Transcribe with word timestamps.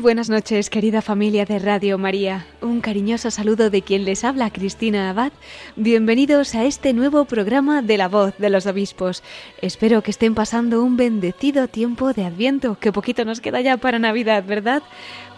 Buenas 0.00 0.30
noches, 0.30 0.70
querida 0.70 1.02
familia 1.02 1.44
de 1.44 1.58
Radio 1.58 1.98
María. 1.98 2.46
Un 2.62 2.80
cariñoso 2.80 3.30
saludo 3.30 3.68
de 3.68 3.82
quien 3.82 4.06
les 4.06 4.24
habla, 4.24 4.48
Cristina 4.48 5.10
Abad. 5.10 5.30
Bienvenidos 5.76 6.54
a 6.54 6.64
este 6.64 6.94
nuevo 6.94 7.26
programa 7.26 7.82
de 7.82 7.98
la 7.98 8.08
voz 8.08 8.34
de 8.38 8.48
los 8.48 8.64
obispos. 8.64 9.22
Espero 9.60 10.02
que 10.02 10.10
estén 10.10 10.34
pasando 10.34 10.82
un 10.82 10.96
bendecido 10.96 11.68
tiempo 11.68 12.14
de 12.14 12.24
Adviento, 12.24 12.78
que 12.80 12.92
poquito 12.92 13.26
nos 13.26 13.42
queda 13.42 13.60
ya 13.60 13.76
para 13.76 13.98
Navidad, 13.98 14.42
¿verdad? 14.46 14.82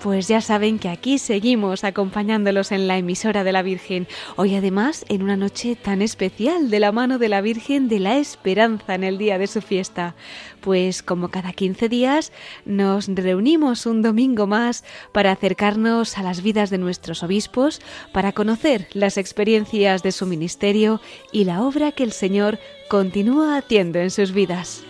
Pues 0.03 0.27
ya 0.27 0.41
saben 0.41 0.81
que 0.81 0.89
aquí 0.89 1.17
seguimos 1.19 1.85
acompañándolos 1.85 2.73
en 2.73 2.89
la 2.89 2.99
emisora 2.99 3.45
de 3.45 3.53
la 3.53 3.63
Virgen. 3.63 4.09
Hoy 4.35 4.57
además 4.57 5.05
en 5.09 5.23
una 5.23 5.37
noche 5.37 5.77
tan 5.77 6.03
especial 6.03 6.71
de 6.71 6.81
la 6.81 6.91
mano 6.91 7.19
de 7.19 7.29
la 7.29 7.41
Virgen 7.41 7.89
de 7.89 8.01
la 8.01 8.17
Esperanza 8.17 8.97
en 8.97 9.05
el 9.05 9.17
día 9.17 9.39
de 9.39 9.47
su 9.47 9.63
fiesta. 9.63 10.17
Pues 10.61 11.05
como 11.05 11.29
cada 11.29 11.53
15 11.53 11.89
días 11.89 12.33
nos 12.65 13.07
reunimos 13.07 13.87
un 13.87 14.03
domingo 14.03 14.49
más 14.49 14.83
para 15.13 15.31
acercarnos 15.31 16.19
a 16.19 16.25
las 16.25 16.43
vidas 16.43 16.71
de 16.71 16.79
nuestros 16.79 17.23
obispos, 17.23 17.81
para 18.11 18.33
conocer 18.33 18.89
las 18.95 19.17
experiencias 19.19 20.03
de 20.03 20.11
su 20.11 20.27
ministerio 20.27 21.01
y 21.31 21.45
la 21.45 21.63
obra 21.63 21.93
que 21.93 22.03
el 22.03 22.11
Señor 22.11 22.59
continúa 22.89 23.57
haciendo 23.57 24.01
en 24.01 24.11
sus 24.11 24.33
vidas. 24.33 24.83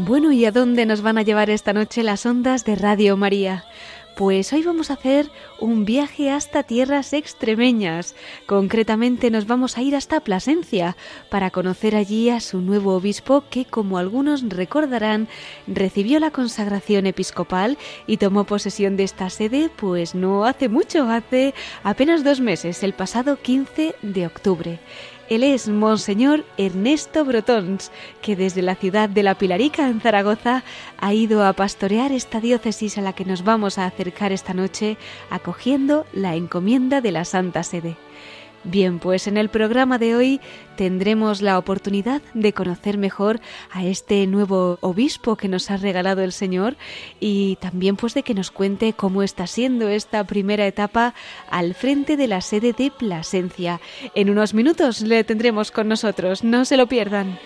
Bueno, 0.00 0.30
¿y 0.30 0.44
a 0.44 0.52
dónde 0.52 0.86
nos 0.86 1.02
van 1.02 1.18
a 1.18 1.22
llevar 1.22 1.50
esta 1.50 1.72
noche 1.72 2.04
las 2.04 2.24
ondas 2.24 2.64
de 2.64 2.76
Radio 2.76 3.16
María? 3.16 3.64
Pues 4.16 4.52
hoy 4.52 4.62
vamos 4.62 4.90
a 4.90 4.94
hacer 4.94 5.28
un 5.58 5.84
viaje 5.84 6.30
hasta 6.30 6.62
tierras 6.62 7.12
extremeñas. 7.12 8.14
Concretamente 8.46 9.28
nos 9.32 9.48
vamos 9.48 9.76
a 9.76 9.82
ir 9.82 9.96
hasta 9.96 10.20
Plasencia 10.20 10.96
para 11.30 11.50
conocer 11.50 11.96
allí 11.96 12.30
a 12.30 12.38
su 12.38 12.60
nuevo 12.60 12.94
obispo 12.94 13.42
que, 13.50 13.64
como 13.64 13.98
algunos 13.98 14.48
recordarán, 14.48 15.26
recibió 15.66 16.20
la 16.20 16.30
consagración 16.30 17.06
episcopal 17.06 17.76
y 18.06 18.18
tomó 18.18 18.44
posesión 18.44 18.96
de 18.96 19.02
esta 19.02 19.30
sede 19.30 19.68
pues 19.68 20.14
no 20.14 20.44
hace 20.44 20.68
mucho, 20.68 21.10
hace 21.10 21.54
apenas 21.82 22.22
dos 22.22 22.38
meses, 22.38 22.84
el 22.84 22.92
pasado 22.92 23.42
15 23.42 23.96
de 24.02 24.26
octubre. 24.26 24.78
Él 25.28 25.44
es 25.44 25.68
Monseñor 25.68 26.46
Ernesto 26.56 27.22
Brotons, 27.22 27.92
que 28.22 28.34
desde 28.34 28.62
la 28.62 28.76
ciudad 28.76 29.10
de 29.10 29.22
La 29.22 29.36
Pilarica, 29.36 29.86
en 29.88 30.00
Zaragoza, 30.00 30.64
ha 30.98 31.12
ido 31.12 31.44
a 31.44 31.52
pastorear 31.52 32.12
esta 32.12 32.40
diócesis 32.40 32.96
a 32.96 33.02
la 33.02 33.12
que 33.12 33.26
nos 33.26 33.44
vamos 33.44 33.76
a 33.76 33.84
acercar 33.84 34.32
esta 34.32 34.54
noche, 34.54 34.96
acogiendo 35.28 36.06
la 36.14 36.34
encomienda 36.34 37.02
de 37.02 37.12
la 37.12 37.26
Santa 37.26 37.62
Sede. 37.62 37.98
Bien, 38.64 38.98
pues 38.98 39.28
en 39.28 39.36
el 39.36 39.48
programa 39.48 39.98
de 39.98 40.16
hoy 40.16 40.40
tendremos 40.76 41.42
la 41.42 41.58
oportunidad 41.58 42.20
de 42.34 42.52
conocer 42.52 42.98
mejor 42.98 43.40
a 43.70 43.84
este 43.84 44.26
nuevo 44.26 44.78
obispo 44.80 45.36
que 45.36 45.48
nos 45.48 45.70
ha 45.70 45.76
regalado 45.76 46.22
el 46.22 46.32
Señor 46.32 46.76
y 47.20 47.56
también 47.56 47.96
pues 47.96 48.14
de 48.14 48.24
que 48.24 48.34
nos 48.34 48.50
cuente 48.50 48.92
cómo 48.92 49.22
está 49.22 49.46
siendo 49.46 49.88
esta 49.88 50.24
primera 50.24 50.66
etapa 50.66 51.14
al 51.50 51.74
frente 51.74 52.16
de 52.16 52.26
la 52.26 52.40
sede 52.40 52.72
de 52.72 52.90
Plasencia. 52.90 53.80
En 54.14 54.28
unos 54.28 54.54
minutos 54.54 55.02
le 55.02 55.22
tendremos 55.22 55.70
con 55.70 55.88
nosotros, 55.88 56.42
no 56.42 56.64
se 56.64 56.76
lo 56.76 56.88
pierdan. 56.88 57.38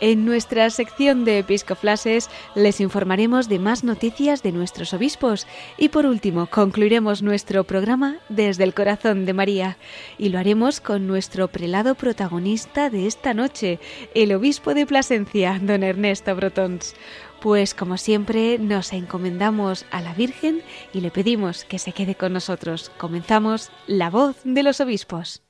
En 0.00 0.26
nuestra 0.26 0.68
sección 0.68 1.24
de 1.24 1.38
Episcoflases 1.38 2.28
les 2.54 2.80
informaremos 2.82 3.48
de 3.48 3.58
más 3.58 3.82
noticias 3.82 4.42
de 4.42 4.52
nuestros 4.52 4.92
obispos 4.92 5.46
y 5.78 5.88
por 5.88 6.04
último 6.04 6.48
concluiremos 6.48 7.22
nuestro 7.22 7.64
programa 7.64 8.18
desde 8.28 8.64
el 8.64 8.74
corazón 8.74 9.24
de 9.24 9.32
María 9.32 9.78
y 10.18 10.28
lo 10.28 10.38
haremos 10.38 10.82
con 10.82 11.06
nuestro 11.06 11.48
prelado 11.48 11.94
protagonista 11.94 12.90
de 12.90 13.06
esta 13.06 13.32
noche, 13.32 13.80
el 14.14 14.34
obispo 14.34 14.74
de 14.74 14.84
Plasencia, 14.84 15.58
don 15.62 15.82
Ernesto 15.82 16.36
Brotons. 16.36 16.94
Pues 17.40 17.74
como 17.74 17.96
siempre 17.96 18.58
nos 18.58 18.92
encomendamos 18.92 19.86
a 19.90 20.02
la 20.02 20.12
Virgen 20.12 20.60
y 20.92 21.00
le 21.00 21.10
pedimos 21.10 21.64
que 21.64 21.78
se 21.78 21.92
quede 21.92 22.16
con 22.16 22.34
nosotros. 22.34 22.90
Comenzamos 22.98 23.70
La 23.86 24.10
voz 24.10 24.36
de 24.44 24.62
los 24.62 24.80
obispos. 24.80 25.45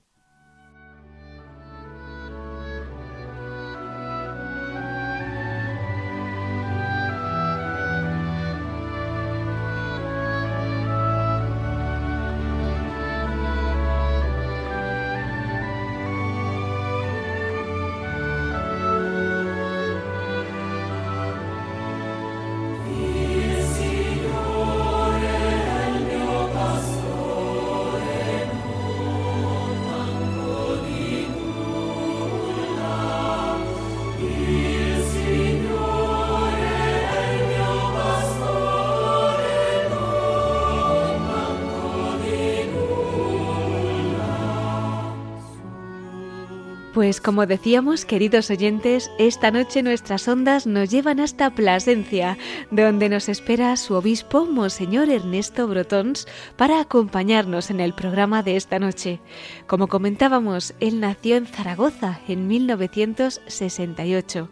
Pues 47.06 47.20
como 47.20 47.46
decíamos, 47.46 48.04
queridos 48.04 48.50
oyentes, 48.50 49.12
esta 49.16 49.52
noche 49.52 49.84
nuestras 49.84 50.26
ondas 50.26 50.66
nos 50.66 50.90
llevan 50.90 51.20
hasta 51.20 51.54
Plasencia, 51.54 52.36
donde 52.72 53.08
nos 53.08 53.28
espera 53.28 53.76
su 53.76 53.94
obispo, 53.94 54.44
Monseñor 54.44 55.08
Ernesto 55.08 55.68
Brotons, 55.68 56.26
para 56.56 56.80
acompañarnos 56.80 57.70
en 57.70 57.78
el 57.78 57.94
programa 57.94 58.42
de 58.42 58.56
esta 58.56 58.80
noche. 58.80 59.20
Como 59.68 59.86
comentábamos, 59.86 60.74
él 60.80 60.98
nació 60.98 61.36
en 61.36 61.46
Zaragoza 61.46 62.18
en 62.26 62.48
1968. 62.48 64.48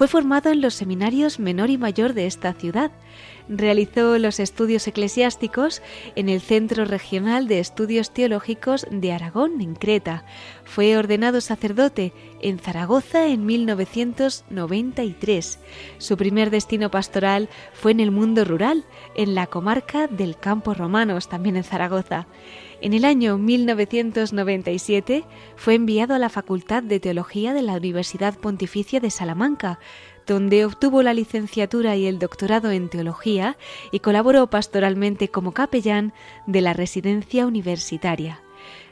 Fue 0.00 0.08
formado 0.08 0.50
en 0.50 0.62
los 0.62 0.72
seminarios 0.72 1.38
menor 1.38 1.68
y 1.68 1.76
mayor 1.76 2.14
de 2.14 2.26
esta 2.26 2.54
ciudad 2.54 2.90
realizó 3.50 4.16
los 4.18 4.40
estudios 4.40 4.86
eclesiásticos 4.86 5.82
en 6.14 6.28
el 6.28 6.40
Centro 6.40 6.84
Regional 6.84 7.48
de 7.48 7.58
Estudios 7.58 8.12
Teológicos 8.12 8.86
de 8.90 9.12
Aragón, 9.12 9.60
en 9.60 9.74
Creta. 9.74 10.24
Fue 10.64 10.96
ordenado 10.96 11.40
sacerdote 11.40 12.12
en 12.40 12.60
Zaragoza 12.60 13.26
en 13.26 13.44
1993. 13.44 15.58
Su 15.98 16.16
primer 16.16 16.50
destino 16.50 16.88
pastoral 16.90 17.48
fue 17.72 17.90
en 17.90 17.98
el 18.00 18.12
mundo 18.12 18.44
rural, 18.44 18.84
en 19.16 19.34
la 19.34 19.48
comarca 19.48 20.06
del 20.06 20.36
Campo 20.36 20.72
Romanos, 20.72 21.28
también 21.28 21.56
en 21.56 21.64
Zaragoza. 21.64 22.28
En 22.82 22.94
el 22.94 23.04
año 23.04 23.36
1997 23.36 25.24
fue 25.56 25.74
enviado 25.74 26.14
a 26.14 26.18
la 26.18 26.30
Facultad 26.30 26.82
de 26.82 26.98
Teología 26.98 27.52
de 27.52 27.60
la 27.60 27.74
Universidad 27.74 28.38
Pontificia 28.38 29.00
de 29.00 29.10
Salamanca, 29.10 29.78
donde 30.26 30.64
obtuvo 30.64 31.02
la 31.02 31.12
licenciatura 31.12 31.96
y 31.96 32.06
el 32.06 32.18
doctorado 32.18 32.70
en 32.70 32.88
teología 32.88 33.58
y 33.92 33.98
colaboró 33.98 34.48
pastoralmente 34.48 35.28
como 35.28 35.52
capellán 35.52 36.14
de 36.46 36.62
la 36.62 36.72
residencia 36.72 37.46
universitaria. 37.46 38.40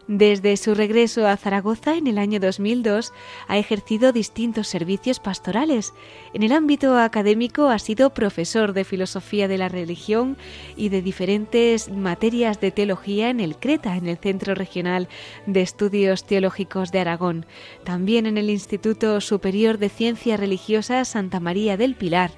Desde 0.09 0.57
su 0.57 0.75
regreso 0.75 1.29
a 1.29 1.37
Zaragoza 1.37 1.99
en 1.99 2.07
el 2.07 2.17
año 2.17 2.41
2002 2.41 3.13
ha 3.47 3.59
ejercido 3.59 4.11
distintos 4.11 4.67
servicios 4.67 5.21
pastorales. 5.21 5.93
En 6.33 6.43
el 6.43 6.53
ámbito 6.53 6.97
académico 6.97 7.69
ha 7.69 7.79
sido 7.79 8.15
profesor 8.15 8.73
de 8.73 8.85
filosofía 8.85 9.49
de 9.49 9.59
la 9.59 9.69
religión 9.69 10.39
y 10.77 10.89
de 10.89 11.03
diferentes 11.03 11.91
materias 11.91 12.59
de 12.59 12.71
teología 12.71 13.29
en 13.29 13.41
el 13.41 13.57
CRETA, 13.59 13.99
en 13.99 14.09
el 14.09 14.17
Centro 14.17 14.55
Regional 14.55 15.09
de 15.45 15.61
Estudios 15.61 16.25
Teológicos 16.25 16.91
de 16.91 17.01
Aragón. 17.01 17.45
También 17.85 18.25
en 18.25 18.39
el 18.39 18.49
Instituto 18.49 19.21
Superior 19.21 19.77
de 19.77 19.91
Ciencias 19.91 20.41
Religiosas 20.41 21.09
Santa 21.09 21.39
María 21.39 21.77
del 21.77 21.95
Pilar. 21.95 22.31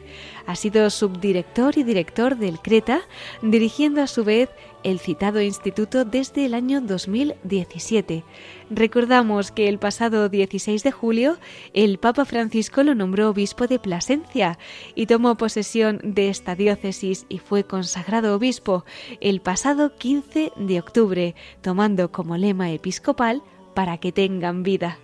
Ha 0.46 0.56
sido 0.56 0.88
subdirector 0.90 1.78
y 1.78 1.82
director 1.82 2.36
del 2.36 2.60
CRETA, 2.60 3.00
dirigiendo 3.42 4.02
a 4.02 4.06
su 4.06 4.24
vez 4.24 4.50
el 4.82 4.98
citado 4.98 5.40
instituto 5.40 6.04
desde 6.04 6.46
el 6.46 6.54
año 6.54 6.80
2017. 6.80 8.24
Recordamos 8.70 9.52
que 9.52 9.68
el 9.68 9.78
pasado 9.78 10.28
16 10.28 10.82
de 10.82 10.90
julio 10.90 11.38
el 11.74 11.98
Papa 11.98 12.24
Francisco 12.24 12.82
lo 12.82 12.94
nombró 12.94 13.30
obispo 13.30 13.66
de 13.66 13.78
Plasencia 13.78 14.58
y 14.94 15.06
tomó 15.06 15.36
posesión 15.36 16.00
de 16.02 16.28
esta 16.28 16.54
diócesis 16.54 17.26
y 17.28 17.38
fue 17.38 17.64
consagrado 17.64 18.34
obispo 18.34 18.84
el 19.20 19.40
pasado 19.40 19.96
15 19.96 20.52
de 20.56 20.78
octubre, 20.78 21.34
tomando 21.60 22.10
como 22.10 22.36
lema 22.36 22.70
episcopal 22.70 23.42
para 23.74 23.98
que 23.98 24.12
tengan 24.12 24.62
vida. 24.62 24.98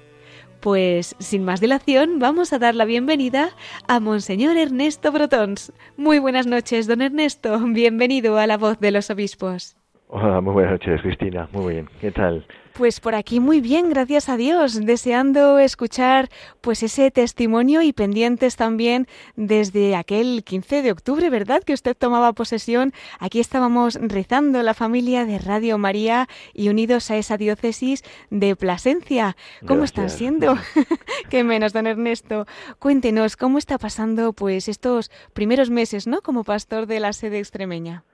Pues 0.60 1.14
sin 1.18 1.44
más 1.44 1.60
dilación, 1.60 2.18
vamos 2.18 2.52
a 2.52 2.58
dar 2.58 2.74
la 2.74 2.84
bienvenida 2.84 3.50
a 3.88 4.00
Monseñor 4.00 4.56
Ernesto 4.56 5.12
Brotons. 5.12 5.72
Muy 5.96 6.18
buenas 6.18 6.46
noches, 6.46 6.86
don 6.86 7.02
Ernesto. 7.02 7.58
Bienvenido 7.66 8.38
a 8.38 8.46
la 8.46 8.56
voz 8.56 8.80
de 8.80 8.90
los 8.90 9.10
obispos. 9.10 9.76
Hola, 10.08 10.40
muy 10.40 10.52
buenas 10.54 10.72
noches, 10.72 11.00
Cristina. 11.02 11.48
Muy 11.52 11.74
bien. 11.74 11.88
¿Qué 12.00 12.10
tal? 12.10 12.46
Pues 12.76 13.00
por 13.00 13.14
aquí 13.14 13.40
muy 13.40 13.62
bien, 13.62 13.88
gracias 13.88 14.28
a 14.28 14.36
Dios, 14.36 14.84
deseando 14.84 15.58
escuchar 15.58 16.28
pues 16.60 16.82
ese 16.82 17.10
testimonio 17.10 17.80
y 17.80 17.94
pendientes 17.94 18.56
también 18.56 19.06
desde 19.34 19.96
aquel 19.96 20.44
15 20.44 20.82
de 20.82 20.92
octubre, 20.92 21.30
¿verdad? 21.30 21.62
Que 21.62 21.72
usted 21.72 21.96
tomaba 21.96 22.34
posesión. 22.34 22.92
Aquí 23.18 23.40
estábamos 23.40 23.94
rezando 23.94 24.62
la 24.62 24.74
familia 24.74 25.24
de 25.24 25.38
Radio 25.38 25.78
María 25.78 26.28
y 26.52 26.68
unidos 26.68 27.10
a 27.10 27.16
esa 27.16 27.38
diócesis 27.38 28.04
de 28.28 28.54
Plasencia. 28.56 29.38
¿Cómo 29.66 29.84
están 29.84 30.10
siendo? 30.10 30.58
Qué 31.30 31.44
menos, 31.44 31.72
don 31.72 31.86
Ernesto. 31.86 32.46
Cuéntenos 32.78 33.38
cómo 33.38 33.56
está 33.56 33.78
pasando 33.78 34.34
pues 34.34 34.68
estos 34.68 35.10
primeros 35.32 35.70
meses, 35.70 36.06
¿no? 36.06 36.20
Como 36.20 36.44
pastor 36.44 36.86
de 36.86 37.00
la 37.00 37.14
sede 37.14 37.38
extremeña. 37.38 38.04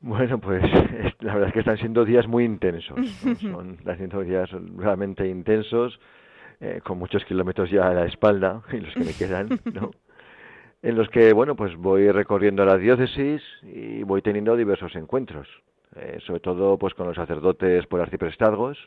Bueno, 0.00 0.38
pues 0.38 0.62
la 1.20 1.34
verdad 1.34 1.48
es 1.48 1.52
que 1.52 1.60
están 1.60 1.78
siendo 1.78 2.04
días 2.04 2.26
muy 2.26 2.44
intensos. 2.44 2.98
Son, 3.40 3.76
están 3.78 3.96
siendo 3.96 4.20
días 4.22 4.50
realmente 4.76 5.26
intensos, 5.28 5.98
eh, 6.60 6.80
con 6.84 6.98
muchos 6.98 7.24
kilómetros 7.24 7.70
ya 7.70 7.88
a 7.88 7.94
la 7.94 8.06
espalda 8.06 8.62
y 8.72 8.78
los 8.78 8.94
que 8.94 9.04
me 9.04 9.14
quedan, 9.14 9.48
¿no? 9.72 9.90
En 10.80 10.96
los 10.96 11.08
que, 11.08 11.32
bueno, 11.32 11.56
pues 11.56 11.74
voy 11.76 12.10
recorriendo 12.12 12.64
la 12.64 12.76
diócesis 12.76 13.42
y 13.62 14.04
voy 14.04 14.22
teniendo 14.22 14.56
diversos 14.56 14.94
encuentros, 14.94 15.48
eh, 15.96 16.18
sobre 16.24 16.38
todo 16.38 16.78
pues 16.78 16.94
con 16.94 17.08
los 17.08 17.16
sacerdotes 17.16 17.84
por 17.86 18.00
arciprestazgos, 18.00 18.78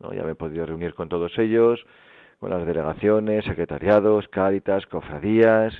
¿no? 0.00 0.12
Ya 0.12 0.24
me 0.24 0.32
he 0.32 0.34
podido 0.34 0.66
reunir 0.66 0.92
con 0.92 1.08
todos 1.08 1.38
ellos, 1.38 1.82
con 2.38 2.50
las 2.50 2.66
delegaciones, 2.66 3.46
secretariados, 3.46 4.28
cáritas, 4.28 4.86
cofradías, 4.86 5.72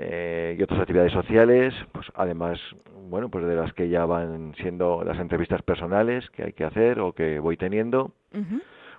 eh, 0.00 0.54
y 0.56 0.62
otras 0.62 0.78
actividades 0.78 1.12
sociales, 1.12 1.74
pues 1.90 2.06
además, 2.14 2.60
bueno, 3.08 3.28
pues 3.30 3.44
de 3.44 3.56
las 3.56 3.72
que 3.72 3.88
ya 3.88 4.06
van 4.06 4.54
siendo 4.54 5.02
las 5.02 5.18
entrevistas 5.18 5.60
personales 5.62 6.30
que 6.30 6.44
hay 6.44 6.52
que 6.52 6.62
hacer 6.62 7.00
o 7.00 7.12
que 7.12 7.40
voy 7.40 7.56
teniendo. 7.56 8.12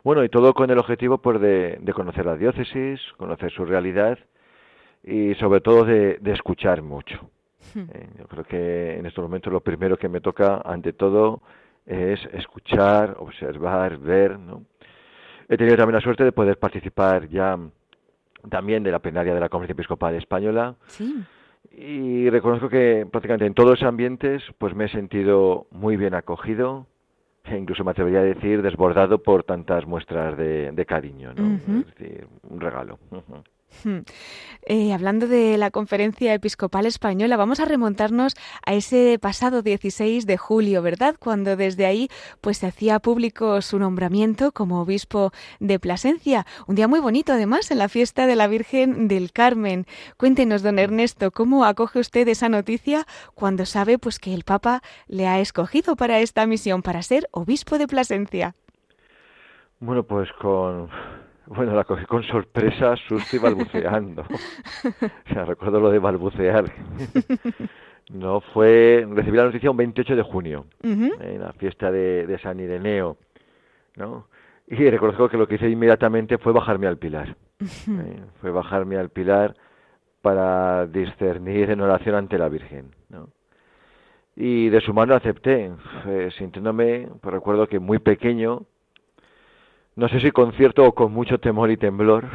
Bueno, 0.03 0.25
y 0.25 0.29
todo 0.29 0.53
con 0.53 0.69
el 0.69 0.77
objetivo 0.77 1.19
pues 1.19 1.39
de, 1.39 1.79
conocer 1.95 2.25
la 2.25 2.35
diócesis, 2.35 2.99
conocer 3.15 3.49
su 3.49 3.63
realidad 3.63 4.19
y 5.01 5.35
sobre 5.35 5.61
todo 5.61 5.85
de, 5.85 6.19
escuchar 6.25 6.81
mucho. 6.81 7.29
Eh, 7.75 8.09
yo 8.17 8.27
creo 8.27 8.43
que 8.43 8.97
en 8.97 9.05
estos 9.05 9.23
momentos 9.23 9.53
lo 9.53 9.61
primero 9.61 9.95
que 9.95 10.09
me 10.09 10.19
toca, 10.19 10.61
ante 10.65 10.91
todo, 10.91 11.41
es 11.85 12.19
escuchar, 12.33 13.15
observar, 13.19 13.99
ver, 13.99 14.37
¿no? 14.37 14.65
He 15.47 15.55
tenido 15.55 15.77
también 15.77 15.95
la 15.95 16.01
suerte 16.01 16.25
de 16.25 16.33
poder 16.33 16.59
participar 16.59 17.29
ya 17.29 17.57
también 18.49 18.83
de 18.83 18.91
la 18.91 18.99
plenaria 18.99 19.33
de 19.33 19.39
la 19.39 19.49
Conferencia 19.49 19.73
Episcopal 19.73 20.15
Española. 20.15 20.75
Y 21.71 22.29
reconozco 22.29 22.69
que 22.69 23.07
prácticamente 23.09 23.45
en 23.45 23.53
todos 23.53 23.71
los 23.71 23.83
ambientes 23.83 24.43
pues 24.57 24.73
me 24.75 24.85
he 24.85 24.89
sentido 24.89 25.67
muy 25.71 25.97
bien 25.97 26.13
acogido 26.13 26.87
e 27.43 27.57
incluso 27.57 27.83
me 27.83 27.91
atrevería 27.91 28.19
a 28.19 28.23
decir 28.23 28.61
desbordado 28.61 29.21
por 29.23 29.43
tantas 29.43 29.85
muestras 29.85 30.37
de, 30.37 30.85
cariño, 30.87 31.33
¿no? 31.33 31.55
Es 31.79 31.95
decir, 31.97 32.27
un 32.49 32.61
regalo. 32.61 32.99
Eh, 34.63 34.93
hablando 34.93 35.27
de 35.27 35.57
la 35.57 35.71
conferencia 35.71 36.33
episcopal 36.33 36.85
española, 36.85 37.37
vamos 37.37 37.59
a 37.59 37.65
remontarnos 37.65 38.35
a 38.65 38.73
ese 38.73 39.17
pasado 39.19 39.61
16 39.61 40.25
de 40.25 40.37
julio, 40.37 40.81
¿verdad? 40.81 41.15
Cuando 41.17 41.55
desde 41.55 41.85
ahí 41.85 42.09
pues 42.41 42.57
se 42.59 42.67
hacía 42.67 42.99
público 42.99 43.61
su 43.61 43.79
nombramiento 43.79 44.51
como 44.51 44.81
obispo 44.81 45.31
de 45.59 45.79
Plasencia. 45.79 46.45
Un 46.67 46.75
día 46.75 46.87
muy 46.87 46.99
bonito 46.99 47.33
además 47.33 47.71
en 47.71 47.79
la 47.79 47.89
fiesta 47.89 48.27
de 48.27 48.35
la 48.35 48.47
Virgen 48.47 49.07
del 49.07 49.31
Carmen. 49.31 49.85
Cuéntenos, 50.17 50.61
don 50.61 50.77
Ernesto, 50.77 51.31
¿cómo 51.31 51.65
acoge 51.65 51.99
usted 51.99 52.27
esa 52.27 52.49
noticia 52.49 53.05
cuando 53.33 53.65
sabe 53.65 53.97
pues 53.97 54.19
que 54.19 54.33
el 54.33 54.43
Papa 54.43 54.81
le 55.07 55.27
ha 55.27 55.39
escogido 55.39 55.95
para 55.95 56.19
esta 56.19 56.45
misión, 56.45 56.81
para 56.81 57.01
ser 57.01 57.27
obispo 57.31 57.77
de 57.77 57.87
Plasencia? 57.87 58.55
Bueno, 59.79 60.03
pues 60.03 60.29
con 60.41 60.89
bueno, 61.49 61.73
la 61.73 61.83
cogí 61.83 62.05
con 62.05 62.23
sorpresa, 62.23 62.95
susto 62.95 63.35
y 63.35 63.39
balbuceando. 63.39 64.21
o 64.23 65.33
sea, 65.33 65.45
recuerdo 65.45 65.79
lo 65.79 65.89
de 65.89 65.97
balbucear. 65.97 66.65
no 68.13 68.41
fue, 68.41 69.07
recibí 69.09 69.35
la 69.35 69.45
noticia 69.45 69.71
un 69.71 69.77
28 69.77 70.15
de 70.15 70.21
junio, 70.21 70.65
en 70.83 71.39
la 71.39 71.51
fiesta 71.53 71.91
de, 71.91 72.39
San 72.43 72.59
Ireneo, 72.59 73.17
¿no? 73.95 74.27
Y 74.67 74.89
reconozco 74.89 75.27
que 75.27 75.37
lo 75.37 75.47
que 75.47 75.55
hice 75.55 75.67
inmediatamente 75.67 76.37
fue 76.37 76.53
bajarme 76.53 76.85
al 76.85 76.97
pilar. 76.97 77.35
¿eh? 77.59 78.21
Fue 78.39 78.51
bajarme 78.51 78.97
al 78.97 79.09
pilar 79.09 79.55
para 80.21 80.85
discernir 80.85 81.71
en 81.71 81.81
oración 81.81 82.13
ante 82.13 82.37
la 82.37 82.49
Virgen, 82.49 82.91
¿no? 83.09 83.29
Y 84.35 84.69
de 84.69 84.79
su 84.81 84.93
mano 84.93 85.15
acepté, 85.15 85.71
eh, 86.05 86.29
sintiéndome, 86.37 87.09
pues 87.19 87.33
recuerdo 87.33 87.67
que 87.67 87.79
muy 87.79 87.97
pequeño, 87.97 88.67
no 89.99 90.07
sé 90.07 90.21
si 90.21 90.31
con 90.31 90.53
cierto 90.53 90.85
o 90.85 90.93
con 90.93 91.11
mucho 91.11 91.39
temor 91.39 91.69
y 91.71 91.75
temblor, 91.75 92.25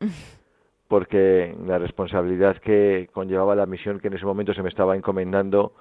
porque 0.88 1.56
la 1.64 1.78
responsabilidad 1.78 2.58
que 2.58 3.08
conllevaba 3.10 3.54
la 3.54 3.64
misión 3.64 4.00
que 4.00 4.08
en 4.08 4.14
ese 4.14 4.26
momento 4.26 4.52
se 4.52 4.62
me 4.62 4.68
estaba 4.68 4.94
encomendando 4.94 5.72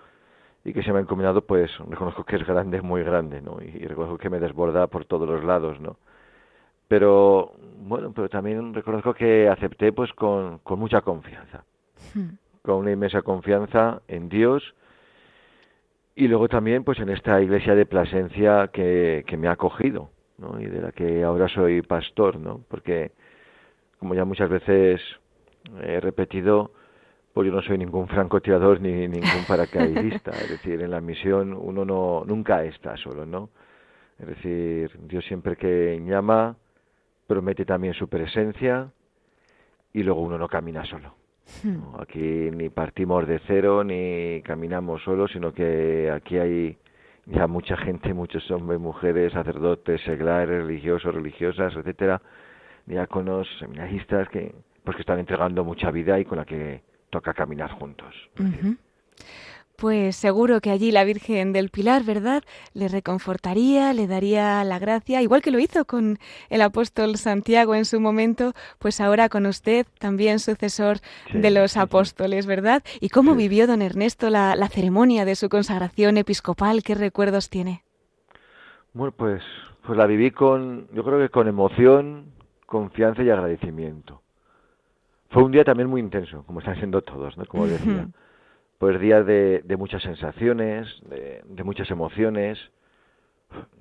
y 0.64 0.72
que 0.72 0.82
se 0.82 0.94
me 0.94 1.00
ha 1.00 1.02
encomendado, 1.02 1.42
pues 1.42 1.70
reconozco 1.90 2.24
que 2.24 2.38
es 2.38 2.48
grande, 2.48 2.82
muy 2.82 3.04
grande, 3.04 3.42
¿no? 3.42 3.58
Y, 3.62 3.86
reconozco 3.86 4.18
que 4.18 4.30
me 4.30 4.40
desborda 4.40 4.88
por 4.88 5.04
todos 5.04 5.28
los 5.28 5.44
lados, 5.44 5.78
¿no? 5.82 5.98
Pero, 6.88 7.52
bueno, 7.80 8.14
pero 8.16 8.30
también 8.30 8.74
reconozco 8.74 9.14
que 9.14 9.50
acepté, 9.50 9.92
pues, 9.92 10.14
con, 10.14 10.60
con 10.60 10.80
mucha 10.80 11.02
confianza, 11.02 11.66
hmm. 12.14 12.30
con 12.62 12.76
una 12.76 12.92
inmensa 12.94 13.24
confianza 13.24 14.02
en 14.08 14.30
Dios 14.30 14.74
y 16.16 16.30
luego 16.30 16.48
también, 16.48 16.86
pues, 16.86 17.00
en 17.00 17.10
esta 17.10 17.42
iglesia 17.42 17.76
de 17.76 17.86
Plasencia 17.86 18.70
que, 18.72 19.26
que 19.28 19.36
me 19.36 19.50
ha 19.50 19.52
acogido, 19.52 20.10
¿no? 20.38 20.60
y 20.60 20.66
de 20.66 20.82
la 20.82 20.92
que 20.92 21.24
ahora 21.24 21.48
soy 21.48 21.82
pastor, 21.82 22.38
¿no? 22.38 22.62
porque 22.68 23.12
como 24.00 24.16
ya 24.16 24.26
muchas 24.26 24.50
veces 24.50 25.02
he 25.82 26.00
repetido, 26.00 26.72
pues 27.34 27.48
yo 27.48 27.54
no 27.54 27.62
soy 27.62 27.78
ningún 27.78 28.08
francotirador 28.08 28.80
ni 28.82 29.08
ningún 29.08 29.46
paracaidista, 29.48 30.32
es 30.32 30.50
decir, 30.50 30.82
en 30.82 30.92
la 30.92 31.02
misión 31.02 31.54
uno 31.54 31.84
no 31.86 32.24
nunca 32.26 32.64
está 32.64 32.96
solo, 32.98 33.26
¿no? 33.26 33.50
Es 34.20 34.28
decir, 34.28 34.92
Dios 35.02 35.26
siempre 35.26 35.58
que 35.58 36.02
llama 36.06 36.56
promete 37.28 37.66
también 37.66 37.94
su 37.94 38.08
presencia 38.08 38.90
y 39.92 40.04
luego 40.04 40.22
uno 40.22 40.38
no 40.38 40.48
camina 40.48 40.86
solo. 40.86 41.16
Hmm. 41.64 42.00
Aquí 42.00 42.50
ni 42.52 42.70
partimos 42.70 43.28
de 43.28 43.40
cero 43.48 43.84
ni 43.84 44.42
caminamos 44.44 45.04
solos, 45.04 45.32
sino 45.32 45.54
que 45.54 46.12
aquí 46.12 46.38
hay 46.38 46.78
ya 47.26 47.48
mucha 47.48 47.76
gente, 47.78 48.14
muchos 48.14 48.50
hombres, 48.52 48.80
mujeres, 48.80 49.34
sacerdotes, 49.34 50.02
seglares, 50.02 50.64
religiosos, 50.64 51.14
religiosas, 51.14 51.76
etcétera, 51.76 52.22
diáconos, 52.86 53.48
seminaristas 53.60 54.30
que 54.30 54.54
pues 54.84 54.96
que 54.96 55.02
están 55.02 55.20
entregando 55.20 55.64
mucha 55.64 55.90
vida 55.90 56.20
y 56.20 56.26
con 56.26 56.38
la 56.38 56.46
que 56.46 56.84
toca 57.10 57.34
caminar 57.34 57.72
juntos. 57.72 58.14
Pues 59.78 60.16
seguro 60.16 60.62
que 60.62 60.70
allí 60.70 60.92
la 60.92 61.04
Virgen 61.04 61.52
del 61.52 61.70
Pilar, 61.70 62.04
¿verdad? 62.04 62.44
Le 62.74 62.88
reconfortaría, 62.88 63.92
le 63.94 64.08
daría 64.08 64.64
la 64.64 64.80
gracia, 64.80 65.22
igual 65.22 65.42
que 65.42 65.52
lo 65.52 65.60
hizo 65.60 65.84
con 65.84 66.18
el 66.50 66.62
apóstol 66.62 67.18
Santiago 67.18 67.76
en 67.76 67.84
su 67.84 68.00
momento, 68.00 68.54
pues 68.80 69.02
ahora 69.02 69.28
con 69.28 69.46
usted, 69.46 69.86
también 70.00 70.40
sucesor 70.40 70.98
de 71.34 71.52
los 71.52 71.76
apóstoles, 71.76 72.46
¿verdad? 72.46 72.84
¿Y 73.02 73.10
cómo 73.10 73.36
vivió 73.36 73.68
don 73.68 73.82
Ernesto 73.82 74.30
la, 74.30 74.56
la, 74.56 74.70
ceremonia 74.70 75.26
de 75.26 75.36
su 75.36 75.50
consagración 75.50 76.18
episcopal? 76.18 76.82
¿Qué 76.82 76.96
recuerdos 76.96 77.50
tiene? 77.50 77.84
Bueno, 78.94 79.14
pues, 79.18 79.44
pues 79.86 79.98
la 79.98 80.06
viví 80.06 80.32
con, 80.32 80.88
yo 80.94 81.04
creo 81.04 81.20
que 81.20 81.30
con 81.30 81.50
emoción, 81.50 82.32
confianza 82.66 83.24
y 83.24 83.30
agradecimiento. 83.30 84.22
Fue 85.32 85.44
un 85.44 85.52
día 85.52 85.66
también 85.66 85.90
muy 85.90 86.00
intenso, 86.00 86.44
como 86.46 86.60
están 86.60 86.78
siendo 86.78 87.02
todos, 87.02 87.38
¿no? 87.38 87.46
Como 87.46 87.68
decía 87.68 88.08
pues 88.78 89.00
días 89.00 89.26
de, 89.26 89.64
muchas 89.78 90.04
sensaciones, 90.04 90.88
de, 91.10 91.64
muchas 91.64 91.90
emociones, 91.90 92.60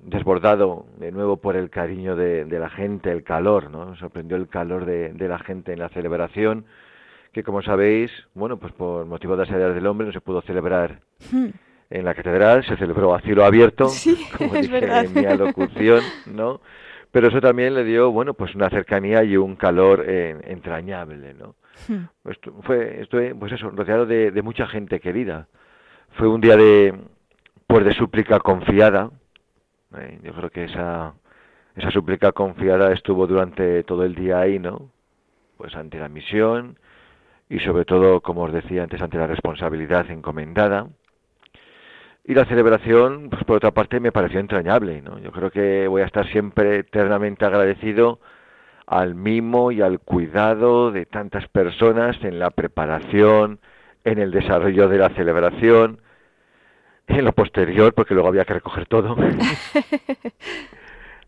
desbordado 0.01 0.85
de 0.97 1.11
nuevo 1.11 1.37
por 1.37 1.55
el 1.55 1.69
cariño 1.69 2.15
de, 2.15 2.45
la 2.45 2.69
gente, 2.69 3.11
el 3.11 3.23
calor, 3.23 3.69
¿no? 3.69 3.95
sorprendió 3.97 4.37
el 4.37 4.47
calor 4.47 4.85
de, 4.85 5.27
la 5.27 5.39
gente 5.39 5.73
en 5.73 5.79
la 5.79 5.89
celebración, 5.89 6.65
que 7.33 7.43
como 7.43 7.61
sabéis, 7.61 8.11
bueno, 8.33 8.57
pues 8.57 8.71
por 8.73 9.05
motivo 9.05 9.35
de 9.35 9.45
las 9.45 9.53
edades 9.53 9.75
del 9.75 9.87
hombre 9.87 10.07
no 10.07 10.13
se 10.13 10.21
pudo 10.21 10.41
celebrar 10.41 11.01
hmm. 11.31 11.47
en 11.89 12.05
la 12.05 12.15
catedral, 12.15 12.65
se 12.65 12.77
celebró 12.77 13.13
a 13.13 13.19
cielo 13.19 13.43
abierto, 13.43 13.89
como 14.37 14.55
es 14.55 14.61
dije 14.67 14.79
verdad. 14.79 15.05
en 15.05 15.13
mi 15.13 15.25
alocución, 15.25 16.01
¿no? 16.27 16.61
Pero 17.11 17.27
eso 17.27 17.41
también 17.41 17.73
le 17.73 17.83
dio, 17.83 18.11
bueno, 18.11 18.33
pues 18.33 18.55
una 18.55 18.69
cercanía 18.69 19.23
y 19.23 19.35
un 19.35 19.55
calor 19.55 20.05
eh, 20.07 20.37
entrañable, 20.47 21.33
¿no? 21.33 21.55
Pues 22.23 22.37
fue, 22.63 23.01
estuve, 23.01 23.35
pues 23.35 23.51
eso, 23.51 23.69
rodeado 23.69 24.05
de, 24.05 24.31
de 24.31 24.41
mucha 24.41 24.67
gente 24.67 24.99
querida. 24.99 25.47
Fue 26.17 26.27
un 26.27 26.41
día 26.41 26.55
de, 26.55 26.93
pues 27.67 27.85
de 27.85 27.93
súplica 27.93 28.39
confiada. 28.39 29.11
¿eh? 29.97 30.19
Yo 30.23 30.33
creo 30.33 30.49
que 30.49 30.65
esa, 30.65 31.13
esa 31.75 31.91
súplica 31.91 32.31
confiada 32.31 32.91
estuvo 32.93 33.27
durante 33.27 33.83
todo 33.83 34.03
el 34.03 34.15
día 34.15 34.39
ahí, 34.39 34.59
¿no? 34.59 34.89
Pues 35.57 35.75
ante 35.75 35.99
la 35.99 36.09
misión 36.09 36.77
y 37.49 37.59
sobre 37.59 37.85
todo, 37.85 38.21
como 38.21 38.43
os 38.43 38.53
decía 38.53 38.83
antes, 38.83 39.01
ante 39.01 39.17
la 39.17 39.27
responsabilidad 39.27 40.09
encomendada. 40.09 40.87
Y 42.23 42.33
la 42.33 42.45
celebración, 42.45 43.29
pues 43.29 43.43
por 43.43 43.57
otra 43.57 43.71
parte, 43.71 43.99
me 43.99 44.11
pareció 44.11 44.39
entrañable, 44.39 45.01
¿no? 45.01 45.19
Yo 45.19 45.31
creo 45.31 45.51
que 45.51 45.87
voy 45.87 46.01
a 46.01 46.05
estar 46.05 46.27
siempre 46.31 46.77
eternamente 46.77 47.45
agradecido 47.45 48.19
al 48.87 49.15
mimo 49.15 49.71
y 49.71 49.81
al 49.81 49.99
cuidado 49.99 50.91
de 50.91 51.05
tantas 51.05 51.47
personas 51.47 52.17
en 52.23 52.39
la 52.39 52.51
preparación, 52.51 53.59
en 54.03 54.19
el 54.19 54.31
desarrollo 54.31 54.87
de 54.87 54.97
la 54.97 55.09
celebración, 55.09 55.99
en 57.07 57.25
lo 57.25 57.33
posterior, 57.33 57.93
porque 57.93 58.13
luego 58.13 58.29
había 58.29 58.45
que 58.45 58.53
recoger 58.53 58.85
todo. 58.87 59.15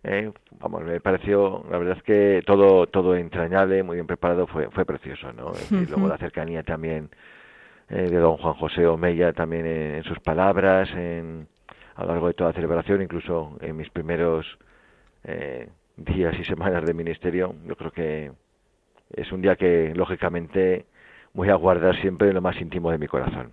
Eh, 0.04 0.32
vamos, 0.62 0.84
me 0.84 1.02
pareció, 1.02 1.66
la 1.70 1.78
verdad 1.80 1.98
es 1.98 2.04
que 2.04 2.42
todo, 2.46 2.88
todo 2.88 3.16
entrañable, 3.16 3.84
muy 3.84 3.96
bien 3.96 4.08
preparado, 4.08 4.48
fue, 4.48 4.70
fue 4.70 4.86
precioso, 4.86 5.34
¿no? 5.34 5.52
Es 5.52 5.70
decir, 5.70 5.90
luego 5.90 6.08
la 6.08 6.18
cercanía 6.18 6.64
también 6.64 7.10
eh, 7.90 8.08
de 8.10 8.18
don 8.18 8.38
Juan 8.38 8.54
José 8.54 8.86
Omeya, 8.88 9.34
también 9.34 9.66
en, 9.66 9.96
en 9.96 10.04
sus 10.04 10.20
palabras, 10.20 10.90
en, 10.92 11.48
a 11.96 12.04
lo 12.04 12.10
largo 12.10 12.28
de 12.28 12.36
toda 12.36 12.52
la 12.52 12.56
celebración, 12.56 13.02
incluso 13.02 13.58
en 13.60 13.76
mis 13.76 13.90
primeros 13.90 14.46
eh, 15.26 15.68
días 15.98 16.36
y 16.40 16.44
semanas 16.44 16.86
de 16.86 16.94
ministerio, 16.94 17.56
yo 17.66 17.76
creo 17.76 17.92
que 17.92 18.32
es 19.14 19.32
un 19.32 19.42
día 19.42 19.56
que, 19.56 19.94
lógicamente, 19.96 20.86
voy 21.34 21.50
a 21.50 21.56
guardar 21.56 22.00
siempre 22.00 22.30
en 22.30 22.36
lo 22.36 22.42
más 22.42 22.60
íntimo 22.62 22.92
de 22.92 22.98
mi 22.98 23.08
corazón. 23.08 23.52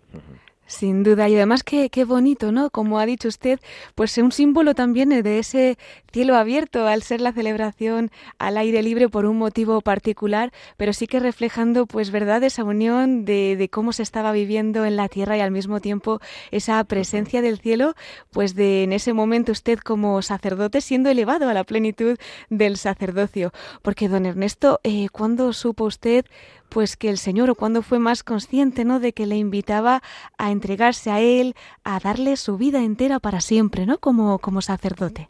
Sin 0.66 1.02
duda, 1.02 1.28
y 1.28 1.36
además 1.36 1.62
qué, 1.62 1.90
qué 1.90 2.04
bonito, 2.04 2.50
¿no? 2.50 2.70
Como 2.70 2.98
ha 2.98 3.04
dicho 3.04 3.28
usted, 3.28 3.60
pues 3.94 4.16
un 4.16 4.32
símbolo 4.32 4.74
también 4.74 5.10
de 5.10 5.38
ese 5.38 5.76
cielo 6.10 6.36
abierto 6.36 6.86
al 6.86 7.02
ser 7.02 7.20
la 7.20 7.32
celebración 7.32 8.10
al 8.38 8.56
aire 8.56 8.82
libre 8.82 9.10
por 9.10 9.26
un 9.26 9.36
motivo 9.36 9.82
particular, 9.82 10.52
pero 10.78 10.94
sí 10.94 11.06
que 11.06 11.20
reflejando, 11.20 11.84
pues, 11.86 12.10
verdad, 12.10 12.42
esa 12.44 12.64
unión 12.64 13.26
de, 13.26 13.56
de 13.56 13.68
cómo 13.68 13.92
se 13.92 14.02
estaba 14.02 14.32
viviendo 14.32 14.86
en 14.86 14.96
la 14.96 15.08
tierra 15.08 15.36
y 15.36 15.40
al 15.40 15.50
mismo 15.50 15.80
tiempo 15.80 16.20
esa 16.50 16.82
presencia 16.84 17.42
del 17.42 17.58
cielo, 17.58 17.94
pues 18.30 18.54
de 18.54 18.84
en 18.84 18.94
ese 18.94 19.12
momento 19.12 19.52
usted 19.52 19.78
como 19.78 20.22
sacerdote 20.22 20.80
siendo 20.80 21.10
elevado 21.10 21.48
a 21.48 21.54
la 21.54 21.64
plenitud 21.64 22.16
del 22.48 22.78
sacerdocio. 22.78 23.52
Porque, 23.82 24.08
don 24.08 24.24
Ernesto, 24.24 24.80
eh, 24.82 25.08
¿cuándo 25.10 25.52
supo 25.52 25.84
usted 25.84 26.24
pues 26.68 26.96
que 26.96 27.08
el 27.08 27.18
Señor 27.18 27.50
o 27.50 27.54
cuando 27.54 27.82
fue 27.82 27.98
más 27.98 28.22
consciente, 28.24 28.84
¿no? 28.84 29.00
De 29.00 29.12
que 29.12 29.26
le 29.26 29.36
invitaba 29.36 30.02
a 30.38 30.50
entregarse 30.50 31.10
a 31.10 31.20
Él, 31.20 31.54
a 31.84 32.00
darle 32.00 32.36
su 32.36 32.56
vida 32.58 32.82
entera 32.82 33.20
para 33.20 33.40
siempre, 33.40 33.86
¿no? 33.86 33.98
Como, 33.98 34.38
como 34.38 34.60
sacerdote. 34.60 35.28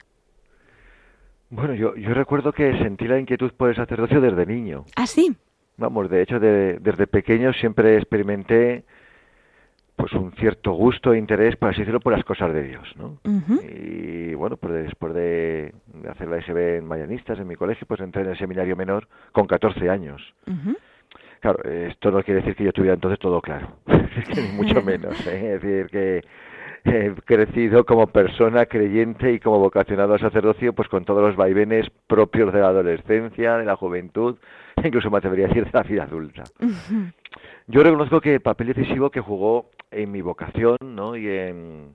Bueno, 1.50 1.74
yo, 1.74 1.94
yo 1.96 2.14
recuerdo 2.14 2.52
que 2.52 2.76
sentí 2.78 3.06
la 3.06 3.18
inquietud 3.18 3.52
por 3.52 3.68
el 3.70 3.76
sacerdocio 3.76 4.20
desde 4.20 4.46
niño. 4.46 4.84
Ah, 4.96 5.06
sí. 5.06 5.36
Vamos, 5.76 6.08
de 6.10 6.22
hecho, 6.22 6.40
de- 6.40 6.78
desde 6.80 7.06
pequeño 7.06 7.52
siempre 7.52 7.96
experimenté 7.96 8.84
pues 9.96 10.12
un 10.14 10.32
cierto 10.32 10.72
gusto 10.72 11.12
e 11.12 11.18
interés, 11.18 11.54
por 11.56 11.68
así 11.70 11.78
decirlo, 11.80 12.00
por 12.00 12.12
las 12.12 12.24
cosas 12.24 12.52
de 12.52 12.64
Dios, 12.64 12.82
¿no? 12.96 13.18
Y 13.62 14.34
bueno, 14.34 14.56
pues 14.56 14.72
después 14.72 15.14
de, 15.14 15.72
hacer 16.10 16.26
la 16.28 16.38
SB 16.42 16.78
en 16.78 16.86
Mayanistas, 16.86 17.38
en 17.38 17.46
mi 17.46 17.54
colegio, 17.54 17.86
pues 17.86 18.00
entré 18.00 18.22
en 18.22 18.30
el 18.30 18.38
seminario 18.38 18.74
menor 18.74 19.06
con 19.30 19.46
14 19.46 19.88
años. 19.88 20.20
Claro, 21.44 21.62
esto 21.62 22.10
no 22.10 22.22
quiere 22.22 22.40
decir 22.40 22.56
que 22.56 22.64
yo 22.64 22.72
tuviera 22.72 22.94
entonces 22.94 23.18
todo 23.18 23.42
claro, 23.42 23.76
mucho 24.54 24.80
menos. 24.82 25.14
¿eh? 25.26 25.56
Es 25.56 25.62
decir, 25.62 25.90
que 25.90 26.24
he 26.86 27.12
crecido 27.26 27.84
como 27.84 28.06
persona 28.06 28.64
creyente 28.64 29.30
y 29.30 29.40
como 29.40 29.58
vocacionado 29.58 30.14
al 30.14 30.20
sacerdocio, 30.20 30.72
pues 30.72 30.88
con 30.88 31.04
todos 31.04 31.20
los 31.20 31.36
vaivenes 31.36 31.90
propios 32.06 32.50
de 32.50 32.60
la 32.60 32.68
adolescencia, 32.68 33.58
de 33.58 33.66
la 33.66 33.76
juventud, 33.76 34.38
incluso 34.82 35.10
me 35.10 35.18
atrevería 35.18 35.44
a 35.44 35.48
decir 35.48 35.66
de 35.66 35.70
la 35.70 35.82
vida 35.82 36.04
adulta. 36.04 36.44
Yo 37.66 37.82
reconozco 37.82 38.22
que 38.22 38.36
el 38.36 38.40
papel 38.40 38.68
decisivo 38.68 39.10
que 39.10 39.20
jugó 39.20 39.68
en 39.90 40.12
mi 40.12 40.22
vocación, 40.22 40.78
¿no? 40.80 41.14
Y 41.14 41.28
en 41.28 41.94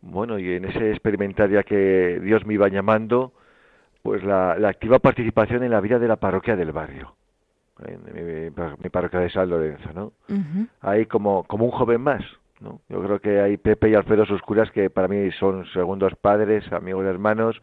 bueno, 0.00 0.36
y 0.40 0.52
en 0.54 0.64
ese 0.64 0.90
experimentar 0.90 1.48
ya 1.48 1.62
que 1.62 2.18
Dios 2.24 2.44
me 2.44 2.54
iba 2.54 2.66
llamando, 2.66 3.34
pues 4.02 4.24
la, 4.24 4.58
la 4.58 4.70
activa 4.70 4.98
participación 4.98 5.62
en 5.62 5.70
la 5.70 5.80
vida 5.80 6.00
de 6.00 6.08
la 6.08 6.16
parroquia 6.16 6.56
del 6.56 6.72
barrio, 6.72 7.14
en 7.86 8.50
mi, 8.82 8.90
parroquia 8.90 9.20
de 9.20 9.30
San 9.30 9.48
Lorenzo, 9.50 9.90
¿no? 9.94 10.12
Ahí 10.80 11.06
como, 11.06 11.44
como 11.44 11.64
un 11.64 11.70
joven 11.70 12.00
más, 12.00 12.22
¿no? 12.60 12.80
Yo 12.88 13.02
creo 13.02 13.20
que 13.20 13.40
hay 13.40 13.56
Pepe 13.56 13.90
y 13.90 13.94
Alfredo 13.94 14.24
sus 14.26 14.42
curas 14.42 14.70
que 14.70 14.90
para 14.90 15.08
mí 15.08 15.30
son 15.32 15.66
segundos 15.72 16.14
padres, 16.20 16.70
amigos 16.72 17.04
hermanos. 17.06 17.60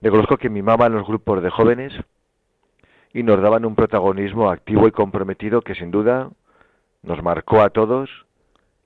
Reconozco 0.00 0.36
que 0.36 0.48
mimaban 0.48 0.92
los 0.92 1.06
grupos 1.06 1.42
de 1.42 1.50
jóvenes 1.50 1.92
y 3.12 3.22
nos 3.22 3.40
daban 3.40 3.64
un 3.64 3.74
protagonismo 3.74 4.50
activo 4.50 4.86
y 4.86 4.92
comprometido 4.92 5.62
que 5.62 5.74
sin 5.74 5.90
duda 5.90 6.30
nos 7.02 7.22
marcó 7.22 7.62
a 7.62 7.70
todos 7.70 8.10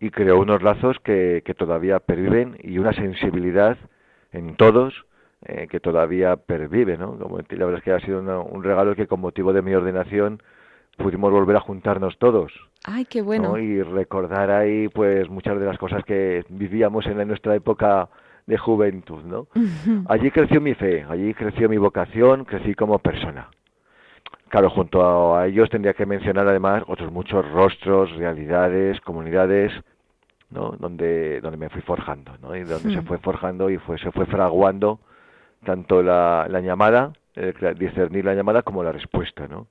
y 0.00 0.10
creó 0.10 0.40
unos 0.40 0.62
lazos 0.62 0.98
que, 1.00 1.42
que 1.44 1.54
todavía 1.54 2.00
perviven 2.00 2.56
y 2.62 2.78
una 2.78 2.92
sensibilidad 2.92 3.76
en 4.32 4.56
todos 4.56 5.04
eh, 5.44 5.66
que 5.68 5.80
todavía 5.80 6.36
pervive, 6.36 6.96
¿no? 6.96 7.18
Como, 7.18 7.38
la 7.38 7.66
verdad 7.66 7.78
es 7.78 7.82
que 7.84 7.92
ha 7.92 8.00
sido 8.00 8.20
una- 8.20 8.38
un 8.40 8.62
regalo 8.62 8.94
que 8.94 9.06
con 9.08 9.20
motivo 9.20 9.52
de 9.52 9.62
mi 9.62 9.74
ordenación 9.74 10.40
pudimos 11.02 11.30
volver 11.32 11.56
a 11.56 11.60
juntarnos 11.60 12.16
todos 12.18 12.52
Ay, 12.84 13.04
qué 13.04 13.22
bueno. 13.22 13.50
¿no? 13.50 13.58
y 13.58 13.82
recordar 13.82 14.50
ahí 14.50 14.88
pues 14.88 15.28
muchas 15.28 15.58
de 15.58 15.66
las 15.66 15.78
cosas 15.78 16.04
que 16.04 16.44
vivíamos 16.48 17.06
en 17.06 17.26
nuestra 17.28 17.54
época 17.54 18.08
de 18.46 18.58
juventud, 18.58 19.22
¿no? 19.24 19.46
Allí 20.08 20.30
creció 20.32 20.60
mi 20.60 20.74
fe, 20.74 21.06
allí 21.08 21.32
creció 21.32 21.68
mi 21.68 21.76
vocación, 21.78 22.44
crecí 22.44 22.74
como 22.74 22.98
persona. 22.98 23.48
Claro, 24.48 24.68
junto 24.68 25.36
a 25.36 25.46
ellos 25.46 25.70
tendría 25.70 25.94
que 25.94 26.06
mencionar 26.06 26.48
además 26.48 26.82
otros 26.88 27.12
muchos 27.12 27.48
rostros, 27.52 28.10
realidades, 28.16 29.00
comunidades, 29.02 29.72
¿no? 30.50 30.72
Donde, 30.72 31.40
donde 31.40 31.56
me 31.56 31.68
fui 31.68 31.82
forjando, 31.82 32.32
¿no? 32.42 32.54
Y 32.56 32.64
donde 32.64 32.92
se 32.92 33.00
Hmm. 33.00 33.06
fue 33.06 33.18
forjando 33.18 33.70
y 33.70 33.78
fue, 33.78 33.96
se 33.98 34.10
fue 34.10 34.26
fraguando 34.26 34.98
tanto 35.64 36.02
la, 36.02 36.46
la 36.50 36.60
llamada, 36.60 37.12
discernir 37.76 38.24
la 38.24 38.34
llamada 38.34 38.62
como 38.62 38.82
la 38.82 38.90
respuesta, 38.92 39.46
¿no? 39.46 39.68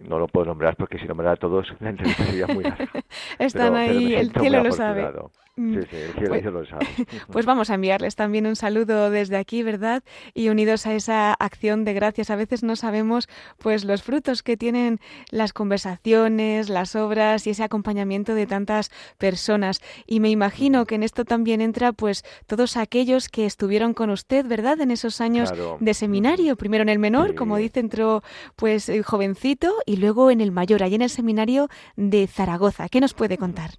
No 0.00 0.18
lo 0.18 0.26
puedo 0.28 0.46
nombrar 0.46 0.76
porque 0.76 0.98
si 0.98 1.06
nombrar 1.06 1.34
a 1.34 1.36
todos 1.36 1.66
la 1.80 1.90
entrevista 1.90 2.24
sería 2.24 2.46
muy 2.46 2.64
larga. 2.64 2.88
Están 3.38 3.72
Pero- 3.72 3.74
pero 3.74 3.76
ahí, 3.76 4.14
el 4.14 4.20
siento 4.20 4.40
cielo 4.40 4.62
lo 4.62 4.72
sabe. 4.72 5.12
Mm. 5.56 5.74
Sí, 5.74 5.80
sí, 5.90 5.96
el 5.96 6.12
cielo, 6.14 6.28
Pues- 6.28 6.44
lo 6.44 6.66
sabe. 6.66 6.86
Pues 7.30 7.46
vamos 7.46 7.70
a 7.70 7.74
enviarles 7.74 8.16
también 8.16 8.46
un 8.46 8.56
saludo 8.56 9.10
desde 9.10 9.36
aquí, 9.36 9.62
¿verdad? 9.62 10.02
Y 10.34 10.48
unidos 10.48 10.86
a 10.86 10.94
esa 10.94 11.32
acción 11.34 11.84
de 11.84 11.94
gracias, 11.94 12.30
a 12.30 12.36
veces 12.36 12.62
no 12.64 12.74
sabemos 12.74 13.28
pues 13.58 13.84
los 13.84 14.02
frutos 14.02 14.42
que 14.42 14.56
tienen 14.56 14.98
las 15.30 15.52
conversaciones, 15.52 16.68
las 16.68 16.96
obras 16.96 17.46
y 17.46 17.50
ese 17.50 17.62
acompañamiento 17.62 18.34
de 18.34 18.46
tantas 18.46 18.90
personas. 19.18 19.80
Y 20.06 20.20
me 20.20 20.30
imagino 20.30 20.86
que 20.86 20.96
en 20.96 21.02
esto 21.04 21.24
también 21.24 21.60
entra 21.60 21.92
pues 21.92 22.24
todos 22.46 22.76
aquellos 22.76 23.28
que 23.28 23.46
estuvieron 23.46 23.94
con 23.94 24.10
usted, 24.10 24.44
¿verdad? 24.46 24.80
En 24.80 24.90
esos 24.90 25.20
años 25.20 25.52
Claro. 25.52 25.76
de 25.80 25.94
seminario, 25.94 26.56
primero 26.56 26.82
en 26.82 26.88
el 26.88 26.98
menor, 26.98 27.30
Sí. 27.30 27.34
como 27.36 27.56
dice, 27.58 27.80
entró 27.80 28.22
pues 28.56 28.88
eh, 28.88 29.02
jovencito 29.02 29.72
y 29.86 29.96
luego 29.98 30.30
en 30.30 30.40
el 30.40 30.50
mayor, 30.50 30.82
allí 30.82 30.96
en 30.96 31.02
el 31.02 31.10
seminario 31.10 31.68
de 31.96 32.26
Zaragoza. 32.26 32.88
¿Qué 32.88 33.00
nos 33.00 33.14
puede 33.14 33.38
contar? 33.38 33.70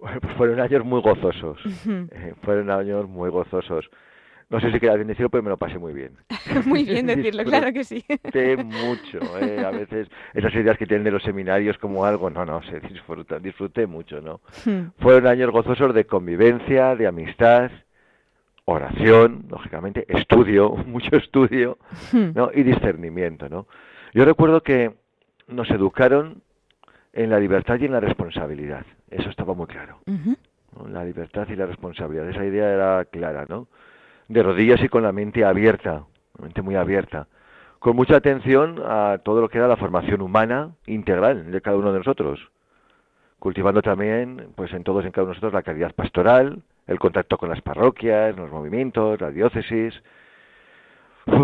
Fueron 0.36 0.60
años 0.60 0.84
muy 0.84 1.00
gozosos. 1.02 1.58
Eh, 1.86 2.34
fueron 2.42 2.70
años 2.70 3.08
muy 3.08 3.30
gozosos. 3.30 3.88
No 4.48 4.58
sé 4.60 4.72
si 4.72 4.80
queda 4.80 4.96
bien 4.96 5.06
decirlo, 5.06 5.30
pero 5.30 5.44
me 5.44 5.50
lo 5.50 5.56
pasé 5.56 5.78
muy 5.78 5.92
bien. 5.92 6.16
Muy 6.66 6.82
bien 6.84 7.06
decirlo, 7.14 7.44
claro 7.44 7.72
que 7.72 7.84
sí. 7.84 8.04
Mucho. 8.64 9.20
eh, 9.40 9.64
A 9.64 9.70
veces 9.70 10.08
esas 10.34 10.52
ideas 10.54 10.76
que 10.76 10.86
tienen 10.86 11.04
de 11.04 11.12
los 11.12 11.22
seminarios 11.22 11.78
como 11.78 12.04
algo, 12.04 12.30
no, 12.30 12.44
no, 12.44 12.60
se 12.64 12.80
disfruta, 12.80 13.38
disfruté 13.38 13.86
mucho, 13.86 14.20
¿no? 14.20 14.40
Hmm. 14.64 14.88
Fueron 14.98 15.28
años 15.28 15.52
gozosos 15.52 15.94
de 15.94 16.04
convivencia, 16.04 16.96
de 16.96 17.06
amistad, 17.06 17.70
oración, 18.64 19.44
lógicamente, 19.48 20.04
estudio, 20.08 20.70
mucho 20.70 21.14
estudio, 21.16 21.78
Hmm. 22.12 22.30
¿no? 22.34 22.50
y 22.52 22.62
discernimiento, 22.64 23.48
¿no? 23.48 23.66
Yo 24.14 24.24
recuerdo 24.24 24.62
que 24.62 24.92
nos 25.46 25.70
educaron 25.70 26.42
en 27.12 27.30
la 27.30 27.38
libertad 27.38 27.78
y 27.80 27.86
en 27.86 27.92
la 27.92 28.00
responsabilidad. 28.00 28.84
Eso 29.10 29.30
estaba 29.30 29.54
muy 29.54 29.66
claro. 29.66 29.98
La 30.88 31.04
libertad 31.04 31.48
y 31.48 31.56
la 31.56 31.66
responsabilidad. 31.66 32.28
Esa 32.28 32.44
idea 32.44 32.70
era 32.70 33.04
clara, 33.04 33.46
¿no? 33.48 33.68
De 34.28 34.42
rodillas 34.42 34.82
y 34.82 34.88
con 34.88 35.02
la 35.02 35.12
mente 35.12 35.44
abierta, 35.44 36.04
la 36.38 36.44
mente 36.44 36.62
muy 36.62 36.76
abierta, 36.76 37.26
con 37.80 37.96
mucha 37.96 38.16
atención 38.16 38.80
a 38.84 39.18
todo 39.24 39.40
lo 39.40 39.48
que 39.48 39.58
era 39.58 39.66
la 39.66 39.76
formación 39.76 40.20
humana 40.20 40.70
integral 40.86 41.50
de 41.50 41.60
cada 41.60 41.76
uno 41.76 41.92
de 41.92 41.98
nosotros, 41.98 42.50
cultivando 43.38 43.82
también, 43.82 44.50
pues 44.54 44.72
en 44.72 44.84
todos 44.84 45.04
en 45.04 45.10
cada 45.10 45.24
uno 45.24 45.30
de 45.30 45.36
nosotros, 45.36 45.54
la 45.54 45.62
caridad 45.62 45.94
pastoral, 45.94 46.62
el 46.86 46.98
contacto 46.98 47.38
con 47.38 47.48
las 47.48 47.60
parroquias, 47.62 48.36
los 48.36 48.50
movimientos, 48.50 49.20
la 49.20 49.30
diócesis. 49.30 50.00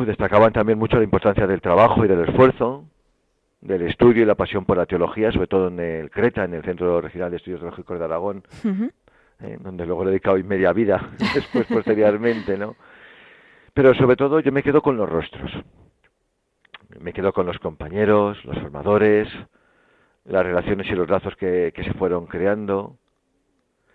destacaban 0.07 0.53
también 0.53 0.79
mucho 0.79 0.99
la 0.99 1.05
importancia 1.05 1.47
del 1.47 1.61
trabajo 1.61 2.05
y 2.05 2.09
del 2.09 2.29
esfuerzo, 2.29 2.85
del 3.61 3.83
estudio 3.83 4.23
y 4.23 4.27
la 4.27 4.35
pasión 4.35 4.65
por 4.65 4.77
la 4.77 4.87
teología, 4.87 5.33
sobre 5.33 5.47
todo 5.47 5.69
en 5.69 5.81
el 5.81 6.11
CRETA, 6.11 6.45
en 6.45 6.55
el 6.55 6.63
Centro 6.63 7.01
Regional 7.01 7.31
de 7.31 7.39
Estudios 7.39 7.61
Teológicos 7.61 7.99
de 7.99 8.05
Aragón, 8.05 8.43
eh, 9.41 9.59
donde 9.61 9.87
luego 9.87 10.05
he 10.05 10.07
dedicado 10.07 10.37
media 10.45 10.73
vida, 10.73 11.11
después 11.35 11.67
posteriormente, 11.67 12.57
¿no? 12.57 12.77
Pero 13.75 13.95
sobre 13.95 14.17
todo 14.17 14.41
yo 14.41 14.53
me 14.53 14.63
quedo 14.63 14.81
con 14.81 14.97
los 14.97 15.09
rostros, 15.09 15.53
me 17.01 17.13
quedo 17.13 17.33
con 17.33 17.47
los 17.47 17.59
compañeros, 17.59 18.43
los 18.45 18.59
formadores, 18.59 19.29
las 20.25 20.45
relaciones 20.45 20.87
y 20.89 20.95
los 20.95 21.09
lazos 21.09 21.37
que, 21.37 21.73
se 21.77 21.93
fueron 21.95 22.27
creando, 22.27 22.97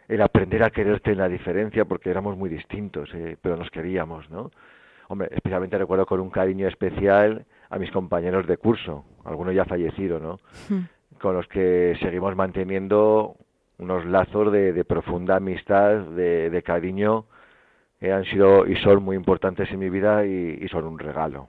el 0.07 0.21
aprender 0.21 0.63
a 0.63 0.69
quererte 0.69 1.11
en 1.11 1.17
la 1.17 1.29
diferencia, 1.29 1.85
porque 1.85 2.09
éramos 2.09 2.37
muy 2.37 2.49
distintos, 2.49 3.09
eh, 3.13 3.37
pero 3.41 3.57
nos 3.57 3.69
queríamos, 3.69 4.29
¿no? 4.29 4.51
Hombre, 5.07 5.29
especialmente 5.31 5.77
recuerdo 5.77 6.05
con 6.05 6.19
un 6.19 6.29
cariño 6.29 6.67
especial 6.67 7.45
a 7.71 7.79
mis 7.79 7.89
compañeros 7.89 8.45
de 8.45 8.57
curso, 8.57 9.05
algunos 9.23 9.55
ya 9.55 9.65
fallecidos, 9.65 10.21
¿no? 10.21 10.39
Hmm. 10.69 10.83
Con 11.19 11.35
los 11.35 11.47
que 11.47 11.97
seguimos 12.01 12.35
manteniendo 12.35 13.37
unos 13.79 14.05
lazos 14.05 14.51
de, 14.51 14.83
profunda 14.85 15.37
amistad, 15.37 15.99
de, 16.01 16.63
cariño, 16.63 17.25
que 17.99 18.11
han 18.11 18.25
sido 18.25 18.67
y 18.67 18.75
son 18.77 19.03
muy 19.03 19.15
importantes 19.15 19.71
en 19.71 19.79
mi 19.79 19.89
vida 19.89 20.25
y, 20.25 20.67
son 20.67 20.85
un 20.85 20.99
regalo 20.99 21.47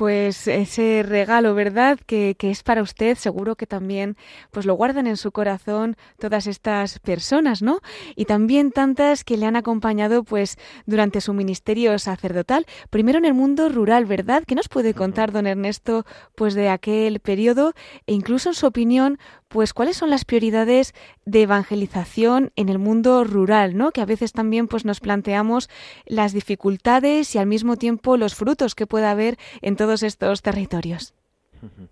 pues 0.00 0.48
ese 0.48 1.04
regalo, 1.06 1.54
¿verdad? 1.54 1.98
Que, 2.06 2.34
que, 2.38 2.50
es 2.50 2.62
para 2.62 2.80
usted, 2.80 3.18
seguro 3.18 3.54
que 3.54 3.66
también 3.66 4.16
pues 4.50 4.64
lo 4.64 4.72
guardan 4.72 5.06
en 5.06 5.18
su 5.18 5.30
corazón 5.30 5.98
todas 6.18 6.46
estas 6.46 6.98
personas, 7.00 7.60
¿no? 7.60 7.80
Y 8.16 8.24
también 8.24 8.72
tantas 8.72 9.24
que 9.24 9.36
le 9.36 9.44
han 9.44 9.56
acompañado 9.56 10.24
pues 10.24 10.56
durante 10.86 11.20
su 11.20 11.34
ministerio 11.34 11.98
sacerdotal, 11.98 12.64
primero 12.88 13.18
en 13.18 13.26
el 13.26 13.34
mundo 13.34 13.68
rural, 13.68 14.06
¿verdad? 14.06 14.44
¿Qué 14.46 14.54
nos 14.54 14.70
puede 14.70 14.94
contar 14.94 15.32
don 15.32 15.46
Ernesto 15.46 16.06
pues 16.34 16.54
de 16.54 16.70
aquel 16.70 17.20
periodo 17.20 17.74
e 18.06 18.14
incluso 18.14 18.48
en 18.48 18.54
su 18.54 18.66
opinión 18.66 19.18
pues 19.50 19.74
cuáles 19.74 19.96
son 19.96 20.10
las 20.10 20.24
prioridades 20.24 20.94
de 21.24 21.42
evangelización 21.42 22.52
en 22.54 22.68
el 22.68 22.78
mundo 22.78 23.24
rural, 23.24 23.76
¿no? 23.76 23.90
Que 23.90 24.00
a 24.00 24.06
veces 24.06 24.32
también 24.32 24.68
pues 24.68 24.84
nos 24.84 25.00
planteamos 25.00 25.68
las 26.06 26.32
dificultades 26.32 27.34
y 27.34 27.38
al 27.38 27.46
mismo 27.46 27.76
tiempo 27.76 28.16
los 28.16 28.36
frutos 28.36 28.76
que 28.76 28.86
pueda 28.86 29.10
haber 29.10 29.38
en 29.60 29.74
todos 29.90 30.02
estos 30.04 30.40
territorios. 30.42 31.14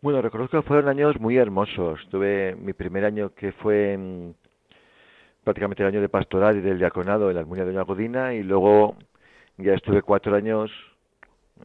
Bueno, 0.00 0.22
reconozco 0.22 0.62
que 0.62 0.68
fueron 0.68 0.88
años 0.88 1.18
muy 1.18 1.38
hermosos. 1.38 1.98
Tuve 2.08 2.54
mi 2.54 2.72
primer 2.72 3.04
año 3.04 3.34
que 3.34 3.50
fue 3.50 3.98
prácticamente 5.42 5.82
el 5.82 5.88
año 5.88 6.00
de 6.00 6.08
pastoral 6.08 6.56
y 6.56 6.60
del 6.60 6.78
diaconado 6.78 7.28
en 7.28 7.34
la 7.34 7.40
Almunia 7.40 7.64
de 7.64 7.72
Doña 7.72 7.82
Godina 7.82 8.32
y 8.32 8.44
luego 8.44 8.94
ya 9.56 9.74
estuve 9.74 10.02
cuatro 10.02 10.36
años 10.36 10.70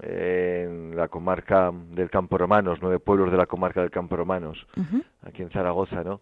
en 0.02 0.96
la 0.96 1.10
comarca 1.10 1.70
del 1.92 2.10
Campo 2.10 2.40
Romanos, 2.40 2.80
nueve 2.82 2.98
pueblos 2.98 3.30
de 3.30 3.38
la 3.38 3.46
comarca 3.46 3.82
del 3.82 3.92
Campo 3.92 4.16
Romanos, 4.16 4.66
aquí 5.22 5.44
en 5.44 5.52
Zaragoza, 5.52 6.04
¿no? 6.04 6.22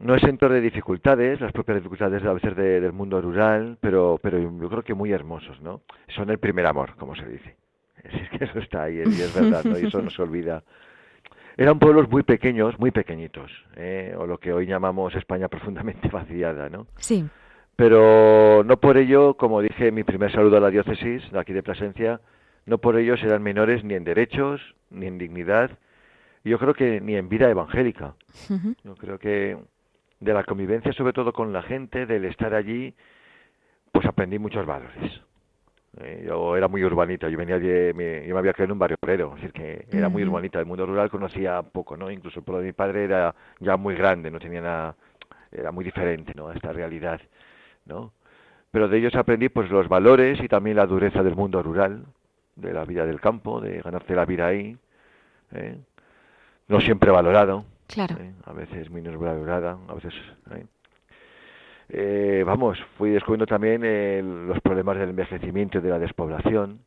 No 0.00 0.14
es 0.14 0.22
exento 0.22 0.50
de 0.50 0.60
dificultades, 0.60 1.40
las 1.40 1.52
propias 1.52 1.78
dificultades 1.78 2.22
a 2.22 2.34
veces 2.34 2.54
del 2.54 2.92
mundo 2.92 3.18
rural, 3.22 3.78
pero, 3.80 4.20
pero 4.22 4.38
yo 4.38 4.68
creo 4.68 4.82
que 4.82 4.92
muy 4.92 5.10
hermosos, 5.10 5.58
¿no? 5.62 5.80
Son 6.14 6.28
el 6.28 6.36
primer 6.36 6.66
amor, 6.66 6.96
como 6.96 7.16
se 7.16 7.26
dice. 7.26 7.63
Es 8.12 8.30
que 8.30 8.44
eso 8.44 8.58
está 8.58 8.84
ahí, 8.84 8.96
y 8.98 9.00
es 9.00 9.34
verdad, 9.34 9.64
¿no? 9.64 9.78
Y 9.78 9.86
eso 9.86 10.02
no 10.02 10.10
se 10.10 10.22
olvida. 10.22 10.62
Eran 11.56 11.78
pueblos 11.78 12.08
muy 12.10 12.22
pequeños, 12.22 12.78
muy 12.78 12.90
pequeñitos, 12.90 13.50
¿eh? 13.76 14.14
o 14.18 14.26
lo 14.26 14.38
que 14.38 14.52
hoy 14.52 14.66
llamamos 14.66 15.14
España 15.14 15.48
profundamente 15.48 16.08
vaciada, 16.12 16.68
¿no? 16.68 16.86
Sí. 16.96 17.24
Pero 17.76 18.62
no 18.64 18.76
por 18.78 18.96
ello, 18.96 19.34
como 19.34 19.60
dije 19.60 19.88
en 19.88 19.94
mi 19.94 20.04
primer 20.04 20.32
saludo 20.32 20.56
a 20.58 20.60
la 20.60 20.70
diócesis 20.70 21.30
de 21.30 21.38
aquí 21.38 21.52
de 21.52 21.62
Plasencia, 21.62 22.20
no 22.66 22.78
por 22.78 22.98
ello 22.98 23.16
serán 23.16 23.42
menores 23.42 23.84
ni 23.84 23.94
en 23.94 24.04
derechos, 24.04 24.60
ni 24.90 25.06
en 25.06 25.18
dignidad, 25.18 25.70
yo 26.44 26.58
creo 26.58 26.74
que 26.74 27.00
ni 27.00 27.16
en 27.16 27.28
vida 27.28 27.48
evangélica. 27.48 28.14
Yo 28.84 28.94
creo 28.96 29.18
que 29.18 29.56
de 30.20 30.34
la 30.34 30.44
convivencia, 30.44 30.92
sobre 30.92 31.12
todo 31.12 31.32
con 31.32 31.52
la 31.52 31.62
gente, 31.62 32.06
del 32.06 32.26
estar 32.26 32.54
allí, 32.54 32.94
pues 33.92 34.06
aprendí 34.06 34.38
muchos 34.38 34.66
valores. 34.66 35.20
Eh, 36.00 36.24
yo 36.26 36.56
era 36.56 36.66
muy 36.66 36.82
urbanita, 36.84 37.28
yo 37.28 37.38
venía 37.38 37.58
de, 37.58 37.92
me, 37.94 38.26
yo 38.26 38.34
me 38.34 38.40
había 38.40 38.52
creado 38.52 38.66
en 38.66 38.72
un 38.72 38.78
barrio 38.78 38.96
obrero, 39.00 39.34
es 39.36 39.42
decir, 39.42 39.52
que 39.52 39.86
era 39.96 40.08
muy 40.08 40.24
urbanita, 40.24 40.58
el 40.58 40.66
mundo 40.66 40.86
rural 40.86 41.08
conocía 41.08 41.62
poco, 41.62 41.96
¿no? 41.96 42.10
Incluso 42.10 42.40
el 42.40 42.44
pueblo 42.44 42.60
de 42.60 42.66
mi 42.66 42.72
padre 42.72 43.04
era 43.04 43.34
ya 43.60 43.76
muy 43.76 43.94
grande, 43.94 44.30
no 44.30 44.40
tenía 44.40 44.60
nada, 44.60 44.96
era 45.52 45.70
muy 45.70 45.84
diferente, 45.84 46.32
¿no? 46.34 46.48
A 46.48 46.54
esta 46.54 46.72
realidad, 46.72 47.20
¿no? 47.86 48.12
Pero 48.72 48.88
de 48.88 48.98
ellos 48.98 49.14
aprendí, 49.14 49.48
pues, 49.48 49.70
los 49.70 49.88
valores 49.88 50.40
y 50.42 50.48
también 50.48 50.76
la 50.76 50.86
dureza 50.86 51.22
del 51.22 51.36
mundo 51.36 51.62
rural, 51.62 52.04
de 52.56 52.72
la 52.72 52.84
vida 52.84 53.06
del 53.06 53.20
campo, 53.20 53.60
de 53.60 53.80
ganarse 53.80 54.16
la 54.16 54.24
vida 54.24 54.48
ahí, 54.48 54.76
¿eh? 55.52 55.78
no 56.66 56.80
siempre 56.80 57.12
valorado, 57.12 57.64
claro. 57.86 58.16
¿eh? 58.18 58.32
a 58.44 58.52
veces 58.52 58.90
menos 58.90 59.16
valorada, 59.16 59.78
a 59.88 59.94
veces... 59.94 60.14
¿eh? 60.50 60.66
Eh 61.88 62.42
vamos, 62.46 62.78
fui 62.96 63.10
descubriendo 63.10 63.46
también 63.46 64.46
los 64.46 64.60
problemas 64.60 64.98
del 64.98 65.10
envejecimiento 65.10 65.78
y 65.78 65.80
de 65.80 65.90
la 65.90 65.98
despoblación, 65.98 66.80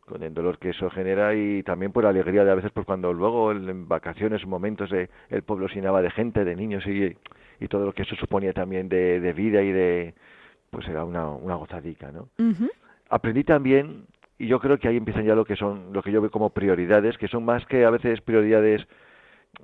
con 0.00 0.22
el 0.22 0.34
dolor 0.34 0.58
que 0.58 0.70
eso 0.70 0.90
genera 0.90 1.34
y 1.34 1.62
también 1.62 1.92
por 1.92 2.04
la 2.04 2.10
alegría 2.10 2.44
de 2.44 2.50
a 2.50 2.54
veces 2.54 2.72
pues 2.72 2.84
cuando 2.84 3.12
luego 3.12 3.52
en 3.52 3.88
vacaciones, 3.88 4.46
momentos 4.46 4.90
el 4.92 5.42
pueblo 5.42 5.68
se 5.68 5.76
llenaba 5.76 6.02
de 6.02 6.10
gente, 6.10 6.44
de 6.44 6.56
niños 6.56 6.86
y, 6.86 7.16
y 7.60 7.68
todo 7.68 7.86
lo 7.86 7.92
que 7.92 8.02
eso 8.02 8.16
suponía 8.16 8.52
también 8.52 8.88
de, 8.88 9.20
de 9.20 9.32
vida 9.32 9.62
y 9.62 9.72
de 9.72 10.14
pues 10.70 10.88
era 10.88 11.04
una, 11.04 11.28
una 11.28 11.54
gozadica, 11.54 12.10
¿no? 12.10 12.28
Aprendí 13.10 13.44
también 13.44 14.06
y 14.38 14.48
yo 14.48 14.58
creo 14.58 14.78
que 14.78 14.88
ahí 14.88 14.96
empiezan 14.96 15.24
ya 15.24 15.34
lo 15.34 15.44
que 15.44 15.56
son 15.56 15.92
lo 15.92 16.02
que 16.02 16.10
yo 16.10 16.20
veo 16.20 16.30
como 16.30 16.50
prioridades 16.50 17.16
que 17.16 17.28
son 17.28 17.44
más 17.44 17.64
que 17.66 17.84
a 17.84 17.90
veces 17.90 18.20
prioridades 18.22 18.86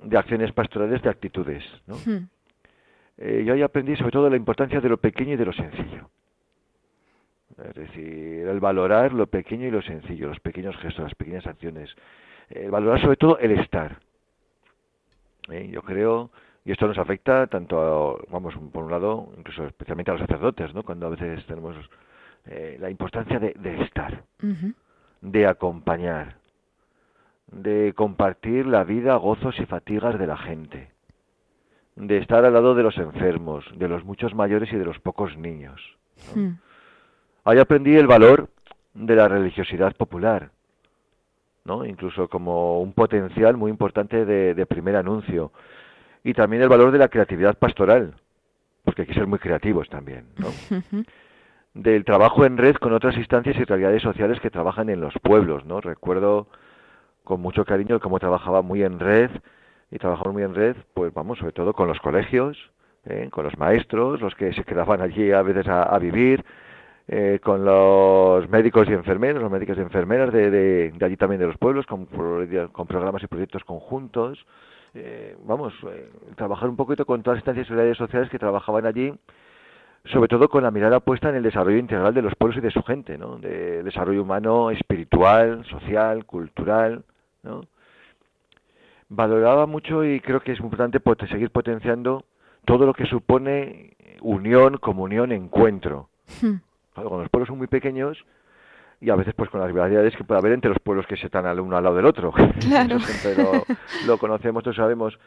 de 0.03 0.17
acciones 0.17 0.53
pastorales 0.53 1.01
de 1.01 1.09
actitudes 1.09 1.63
¿no? 1.85 1.95
Hmm. 1.95 2.29
Eh, 3.19 3.43
yo 3.45 3.53
ahí 3.53 3.61
aprendí 3.61 3.95
sobre 3.97 4.11
todo 4.11 4.29
la 4.29 4.37
importancia 4.37 4.79
de 4.79 4.89
lo 4.89 4.97
pequeño 4.97 5.33
y 5.33 5.37
de 5.37 5.45
lo 5.45 5.53
sencillo. 5.53 6.09
Es 7.57 7.75
decir 7.75 8.47
el 8.47 8.59
valorar 8.61 9.11
lo 9.11 9.27
pequeño 9.27 9.67
y 9.67 9.71
lo 9.71 9.81
sencillo 9.81 10.29
los 10.29 10.39
pequeños 10.39 10.77
gestos 10.77 11.03
las 11.03 11.15
pequeñas 11.15 11.45
acciones. 11.45 11.93
El 12.49 12.71
valorar 12.71 13.01
sobre 13.01 13.17
todo 13.17 13.37
el 13.39 13.51
estar. 13.51 13.99
¿Eh? 15.49 15.69
yo 15.71 15.81
creo 15.81 16.29
y 16.63 16.71
esto 16.71 16.87
nos 16.87 16.97
afecta 16.97 17.47
tanto 17.47 17.79
a, 17.81 18.31
vamos 18.31 18.53
por 18.71 18.83
un 18.83 18.91
lado 18.91 19.29
incluso 19.37 19.65
especialmente 19.65 20.11
a 20.11 20.13
los 20.13 20.21
sacerdotes 20.21 20.75
no 20.75 20.83
cuando 20.83 21.07
a 21.07 21.09
veces 21.09 21.43
tenemos 21.47 21.75
eh, 22.45 22.77
la 22.79 22.89
importancia 22.89 23.39
de, 23.39 23.53
estar, 23.83 24.23
de 25.21 25.47
acompañar, 25.47 26.37
de 27.51 27.93
compartir 27.95 28.65
la 28.65 28.83
vida, 28.83 29.15
gozos 29.17 29.59
y 29.59 29.65
fatigas 29.65 30.17
de 30.17 30.25
la 30.25 30.37
gente, 30.37 30.89
de 31.99 32.17
estar 32.17 32.45
al 32.45 32.53
lado 32.53 32.75
de 32.75 32.83
los 32.83 32.97
enfermos, 32.97 33.65
de 33.75 33.89
los 33.89 34.05
muchos 34.05 34.33
mayores 34.33 34.71
y 34.71 34.77
de 34.77 34.85
los 34.85 34.99
pocos 34.99 35.37
niños. 35.37 35.97
Hmm. 36.33 36.51
Ahí 37.43 37.59
aprendí 37.59 37.95
el 37.95 38.07
valor 38.07 38.49
de 38.93 39.15
la 39.15 39.27
religiosidad 39.27 39.93
popular, 39.95 40.51
¿no? 41.65 41.85
incluso 41.85 42.29
como 42.29 42.81
un 42.81 42.93
potencial 42.93 43.57
muy 43.57 43.69
importante 43.69 44.25
de, 44.25 44.53
de 44.55 44.65
primer 44.65 44.95
anuncio, 44.95 45.51
y 46.23 46.33
también 46.33 46.63
el 46.63 46.69
valor 46.69 46.91
de 46.91 46.99
la 46.99 47.09
creatividad 47.09 47.57
pastoral, 47.57 48.15
porque 48.85 49.01
hay 49.01 49.07
que 49.07 49.13
ser 49.13 49.27
muy 49.27 49.39
creativos 49.39 49.89
también. 49.89 50.25
¿no? 50.37 50.47
del 51.73 52.03
trabajo 52.03 52.45
en 52.45 52.57
red 52.57 52.75
con 52.75 52.93
otras 52.93 53.15
instancias 53.15 53.55
y 53.57 53.63
realidades 53.63 54.01
sociales 54.01 54.39
que 54.39 54.49
trabajan 54.49 54.89
en 54.89 55.01
los 55.01 55.13
pueblos, 55.21 55.65
¿no? 55.65 55.81
Recuerdo 55.81 56.47
con 57.23 57.41
mucho 57.41 57.63
cariño 57.63 57.99
cómo 57.99 58.19
trabajaba 58.19 58.63
muy 58.63 58.83
en 58.83 58.99
red 58.99 59.29
y 59.91 59.97
trabajaba 59.97 60.31
muy 60.31 60.43
en 60.43 60.55
red, 60.55 60.75
pues 60.93 61.13
vamos, 61.13 61.39
sobre 61.39 61.51
todo 61.51 61.73
con 61.73 61.87
los 61.87 61.99
colegios, 61.99 62.57
¿eh? 63.05 63.29
con 63.31 63.43
los 63.43 63.57
maestros, 63.57 64.21
los 64.21 64.35
que 64.35 64.53
se 64.53 64.63
quedaban 64.63 65.01
allí 65.01 65.31
a 65.31 65.41
veces 65.41 65.67
a, 65.67 65.97
vivir, 65.99 66.43
eh, 67.07 67.39
con 67.43 67.65
los 67.65 68.47
médicos 68.49 68.87
y 68.89 68.93
enfermeros, 68.93 69.41
los 69.41 69.51
médicos 69.51 69.77
y 69.77 69.81
enfermeras 69.81 70.31
de, 70.31 70.51
de, 70.51 71.05
allí 71.05 71.17
también 71.17 71.39
de 71.39 71.47
los 71.47 71.57
pueblos, 71.57 71.85
con, 71.85 72.05
programas 72.05 73.23
y 73.23 73.27
proyectos 73.27 73.63
conjuntos. 73.63 74.45
Eh, 74.93 75.35
vamos, 75.43 75.73
trabajar 76.35 76.69
un 76.69 76.75
poquito 76.75 77.05
con 77.05 77.21
todas 77.21 77.37
las 77.45 77.57
instancias 77.57 77.95
y 77.95 77.95
sociales 77.95 78.29
que 78.29 78.39
trabajaban 78.39 78.85
allí 78.85 79.13
sobre 80.05 80.29
todo 80.29 80.49
con 80.49 80.63
la 80.63 80.71
mirada 80.71 80.99
puesta 81.01 81.29
en 81.29 81.35
el 81.35 81.43
desarrollo 81.43 81.77
integral 81.77 82.13
de 82.13 82.21
los 82.21 82.33
pueblos 82.35 82.57
y 82.57 82.61
de 82.61 82.71
su 82.71 82.81
gente, 82.83 83.17
¿no? 83.17 83.37
De 83.37 83.83
desarrollo 83.83 84.23
humano, 84.23 84.71
espiritual, 84.71 85.65
social, 85.65 86.25
cultural, 86.25 87.03
¿no? 87.43 87.61
Valoraba 89.09 89.65
mucho 89.65 90.05
y 90.05 90.19
creo 90.19 90.39
que 90.39 90.51
es 90.51 90.59
importante 90.59 90.99
seguir 91.27 91.49
potenciando 91.51 92.25
todo 92.65 92.85
lo 92.85 92.93
que 92.93 93.05
supone 93.05 93.95
unión, 94.21 94.77
comunión, 94.77 95.31
encuentro. 95.31 96.09
Hmm. 96.41 96.57
cuando 96.93 97.21
los 97.21 97.29
pueblos 97.29 97.47
son 97.47 97.57
muy 97.57 97.67
pequeños, 97.67 98.23
y 99.01 99.09
a 99.09 99.15
veces 99.15 99.33
pues 99.33 99.49
con 99.49 99.61
las 99.61 99.69
rivalidades 99.69 100.15
que 100.15 100.23
puede 100.23 100.39
haber 100.39 100.51
entre 100.51 100.69
los 100.69 100.79
pueblos 100.79 101.07
que 101.07 101.17
se 101.17 101.27
están 101.27 101.45
al 101.45 101.59
uno 101.59 101.77
al 101.77 101.83
lado 101.83 101.95
del 101.95 102.05
otro. 102.05 102.33
Claro. 102.59 102.99
Siempre 102.99 103.43
lo, 103.43 103.51
lo 104.05 104.17
conocemos, 104.17 104.63
todos 104.63 104.75
sabemos. 104.75 105.17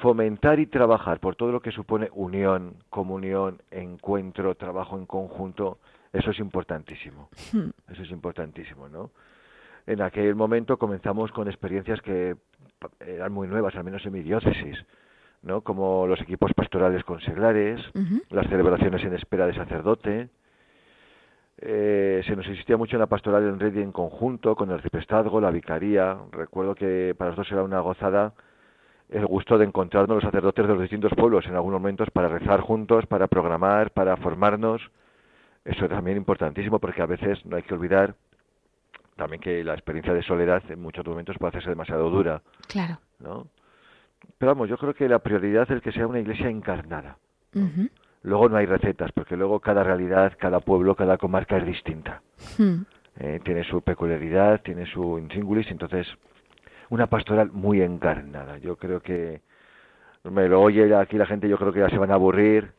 Fomentar 0.00 0.58
y 0.58 0.66
trabajar 0.66 1.20
por 1.20 1.36
todo 1.36 1.52
lo 1.52 1.60
que 1.60 1.70
supone 1.70 2.10
unión, 2.12 2.74
comunión, 2.90 3.62
encuentro, 3.70 4.54
trabajo 4.56 4.98
en 4.98 5.06
conjunto, 5.06 5.78
eso 6.12 6.30
es 6.30 6.38
importantísimo. 6.40 7.28
Hmm. 7.52 7.70
Eso 7.90 8.02
es 8.02 8.10
importantísimo, 8.10 8.88
¿no? 8.88 9.10
En 9.86 10.00
aquel 10.00 10.34
momento 10.34 10.78
comenzamos 10.78 11.30
con 11.32 11.48
experiencias 11.48 12.00
que 12.00 12.36
eran 13.00 13.32
muy 13.32 13.48
nuevas, 13.48 13.74
al 13.76 13.84
menos 13.84 14.04
en 14.06 14.12
mi 14.12 14.22
diócesis, 14.22 14.84
¿no? 15.42 15.60
Como 15.60 16.06
los 16.06 16.20
equipos 16.20 16.52
pastorales 16.54 17.04
con 17.04 17.20
seglares, 17.20 17.80
las 18.30 18.46
celebraciones 18.48 19.04
en 19.04 19.14
espera 19.14 19.46
de 19.46 19.54
sacerdote. 19.54 20.28
Eh, 21.58 22.22
se 22.26 22.34
nos 22.34 22.46
insistía 22.46 22.76
mucho 22.76 22.96
en 22.96 23.00
la 23.00 23.06
pastoral 23.06 23.44
en 23.44 23.60
red 23.60 23.74
y 23.74 23.82
en 23.82 23.92
conjunto, 23.92 24.56
con 24.56 24.70
el 24.70 24.76
arciprestazgo, 24.76 25.40
la 25.40 25.50
vicaría. 25.50 26.16
Recuerdo 26.32 26.74
que 26.74 27.14
para 27.16 27.30
nosotros 27.30 27.52
era 27.52 27.62
una 27.62 27.80
gozada 27.80 28.32
el 29.10 29.26
gusto 29.26 29.58
de 29.58 29.66
encontrarnos 29.66 30.16
los 30.16 30.24
sacerdotes 30.24 30.66
de 30.66 30.72
los 30.72 30.80
distintos 30.80 31.12
pueblos 31.14 31.46
en 31.46 31.54
algunos 31.54 31.80
momentos 31.80 32.08
para 32.10 32.28
rezar 32.28 32.60
juntos, 32.60 33.06
para 33.06 33.26
programar, 33.28 33.90
para 33.92 34.16
formarnos. 34.16 34.80
Eso 35.64 35.84
es 35.84 35.90
también 35.90 36.16
importantísimo 36.16 36.78
porque 36.78 37.02
a 37.02 37.06
veces 37.06 37.44
no 37.44 37.56
hay 37.56 37.62
que 37.62 37.74
olvidar 37.74 38.14
también 39.16 39.40
que 39.40 39.62
la 39.64 39.74
experiencia 39.74 40.12
de 40.12 40.22
soledad 40.22 40.62
en 40.68 40.80
muchos 40.80 41.04
momentos 41.06 41.36
puede 41.38 41.50
hacerse 41.50 41.70
demasiado 41.70 42.10
dura, 42.10 42.42
Claro. 42.68 42.98
¿no? 43.18 43.46
Pero 44.38 44.52
vamos, 44.52 44.68
yo 44.68 44.78
creo 44.78 44.94
que 44.94 45.08
la 45.08 45.18
prioridad 45.18 45.70
es 45.70 45.82
que 45.82 45.92
sea 45.92 46.06
una 46.06 46.20
iglesia 46.20 46.48
encarnada. 46.48 47.18
Luego 48.22 48.48
no 48.48 48.56
hay 48.56 48.66
recetas, 48.66 49.12
porque 49.12 49.36
luego 49.36 49.60
cada 49.60 49.84
realidad, 49.84 50.32
cada 50.38 50.60
pueblo, 50.60 50.96
cada 50.96 51.18
comarca 51.18 51.58
es 51.58 51.66
distinta. 51.66 52.22
Hmm. 52.58 52.82
Eh, 53.20 53.40
tiene 53.44 53.62
su 53.64 53.82
peculiaridad, 53.82 54.62
tiene 54.62 54.86
su 54.86 55.18
intríngulis, 55.18 55.70
entonces 55.70 56.06
una 56.88 57.06
pastoral 57.06 57.50
muy 57.52 57.80
encarnada. 57.82 58.58
Yo 58.58 58.76
creo 58.76 59.00
que 59.00 59.42
me 60.24 60.48
lo 60.48 60.62
oye 60.62 60.94
aquí 60.96 61.16
la 61.16 61.26
gente, 61.26 61.48
yo 61.48 61.58
creo 61.58 61.72
que 61.72 61.80
ya 61.80 61.90
se 61.90 61.98
van 61.98 62.10
a 62.10 62.14
aburrir. 62.14 62.72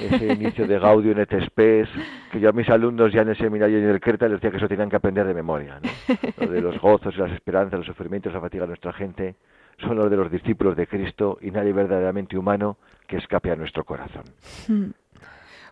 Ese 0.00 0.32
inicio 0.32 0.66
de 0.66 0.78
Gaudium 0.78 1.18
et 1.18 1.32
Spes, 1.46 1.88
que 2.32 2.40
yo 2.40 2.48
a 2.48 2.52
mis 2.52 2.68
alumnos 2.68 3.12
ya 3.12 3.22
en 3.22 3.28
el 3.28 3.36
seminario 3.36 3.78
y 3.78 3.82
en 3.82 3.90
el 3.90 4.00
Creta 4.00 4.26
les 4.26 4.36
decía 4.36 4.50
que 4.50 4.56
eso 4.56 4.68
tenían 4.68 4.88
que 4.88 4.96
aprender 4.96 5.26
de 5.26 5.34
memoria. 5.34 5.80
¿no? 5.80 6.14
Lo 6.46 6.52
de 6.52 6.60
los 6.60 6.80
gozos, 6.80 7.16
las 7.16 7.32
esperanzas, 7.32 7.78
los 7.78 7.86
sufrimientos, 7.86 8.32
la 8.32 8.40
fatiga 8.40 8.64
de 8.64 8.68
nuestra 8.68 8.92
gente, 8.92 9.34
son 9.78 9.96
los 9.96 10.10
de 10.10 10.16
los 10.16 10.30
discípulos 10.30 10.76
de 10.76 10.86
Cristo 10.86 11.38
y 11.40 11.50
nadie 11.50 11.72
verdaderamente 11.72 12.38
humano 12.38 12.78
que 13.06 13.18
escape 13.18 13.50
a 13.50 13.56
nuestro 13.56 13.84
corazón. 13.84 14.24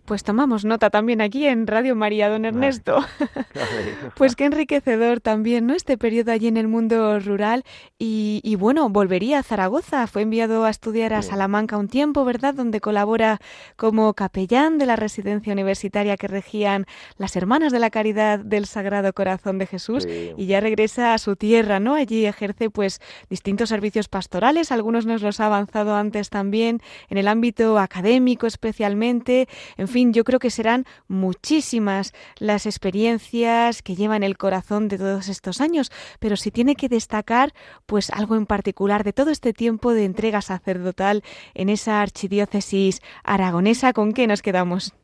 Pues 0.04 0.22
tomamos 0.22 0.64
nota 0.64 0.90
también 0.90 1.20
aquí 1.20 1.46
en 1.46 1.66
Radio 1.66 1.94
María, 1.94 2.28
don 2.28 2.44
Ernesto. 2.44 2.98
Pues 4.16 4.36
qué 4.36 4.44
enriquecedor 4.44 5.20
también, 5.20 5.66
¿no? 5.66 5.74
Este 5.74 5.98
periodo 5.98 6.32
allí 6.32 6.46
en 6.46 6.56
el 6.56 6.68
mundo 6.68 7.18
rural. 7.20 7.64
Y, 7.98 8.40
y 8.44 8.56
bueno, 8.56 8.88
volvería 8.88 9.38
a 9.38 9.42
Zaragoza. 9.42 10.06
Fue 10.06 10.22
enviado 10.22 10.64
a 10.64 10.70
estudiar 10.70 11.12
a. 11.12 11.22
Salamanca 11.22 11.78
un 11.78 11.88
tiempo, 11.88 12.24
¿verdad? 12.24 12.54
Donde 12.54 12.80
colabora 12.80 13.40
como 13.76 14.12
capellán 14.14 14.78
de 14.78 14.86
la 14.86 14.94
residencia 14.94 15.52
universitaria 15.52 16.16
que 16.16 16.28
regían 16.28 16.86
las 17.16 17.34
Hermanas 17.34 17.72
de 17.72 17.78
la 17.78 17.90
Caridad 17.90 18.38
del 18.38 18.66
Sagrado 18.66 19.12
Corazón 19.14 19.58
de 19.58 19.66
Jesús. 19.66 20.04
Sí. 20.04 20.32
Y 20.36 20.46
ya 20.46 20.60
regresa 20.60 21.14
a 21.14 21.18
su 21.18 21.34
tierra, 21.34 21.80
¿no? 21.80 21.94
Allí 21.94 22.26
ejerce 22.26 22.70
pues 22.70 23.00
distintos 23.30 23.70
servicios 23.70 24.08
pastorales. 24.08 24.70
Algunos 24.70 25.06
nos 25.06 25.22
los 25.22 25.40
ha 25.40 25.46
avanzado 25.46 25.96
antes 25.96 26.30
también, 26.30 26.80
en 27.08 27.18
el 27.18 27.26
ámbito 27.26 27.78
académico 27.78 28.46
especialmente. 28.46 29.48
En 29.76 29.88
fin, 29.94 30.12
yo 30.12 30.24
creo 30.24 30.40
que 30.40 30.50
serán 30.50 30.87
muchísimas 31.07 32.12
las 32.40 32.66
experiencias 32.66 33.80
que 33.80 33.94
llevan 33.94 34.24
el 34.24 34.37
corazón 34.37 34.88
de 34.88 34.98
todos 34.98 35.28
estos 35.28 35.61
años, 35.61 35.92
pero 36.18 36.35
si 36.35 36.50
tiene 36.50 36.74
que 36.74 36.88
destacar 36.88 37.52
pues 37.87 38.11
algo 38.11 38.35
en 38.35 38.46
particular 38.46 39.04
de 39.04 39.12
todo 39.12 39.30
este 39.30 39.52
tiempo 39.52 39.92
de 39.94 40.04
entrega 40.04 40.40
sacerdotal 40.40 41.22
en 41.54 41.68
esa 41.68 42.02
archidiócesis 42.02 43.02
aragonesa, 43.22 43.92
¿con 43.92 44.12
qué 44.14 44.26
nos 44.26 44.42
quedamos? 44.42 44.94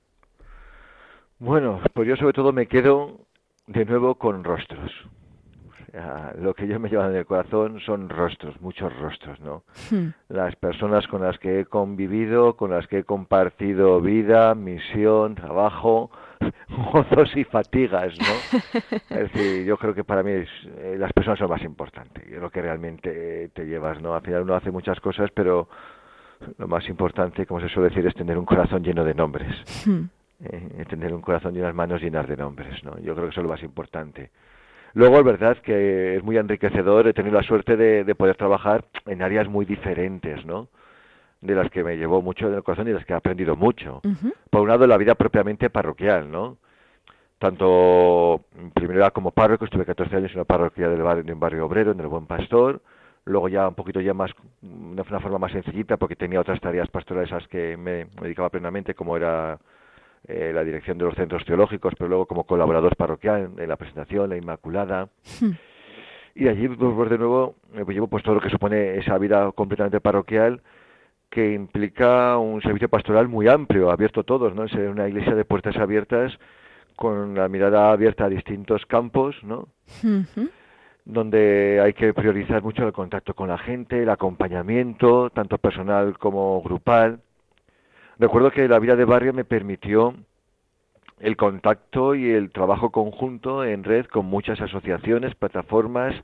Bueno, 1.38 1.80
pues 1.94 2.08
yo 2.08 2.16
sobre 2.16 2.32
todo 2.32 2.52
me 2.52 2.66
quedo 2.66 3.20
de 3.68 3.84
nuevo 3.84 4.16
con 4.16 4.42
rostros. 4.42 4.90
Lo 6.38 6.54
que 6.54 6.68
yo 6.68 6.78
me 6.78 6.88
llevo 6.88 7.04
en 7.04 7.16
el 7.16 7.26
corazón 7.26 7.80
son 7.80 8.08
rostros, 8.08 8.60
muchos 8.60 8.96
rostros, 8.98 9.40
¿no? 9.40 9.64
Hmm, 9.90 10.08
Las 10.28 10.54
personas 10.56 11.06
con 11.08 11.22
las 11.22 11.38
que 11.38 11.60
he 11.60 11.64
convivido, 11.64 12.56
con 12.56 12.70
las 12.70 12.86
que 12.86 12.98
he 12.98 13.04
compartido 13.04 14.00
vida, 14.00 14.54
misión, 14.54 15.34
trabajo, 15.34 16.10
gozos 16.92 17.36
y 17.36 17.44
fatigas, 17.44 18.14
¿no? 18.18 18.60
Es 19.10 19.32
decir, 19.32 19.64
yo 19.64 19.76
creo 19.76 19.94
que 19.94 20.04
para 20.04 20.22
mí 20.22 20.30
es, 20.30 20.48
eh, 20.78 20.96
las 20.96 21.12
personas 21.12 21.38
son 21.38 21.48
lo 21.48 21.54
más 21.54 21.64
importante, 21.64 22.22
es 22.32 22.40
lo 22.40 22.50
que 22.50 22.62
realmente 22.62 23.50
te 23.52 23.66
llevas, 23.66 24.00
¿no? 24.00 24.14
Al 24.14 24.22
final 24.22 24.42
uno 24.42 24.54
hace 24.54 24.70
muchas 24.70 25.00
cosas, 25.00 25.30
pero 25.34 25.68
lo 26.56 26.68
más 26.68 26.88
importante, 26.88 27.46
como 27.46 27.60
se 27.60 27.68
suele 27.68 27.88
decir, 27.88 28.06
es 28.06 28.14
tener 28.14 28.38
un 28.38 28.46
corazón 28.46 28.82
lleno 28.82 29.04
de 29.04 29.14
nombres 29.14 29.54
hmm, 29.86 30.04
eh, 30.44 30.84
tener 30.88 31.12
un 31.12 31.20
corazón 31.20 31.54
y 31.54 31.58
unas 31.58 31.74
manos 31.74 32.00
llenas 32.00 32.26
de 32.26 32.36
nombres, 32.36 32.82
¿no? 32.84 32.98
Yo 32.98 33.14
creo 33.14 33.26
que 33.26 33.30
eso 33.30 33.40
es 33.40 33.44
lo 33.44 33.50
más 33.50 33.62
importante. 33.62 34.30
Luego, 34.94 35.18
es 35.18 35.24
verdad 35.24 35.58
que 35.58 36.16
es 36.16 36.22
muy 36.22 36.36
enriquecedor, 36.36 37.06
he 37.06 37.12
tenido 37.12 37.36
la 37.36 37.46
suerte 37.46 37.76
de, 37.76 38.04
de 38.04 38.14
poder 38.14 38.36
trabajar 38.36 38.84
en 39.06 39.22
áreas 39.22 39.48
muy 39.48 39.64
diferentes, 39.64 40.44
¿no? 40.44 40.68
De 41.40 41.54
las 41.54 41.70
que 41.70 41.84
me 41.84 41.96
llevó 41.96 42.22
mucho 42.22 42.48
en 42.48 42.54
el 42.54 42.62
corazón 42.62 42.86
y 42.86 42.90
de 42.90 42.96
las 42.96 43.06
que 43.06 43.12
he 43.12 43.16
aprendido 43.16 43.56
mucho. 43.56 44.00
Por 44.50 44.62
un 44.62 44.68
lado, 44.68 44.86
la 44.86 44.96
vida 44.96 45.14
propiamente 45.14 45.70
parroquial, 45.70 46.30
¿no? 46.30 46.58
Tanto, 47.38 48.44
primero 48.74 49.00
era 49.00 49.10
como 49.12 49.30
párroco, 49.30 49.64
estuve 49.64 49.86
14 49.86 50.14
años 50.14 50.30
en 50.32 50.38
una 50.38 50.44
parroquia 50.44 50.88
del 50.88 51.02
barrio, 51.02 51.24
de 51.24 51.32
un 51.32 51.40
barrio 51.40 51.64
obrero, 51.64 51.92
en 51.92 52.00
el 52.00 52.06
Buen 52.06 52.26
Pastor, 52.26 52.82
luego 53.24 53.48
ya 53.48 53.66
un 53.66 53.74
poquito 53.74 54.00
ya 54.00 54.12
más, 54.12 54.30
de 54.60 55.00
una 55.00 55.20
forma 55.20 55.38
más 55.38 55.52
sencillita, 55.52 55.96
porque 55.96 56.16
tenía 56.16 56.40
otras 56.40 56.60
tareas 56.60 56.88
pastorales 56.88 57.32
a 57.32 57.36
las 57.36 57.48
que 57.48 57.78
me, 57.78 58.04
me 58.04 58.22
dedicaba 58.24 58.50
plenamente, 58.50 58.94
como 58.94 59.16
era 59.16 59.58
eh, 60.26 60.52
la 60.54 60.64
dirección 60.64 60.98
de 60.98 61.04
los 61.04 61.14
centros 61.14 61.44
teológicos, 61.44 61.94
pero 61.96 62.08
luego 62.08 62.26
como 62.26 62.44
colaborador 62.44 62.96
parroquial 62.96 63.50
en 63.56 63.68
la 63.68 63.76
presentación, 63.76 64.30
la 64.30 64.36
Inmaculada. 64.36 65.08
hmm, 65.40 65.50
Y 66.34 66.48
allí, 66.48 66.68
pues, 66.68 66.92
pues, 66.94 67.10
de 67.10 67.18
nuevo, 67.18 67.56
eh, 67.74 67.82
pues, 67.84 67.94
llevo 67.94 68.08
pues 68.08 68.22
todo 68.22 68.36
lo 68.36 68.40
que 68.40 68.50
supone 68.50 68.98
esa 68.98 69.18
vida 69.18 69.50
completamente 69.52 70.00
parroquial, 70.00 70.62
que 71.28 71.52
implica 71.52 72.36
un 72.38 72.60
servicio 72.62 72.88
pastoral 72.88 73.28
muy 73.28 73.48
amplio, 73.48 73.90
abierto 73.90 74.20
a 74.20 74.24
todos, 74.24 74.54
¿no? 74.54 74.64
Es 74.64 74.72
una 74.74 75.08
iglesia 75.08 75.34
de 75.34 75.44
puertas 75.44 75.76
abiertas, 75.76 76.32
con 76.96 77.34
la 77.34 77.48
mirada 77.48 77.92
abierta 77.92 78.26
a 78.26 78.28
distintos 78.28 78.84
campos, 78.86 79.36
¿no? 79.42 79.68
donde 81.04 81.80
hay 81.82 81.92
que 81.92 82.12
priorizar 82.14 82.62
mucho 82.62 82.86
el 82.86 82.92
contacto 82.92 83.34
con 83.34 83.48
la 83.48 83.58
gente, 83.58 84.02
el 84.02 84.10
acompañamiento, 84.10 85.30
tanto 85.30 85.58
personal 85.58 86.18
como 86.18 86.62
grupal. 86.62 87.20
Recuerdo 88.20 88.50
que 88.50 88.68
la 88.68 88.78
vida 88.78 88.96
de 88.96 89.06
barrio 89.06 89.32
me 89.32 89.46
permitió 89.46 90.14
el 91.20 91.38
contacto 91.38 92.14
y 92.14 92.28
el 92.30 92.50
trabajo 92.50 92.90
conjunto 92.90 93.64
en 93.64 93.82
red 93.82 94.04
con 94.06 94.26
muchas 94.26 94.60
asociaciones, 94.60 95.34
plataformas 95.34 96.14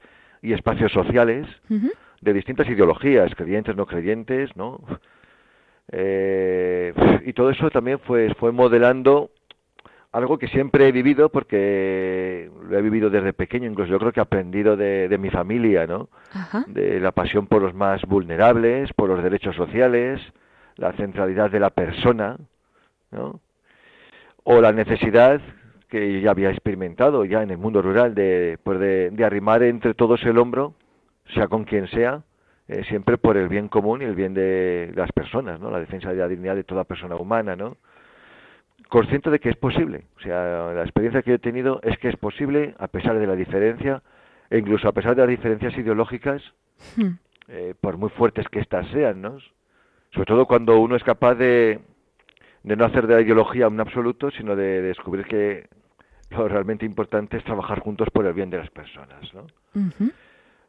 y 0.43 0.53
espacios 0.53 0.93
sociales 0.93 1.47
de 2.21 2.33
distintas 2.35 2.69
ideologías, 2.69 3.35
creyentes, 3.35 3.77
no 3.77 3.87
creyentes, 3.87 4.55
¿no? 4.57 4.79
Eh, 5.91 6.93
y 7.25 7.33
todo 7.33 7.49
eso 7.49 7.71
también 7.71 7.99
fue, 8.01 8.35
fue 8.35 8.53
modelando 8.53 9.31
algo 10.13 10.37
que 10.39 10.49
siempre 10.49 10.89
he 10.89 10.93
vivido 10.93 11.31
porque 11.31 12.51
lo 12.69 12.77
he 12.77 12.83
vivido 12.83 13.09
desde 13.09 13.33
pequeño, 13.33 13.71
incluso 13.71 13.91
yo 13.91 13.99
creo 13.99 14.13
que 14.13 14.21
he 14.21 14.23
aprendido 14.23 14.77
de, 14.77 15.09
de 15.09 15.17
mi 15.17 15.31
familia, 15.31 15.87
¿no? 15.87 16.11
Ajá. 16.35 16.67
De 16.69 17.01
la 17.01 17.13
pasión 17.13 17.47
por 17.47 17.63
los 17.63 17.73
más 17.73 18.03
vulnerables, 18.03 18.93
por 18.93 19.09
los 19.09 19.23
derechos 19.23 19.57
sociales, 19.57 20.21
la 20.77 20.93
centralidad 20.93 21.51
de 21.51 21.61
la 21.61 21.71
persona, 21.71 22.37
¿no? 23.11 23.41
O 24.45 24.61
la 24.61 24.73
necesidad 24.73 25.41
que 25.89 26.13
yo 26.13 26.19
ya 26.21 26.31
había 26.31 26.51
experimentado 26.51 27.25
ya 27.25 27.43
en 27.43 27.51
el 27.51 27.59
mundo 27.59 27.83
rural 27.83 28.15
de, 28.15 28.59
pues 28.63 28.79
de, 28.79 29.11
de 29.11 29.25
arrimar 29.25 29.63
entre 29.63 29.95
todos 29.95 30.23
el 30.25 30.39
hombro, 30.39 30.75
sea 31.35 31.49
con 31.49 31.65
quien 31.65 31.89
sea, 31.89 32.23
eh, 32.69 32.85
siempre 32.85 33.19
por 33.19 33.37
el 33.37 33.49
bien 33.49 33.69
común 33.69 34.03
y 34.03 34.05
el 34.05 34.15
bien 34.15 34.35
de 34.35 34.93
las 34.95 35.11
personas, 35.13 35.61
¿no? 35.61 35.71
La 35.71 35.81
defensa 35.81 36.11
de 36.11 36.17
la 36.17 36.29
dignidad 36.29 36.57
de 36.57 36.65
toda 36.65 36.85
persona 36.85 37.17
humana, 37.17 37.57
¿no? 37.57 37.77
Consciente 38.89 39.31
de 39.31 39.39
que 39.39 39.51
es 39.51 39.57
posible. 39.57 40.07
O 40.17 40.21
sea, 40.21 40.73
la 40.73 40.83
experiencia 40.83 41.23
que 41.23 41.35
he 41.35 41.39
tenido 41.39 41.81
es 41.83 41.99
que 41.99 42.09
es 42.09 42.17
posible, 42.17 42.75
a 42.79 42.89
pesar 42.89 43.19
de 43.19 43.27
la 43.27 43.35
diferencia, 43.35 44.03
e 44.51 44.59
incluso 44.59 44.89
a 44.89 44.93
pesar 44.93 45.15
de 45.15 45.23
las 45.23 45.31
diferencias 45.31 45.77
ideológicas, 45.77 46.43
Hmm, 46.97 47.19
eh, 47.49 47.75
por 47.81 47.97
muy 47.97 48.11
fuertes 48.11 48.47
que 48.49 48.61
éstas 48.61 48.87
sean, 48.89 49.23
¿no? 49.23 49.39
Sobre 50.17 50.27
todo 50.27 50.47
cuando 50.47 50.81
uno 50.81 50.97
es 50.97 51.05
capaz 51.05 51.35
de, 51.35 51.79
de 52.63 52.77
no 52.77 52.87
hacer 52.87 53.07
de 53.07 53.17
la 53.17 53.21
ideología 53.21 53.69
un 53.69 53.79
absoluto, 53.79 54.31
sino 54.31 54.57
de, 54.57 54.81
descubrir 54.81 55.27
que 55.27 55.69
lo 56.31 56.49
realmente 56.49 56.87
importante 56.87 57.37
es 57.37 57.45
trabajar 57.45 57.81
juntos 57.81 58.09
por 58.11 58.25
el 58.25 58.33
bien 58.33 58.49
de 58.49 58.57
las 58.57 58.71
personas, 58.71 59.23
¿no? 59.35 59.47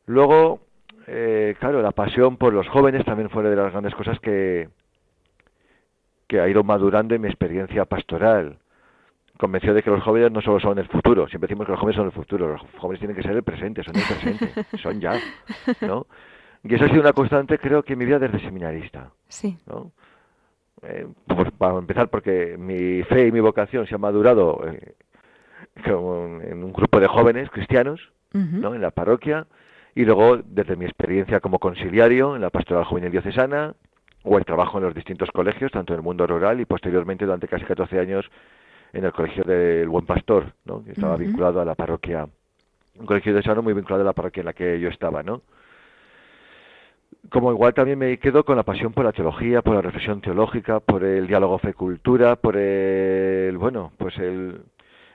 Luego, 0.06 0.60
eh, 1.08 1.56
claro, 1.62 1.82
la 1.82 1.94
pasión 1.94 2.36
por 2.36 2.54
los 2.54 2.68
jóvenes 2.68 3.06
también 3.06 3.30
fue 3.30 3.40
una 3.40 3.52
de 3.52 3.56
las 3.56 3.72
grandes 3.72 3.96
cosas 3.96 4.20
que, 4.20 4.68
que 6.28 6.42
ha 6.42 6.50
ido 6.50 6.66
madurando 6.66 7.16
en 7.16 7.22
mi 7.22 7.30
experiencia 7.30 7.86
pastoral. 7.86 8.58
convencido 9.38 9.76
de 9.76 9.82
que 9.82 9.92
los 9.92 10.04
jóvenes 10.04 10.30
no 10.30 10.42
solo 10.42 10.60
son 10.60 10.78
el 10.78 10.90
futuro, 10.90 11.26
siempre 11.30 11.48
decimos 11.48 11.68
que 11.68 11.72
los 11.72 11.80
jóvenes 11.80 11.96
son 11.96 12.08
el 12.08 12.12
futuro, 12.12 12.50
los 12.50 12.62
jóvenes 12.80 13.00
tienen 13.00 13.16
que 13.16 13.24
ser 13.24 13.32
el 13.32 13.44
presente, 13.44 13.82
son 13.82 13.96
el 13.96 14.04
presente, 14.04 14.78
son 14.78 15.00
ya, 15.00 15.14
¿no? 15.80 16.06
Y 16.64 16.76
eso 16.76 16.86
ha 16.86 16.90
sido 16.90 17.02
una 17.02 17.14
constante, 17.14 17.58
creo 17.60 17.84
que 17.84 17.94
en 17.94 18.00
mi 18.00 18.06
vida 18.06 18.20
desde 18.20 18.40
seminarista. 18.40 19.12
Sí. 19.28 19.58
¿no? 19.68 19.92
Eh, 20.84 21.08
pues, 21.26 21.52
para 21.58 21.78
empezar, 21.78 22.10
porque 22.10 22.56
mi 22.58 23.04
fe 23.04 23.28
y 23.28 23.32
mi 23.32 23.40
vocación 23.40 23.88
se 23.88 23.96
han 23.96 24.02
madurado 24.02 24.62
eh, 24.68 24.96
en 25.86 26.64
un 26.64 26.74
grupo 26.74 27.00
de 27.00 27.08
jóvenes 27.08 27.50
cristianos, 27.50 28.12
¿no? 28.34 28.76
En 28.76 28.82
la 28.82 28.92
parroquia, 28.92 29.48
y 29.96 30.06
luego 30.06 30.38
desde 30.38 30.76
mi 30.76 30.86
experiencia 30.86 31.40
como 31.40 31.58
conciliario 31.58 32.36
en 32.36 32.42
la 32.42 32.52
pastoral 32.52 32.84
juvenil 32.84 33.12
diocesana, 33.12 33.74
o 34.24 34.38
el 34.38 34.46
trabajo 34.46 34.78
en 34.78 34.84
los 34.84 34.94
distintos 34.94 35.32
colegios, 35.32 35.72
tanto 35.72 35.94
en 35.94 36.00
el 36.00 36.04
mundo 36.04 36.28
rural 36.28 36.60
y 36.60 36.66
posteriormente 36.66 37.26
durante 37.26 37.48
casi 37.48 37.66
14 37.66 38.00
años 38.00 38.26
en 38.94 39.06
el 39.06 39.12
colegio 39.12 39.44
del 39.44 39.90
Buen 39.90 40.06
Pastor, 40.06 40.54
¿no? 40.66 40.84
Que 40.84 40.92
estaba 40.92 41.16
vinculado 41.16 41.62
a 41.62 41.66
la 41.66 41.76
parroquia, 41.76 42.28
un 43.00 43.06
colegio 43.06 43.34
diocesano 43.34 43.62
muy 43.62 43.74
vinculado 43.74 44.04
a 44.04 44.06
la 44.06 44.14
parroquia 44.14 44.42
en 44.42 44.46
la 44.46 44.54
que 44.54 44.80
yo 44.80 44.90
estaba, 44.90 45.24
¿no? 45.24 45.42
Como 47.30 47.52
igual 47.52 47.74
también 47.74 48.00
me 48.00 48.18
quedo 48.20 48.44
con 48.44 48.56
la 48.56 48.64
pasión 48.64 48.94
por 48.94 49.06
la 49.06 49.12
teología, 49.12 49.62
por 49.62 49.76
la 49.76 49.82
reflexión 49.82 50.22
teológica, 50.22 50.80
por 50.80 51.04
el 51.04 51.28
diálogo 51.28 51.58
fe-cultura, 51.60 52.36
por 52.38 52.56
el, 52.58 53.58
bueno, 53.58 53.92
pues 53.98 54.18
el, 54.18 54.62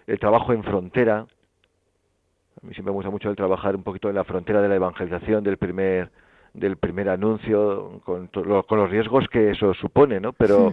el 0.06 0.18
trabajo 0.18 0.52
en 0.52 0.62
frontera. 0.62 1.18
A 1.20 2.66
mí 2.66 2.74
siempre 2.74 2.92
me 2.92 2.96
gusta 2.96 3.10
mucho 3.10 3.30
el 3.30 3.36
trabajar 3.36 3.74
un 3.74 3.82
poquito 3.82 4.08
en 4.08 4.14
la 4.14 4.24
frontera 4.24 4.60
de 4.60 4.68
la 4.68 4.76
evangelización 4.76 5.42
del 5.42 5.56
primer 5.56 6.10
del 6.54 6.76
primer 6.76 7.08
anuncio 7.08 8.02
con, 8.04 8.26
con 8.28 8.78
los 8.78 8.90
riesgos 8.90 9.26
que 9.28 9.50
eso 9.50 9.72
supone, 9.72 10.20
¿no? 10.20 10.34
Pero 10.34 10.72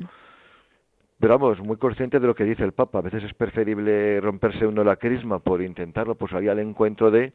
pero 1.20 1.38
vamos, 1.38 1.60
muy 1.60 1.76
consciente 1.76 2.20
de 2.20 2.28
lo 2.28 2.36
que 2.36 2.46
dice 2.46 2.64
el 2.64 2.72
Papa. 2.72 3.00
A 3.00 3.02
veces 3.02 3.24
es 3.24 3.34
preferible 3.34 4.22
romperse 4.22 4.66
uno 4.66 4.84
la 4.86 4.96
crisma 4.96 5.40
por 5.40 5.62
intentarlo, 5.62 6.16
pues 6.16 6.32
salir 6.32 6.50
al 6.50 6.60
encuentro 6.60 7.12
de 7.12 7.34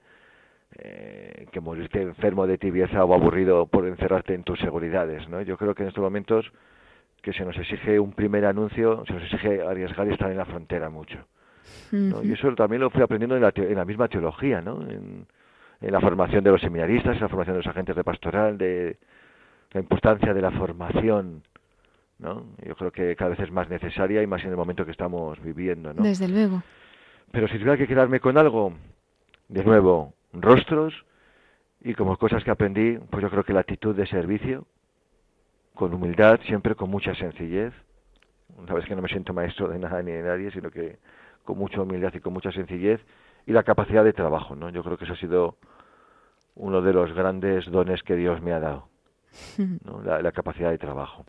eh, 0.79 1.47
que 1.53 1.61
morirte 1.61 2.03
enfermo 2.03 2.47
de 2.47 2.59
tibieza 2.59 3.05
o 3.05 3.15
aburrido 3.15 3.67
por 3.67 3.87
encerrarte 3.87 4.35
en 4.35 4.43
tus 4.43 4.59
seguridades, 4.59 5.29
¿no? 5.29 5.41
Yo 5.43 5.57
creo 5.57 5.75
que 5.75 5.83
en 5.83 5.89
estos 5.89 6.03
momentos 6.03 6.51
que 7.23 7.33
se 7.33 7.45
nos 7.45 7.57
exige 7.57 7.99
un 7.99 8.13
primer 8.13 8.45
anuncio, 8.45 9.05
se 9.07 9.15
nos 9.15 9.23
exige 9.23 9.63
arriesgar 9.63 10.07
y 10.09 10.13
estar 10.13 10.31
en 10.31 10.37
la 10.37 10.45
frontera 10.45 10.91
mucho. 10.91 11.19
Y 11.91 12.33
eso 12.33 12.55
también 12.55 12.83
lo 12.83 12.91
fui 12.91 13.03
aprendiendo 13.03 13.37
en 13.37 13.43
la, 13.43 13.53
en 13.55 13.75
la 13.75 13.85
misma 13.85 14.09
teología, 14.09 14.61
¿no? 14.61 14.83
En, 14.83 15.27
la 15.81 16.01
formación 16.01 16.43
de 16.43 16.51
los 16.51 16.63
seminaristas, 16.63 17.15
en 17.17 17.21
la 17.21 17.29
formación 17.29 17.57
de 17.57 17.63
los 17.63 17.67
agentes 17.67 17.95
de 17.95 18.05
pastoral, 18.05 18.57
de 18.57 18.97
la 19.73 19.81
importancia 19.81 20.33
de 20.33 20.41
la 20.41 20.51
formación, 20.51 21.43
¿no? 22.19 22.47
Yo 22.67 22.75
creo 22.75 22.91
que 22.91 23.15
cada 23.17 23.31
vez 23.31 23.41
es 23.41 23.51
más 23.51 23.69
necesaria 23.69 24.23
y 24.23 24.27
más 24.27 24.43
en 24.45 24.51
el 24.51 24.57
momento 24.57 24.87
que 24.87 24.93
estamos 24.93 25.39
viviendo, 25.43 25.93
¿no? 25.93 26.03
Desde 26.03 26.27
luego. 26.27 26.63
Pero 27.31 27.49
si 27.49 27.55
tuviera 27.55 27.77
que 27.77 27.87
quedarme 27.87 28.19
con 28.19 28.39
algo, 28.39 28.73
de 29.49 29.63
nuevo, 29.63 30.15
rostros 30.43 30.95
y 31.81 31.95
como 31.95 32.17
cosas 32.17 32.43
que 32.45 32.51
aprendí, 32.51 32.99
pues 33.11 33.23
yo 33.23 33.31
creo 33.31 33.45
que 33.45 33.53
la 33.53 33.61
actitud 33.61 33.95
de 33.95 34.07
servicio, 34.07 34.67
con 35.75 35.93
humildad, 35.93 36.41
siempre 36.47 36.75
con 36.75 36.91
mucha 36.91 37.15
sencillez. 37.15 37.73
Sabes 38.69 38.87
que 38.87 38.95
no 38.95 39.03
me 39.03 39.09
siento 39.09 39.33
maestro 39.33 39.69
de 39.69 39.79
nada 39.79 40.03
ni 40.03 40.13
de 40.13 40.23
nadie, 40.23 40.51
sino 40.51 40.71
que 40.71 40.99
con 41.45 41.59
mucha 41.59 41.83
humildad 41.83 42.13
y 42.15 42.21
con 42.21 42.33
mucha 42.33 42.53
sencillez 42.53 43.01
y 43.47 43.53
la 43.53 43.63
capacidad 43.63 44.05
de 44.05 44.13
trabajo, 44.13 44.55
¿no? 44.55 44.71
Yo 44.71 44.83
creo 44.83 44.97
que 44.97 45.05
eso 45.05 45.15
ha 45.15 45.19
sido 45.19 45.57
uno 46.55 46.81
de 46.81 46.93
los 46.93 47.13
grandes 47.13 47.71
dones 47.71 48.03
que 48.03 48.17
Dios 48.17 48.41
me 48.41 48.53
ha 48.53 48.61
dado, 48.61 48.89
¿no? 49.85 50.03
la 50.03 50.33
capacidad 50.33 50.71
de 50.71 50.79
trabajo. 50.79 51.27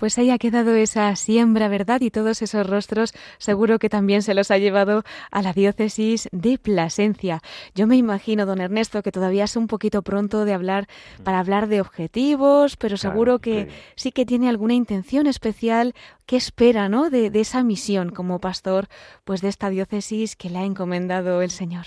Pues 0.00 0.16
ahí 0.16 0.30
ha 0.30 0.38
quedado 0.38 0.74
esa 0.74 1.14
siembra, 1.14 1.68
¿verdad? 1.68 2.00
Y 2.00 2.10
todos 2.10 2.40
esos 2.40 2.66
rostros 2.66 3.12
seguro 3.36 3.78
que 3.78 3.90
también 3.90 4.22
se 4.22 4.32
los 4.32 4.50
ha 4.50 4.56
llevado 4.56 5.02
a 5.30 5.42
la 5.42 5.52
diócesis 5.52 6.30
de 6.32 6.56
Plasencia. 6.56 7.42
Yo 7.74 7.86
me 7.86 7.98
imagino, 7.98 8.46
don 8.46 8.62
Ernesto, 8.62 9.02
que 9.02 9.12
todavía 9.12 9.44
es 9.44 9.56
un 9.56 9.66
poquito 9.66 10.00
pronto 10.00 10.46
de 10.46 10.54
hablar 10.54 10.86
para 11.22 11.38
hablar 11.38 11.68
de 11.68 11.82
objetivos, 11.82 12.78
pero 12.78 12.96
seguro 12.96 13.40
que 13.40 13.68
sí. 13.94 14.10
que 14.10 14.24
tiene 14.24 14.48
alguna 14.48 14.72
intención 14.72 15.26
especial 15.26 15.92
que 16.24 16.36
espera, 16.36 16.88
¿no? 16.88 17.10
De, 17.10 17.28
de 17.28 17.40
esa 17.40 17.62
misión 17.62 18.08
como 18.08 18.40
pastor, 18.40 18.86
pues 19.24 19.42
de 19.42 19.48
esta 19.48 19.68
diócesis 19.68 20.34
que 20.34 20.48
le 20.48 20.60
ha 20.60 20.64
encomendado 20.64 21.42
el 21.42 21.50
Señor. 21.50 21.84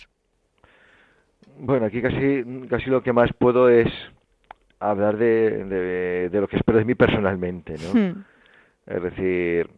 Bueno, 1.57 1.87
aquí 1.87 1.99
casi, 1.99 2.43
casi 2.69 2.91
lo 2.91 3.01
que 3.01 3.11
más 3.11 3.31
puedo 3.39 3.69
es 3.69 3.91
hablar 4.79 5.17
de, 5.17 6.29
de, 6.29 6.41
lo 6.41 6.47
que 6.47 6.57
espero 6.57 6.77
de 6.77 6.85
mí 6.85 6.95
personalmente, 6.95 7.75
¿no? 7.77 7.99
Hmm. 7.99 8.23
Es 8.85 9.01
decir, 9.01 9.69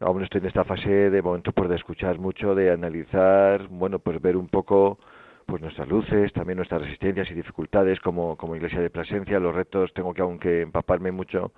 aún 0.00 0.22
estoy 0.22 0.40
en 0.40 0.48
esta 0.48 0.64
fase 0.64 1.10
de 1.10 1.22
momento 1.22 1.52
por 1.52 1.68
de 1.68 1.76
escuchar 1.76 2.18
mucho, 2.18 2.54
de 2.54 2.70
analizar, 2.70 3.68
bueno, 3.68 3.98
pues 3.98 4.20
ver 4.20 4.36
un 4.36 4.48
poco 4.48 4.98
pues 5.46 5.60
nuestras 5.60 5.88
luces, 5.88 6.32
también 6.32 6.56
nuestras 6.56 6.82
resistencias 6.82 7.30
y 7.30 7.34
dificultades 7.34 8.00
como, 8.00 8.36
como 8.36 8.56
iglesia 8.56 8.80
de 8.80 8.90
presencia, 8.90 9.38
los 9.38 9.54
retos, 9.54 9.92
tengo 9.92 10.14
que 10.14 10.22
aunque 10.22 10.62
empaparme 10.62 11.12
mucho, 11.12 11.52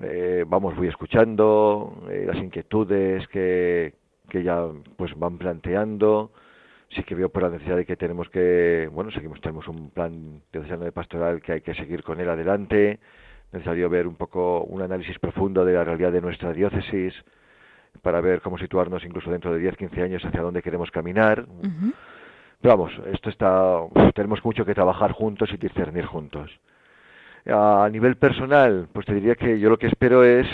eh, 0.00 0.44
vamos, 0.46 0.76
voy 0.76 0.88
escuchando 0.88 2.04
eh, 2.10 2.24
las 2.26 2.36
inquietudes 2.36 3.26
que, 3.28 3.94
que 4.28 4.42
ya 4.42 4.66
pues 4.96 5.18
van 5.18 5.38
planteando, 5.38 6.30
sí 6.90 7.02
que 7.04 7.14
veo 7.14 7.28
por 7.28 7.42
la 7.42 7.50
necesidad 7.50 7.76
de 7.76 7.86
que 7.86 7.96
tenemos 7.96 8.28
que, 8.30 8.88
bueno, 8.92 9.10
seguimos, 9.10 9.40
tenemos 9.40 9.66
un 9.68 9.90
plan 9.90 10.42
de 10.52 10.92
pastoral 10.92 11.40
que 11.40 11.52
hay 11.52 11.60
que 11.60 11.74
seguir 11.74 12.02
con 12.02 12.20
él 12.20 12.28
adelante, 12.28 12.98
necesario 13.52 13.88
ver 13.88 14.06
un 14.06 14.16
poco 14.16 14.62
un 14.64 14.82
análisis 14.82 15.18
profundo 15.18 15.64
de 15.64 15.74
la 15.74 15.84
realidad 15.84 16.12
de 16.12 16.20
nuestra 16.20 16.52
diócesis 16.52 17.14
para 18.02 18.20
ver 18.20 18.40
cómo 18.40 18.58
situarnos 18.58 19.04
incluso 19.04 19.30
dentro 19.30 19.52
de 19.52 19.60
10, 19.60 19.76
15 19.76 20.02
años 20.02 20.24
hacia 20.24 20.42
dónde 20.42 20.62
queremos 20.62 20.90
caminar. 20.90 21.46
Pero 22.60 22.76
vamos, 22.76 22.92
esto 23.12 23.30
está, 23.30 23.80
tenemos 24.14 24.44
mucho 24.44 24.64
que 24.64 24.74
trabajar 24.74 25.12
juntos 25.12 25.50
y 25.52 25.56
discernir 25.56 26.06
juntos. 26.06 26.50
A 27.46 27.88
nivel 27.90 28.16
personal, 28.16 28.88
pues 28.92 29.06
te 29.06 29.14
diría 29.14 29.34
que 29.34 29.58
yo 29.58 29.70
lo 29.70 29.78
que 29.78 29.86
espero 29.86 30.24
es 30.24 30.46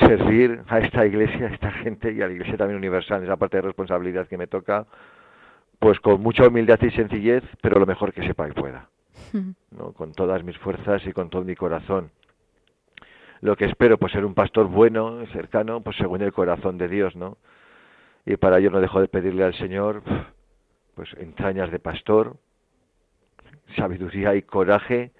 servir 0.00 0.62
a 0.68 0.78
esta 0.78 1.06
iglesia, 1.06 1.46
a 1.46 1.50
esta 1.50 1.70
gente 1.70 2.12
y 2.12 2.22
a 2.22 2.26
la 2.26 2.32
iglesia 2.32 2.56
también 2.56 2.78
universal, 2.78 3.22
esa 3.22 3.36
parte 3.36 3.58
de 3.58 3.62
responsabilidad 3.62 4.26
que 4.26 4.38
me 4.38 4.46
toca, 4.46 4.86
pues 5.78 6.00
con 6.00 6.20
mucha 6.20 6.46
humildad 6.46 6.80
y 6.82 6.90
sencillez, 6.90 7.44
pero 7.62 7.78
lo 7.78 7.86
mejor 7.86 8.12
que 8.12 8.26
sepa 8.26 8.48
y 8.48 8.52
pueda, 8.52 8.88
¿no? 9.70 9.92
con 9.92 10.12
todas 10.12 10.42
mis 10.42 10.58
fuerzas 10.58 11.06
y 11.06 11.12
con 11.12 11.30
todo 11.30 11.42
mi 11.44 11.54
corazón. 11.54 12.10
Lo 13.40 13.56
que 13.56 13.66
espero, 13.66 13.98
pues 13.98 14.12
ser 14.12 14.24
un 14.24 14.34
pastor 14.34 14.66
bueno, 14.66 15.24
cercano, 15.32 15.80
pues 15.80 15.96
según 15.96 16.22
el 16.22 16.32
corazón 16.32 16.76
de 16.76 16.88
Dios, 16.88 17.14
¿no? 17.14 17.38
Y 18.26 18.36
para 18.36 18.58
ello 18.58 18.70
no 18.70 18.80
dejo 18.80 19.00
de 19.00 19.06
pedirle 19.06 19.44
al 19.44 19.54
Señor, 19.54 20.02
pues 20.96 21.08
entrañas 21.18 21.70
de 21.70 21.78
pastor, 21.78 22.36
sabiduría 23.76 24.34
y 24.34 24.42
coraje, 24.42 25.12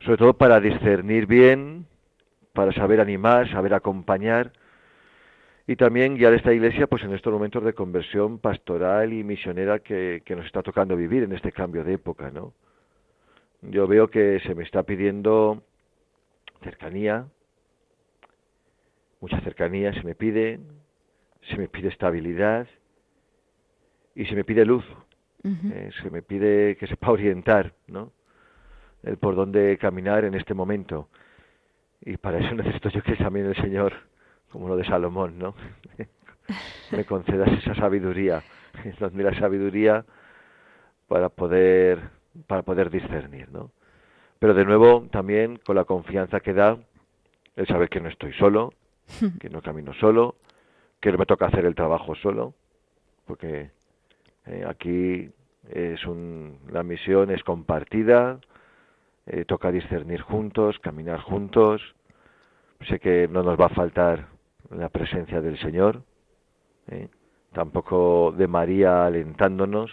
sobre 0.00 0.16
todo 0.16 0.34
para 0.34 0.60
discernir 0.60 1.26
bien, 1.26 1.86
para 2.52 2.72
saber 2.72 3.00
animar, 3.00 3.48
saber 3.50 3.74
acompañar, 3.74 4.52
y 5.70 5.76
también 5.76 6.16
guiar 6.16 6.34
esta 6.34 6.52
iglesia 6.52 6.88
pues 6.88 7.04
en 7.04 7.14
estos 7.14 7.32
momentos 7.32 7.62
de 7.62 7.74
conversión 7.74 8.40
pastoral 8.40 9.12
y 9.12 9.22
misionera 9.22 9.78
que, 9.78 10.20
nos 10.30 10.44
está 10.44 10.64
tocando 10.64 10.96
vivir 10.96 11.22
en 11.22 11.32
este 11.32 11.52
cambio 11.52 11.84
de 11.84 11.92
época, 11.92 12.28
¿no? 12.32 12.54
Yo 13.62 13.86
veo 13.86 14.08
que 14.08 14.40
se 14.40 14.56
me 14.56 14.64
está 14.64 14.82
pidiendo 14.82 15.62
cercanía, 16.64 17.28
mucha 19.20 19.40
cercanía 19.42 19.92
se 19.94 20.02
me 20.02 20.16
pide, 20.16 20.58
se 21.48 21.56
me 21.56 21.68
pide 21.68 21.86
estabilidad 21.86 22.66
y 24.16 24.26
se 24.26 24.34
me 24.34 24.42
pide 24.42 24.64
luz, 24.64 24.84
eh, 25.44 25.90
se 26.02 26.10
me 26.10 26.22
pide 26.22 26.74
que 26.78 26.88
sepa 26.88 27.10
orientar, 27.12 27.74
¿no? 27.86 28.10
El 29.04 29.18
por 29.18 29.36
dónde 29.36 29.78
caminar 29.78 30.24
en 30.24 30.34
este 30.34 30.52
momento. 30.52 31.08
Y 32.00 32.16
para 32.16 32.38
eso 32.38 32.52
necesito 32.56 32.88
yo 32.88 33.04
que 33.04 33.14
también 33.14 33.46
el 33.46 33.54
Señor 33.54 34.09
como 34.50 34.68
lo 34.68 34.76
de 34.76 34.84
Salomón, 34.84 35.38
¿no? 35.38 35.54
me 36.90 37.04
concedas 37.04 37.50
esa 37.52 37.74
sabiduría, 37.74 38.42
donde 39.00 39.24
la 39.24 39.38
sabiduría 39.38 40.04
para 41.08 41.28
poder 41.28 42.00
para 42.46 42.62
poder 42.62 42.90
discernir, 42.90 43.50
¿no? 43.50 43.70
Pero 44.38 44.54
de 44.54 44.64
nuevo 44.64 45.06
también 45.10 45.58
con 45.64 45.76
la 45.76 45.84
confianza 45.84 46.40
que 46.40 46.54
da 46.54 46.78
el 47.56 47.66
saber 47.66 47.88
que 47.88 48.00
no 48.00 48.08
estoy 48.08 48.32
solo, 48.34 48.72
que 49.40 49.50
no 49.50 49.62
camino 49.62 49.92
solo, 49.94 50.36
que 51.00 51.12
no 51.12 51.18
me 51.18 51.26
toca 51.26 51.46
hacer 51.46 51.64
el 51.64 51.74
trabajo 51.74 52.14
solo, 52.14 52.54
porque 53.26 53.70
eh, 54.46 54.64
aquí 54.66 55.30
es 55.68 56.04
un, 56.06 56.58
la 56.70 56.82
misión 56.82 57.30
es 57.30 57.42
compartida, 57.42 58.40
eh, 59.26 59.44
toca 59.44 59.70
discernir 59.70 60.22
juntos, 60.22 60.78
caminar 60.78 61.20
juntos. 61.20 61.82
Sé 62.88 62.98
que 62.98 63.28
no 63.28 63.42
nos 63.42 63.60
va 63.60 63.66
a 63.66 63.74
faltar 63.74 64.28
la 64.70 64.88
presencia 64.88 65.40
del 65.40 65.58
Señor, 65.58 66.02
¿eh? 66.88 67.08
tampoco 67.52 68.32
de 68.36 68.46
María 68.46 69.06
alentándonos 69.06 69.90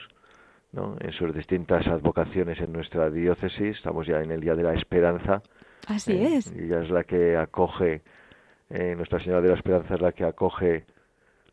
¿no? 0.71 0.95
en 0.99 1.11
sus 1.13 1.33
distintas 1.33 1.87
advocaciones 1.87 2.59
en 2.59 2.71
nuestra 2.71 3.09
diócesis. 3.09 3.77
Estamos 3.77 4.05
ya 4.05 4.21
en 4.21 4.31
el 4.31 4.41
Día 4.41 4.55
de 4.55 4.63
la 4.63 4.73
Esperanza. 4.73 5.41
Así 5.87 6.13
¿eh? 6.13 6.37
es. 6.37 6.53
Y 6.55 6.65
ella 6.65 6.81
es 6.81 6.89
la 6.89 7.03
que 7.03 7.37
acoge 7.37 8.01
Eh, 8.69 8.95
Nuestra 8.97 9.19
Señora 9.19 9.41
de 9.41 9.47
la 9.47 9.55
Esperanza 9.55 9.95
es 9.95 10.01
la 10.01 10.11
que 10.11 10.25
acoge 10.25 10.85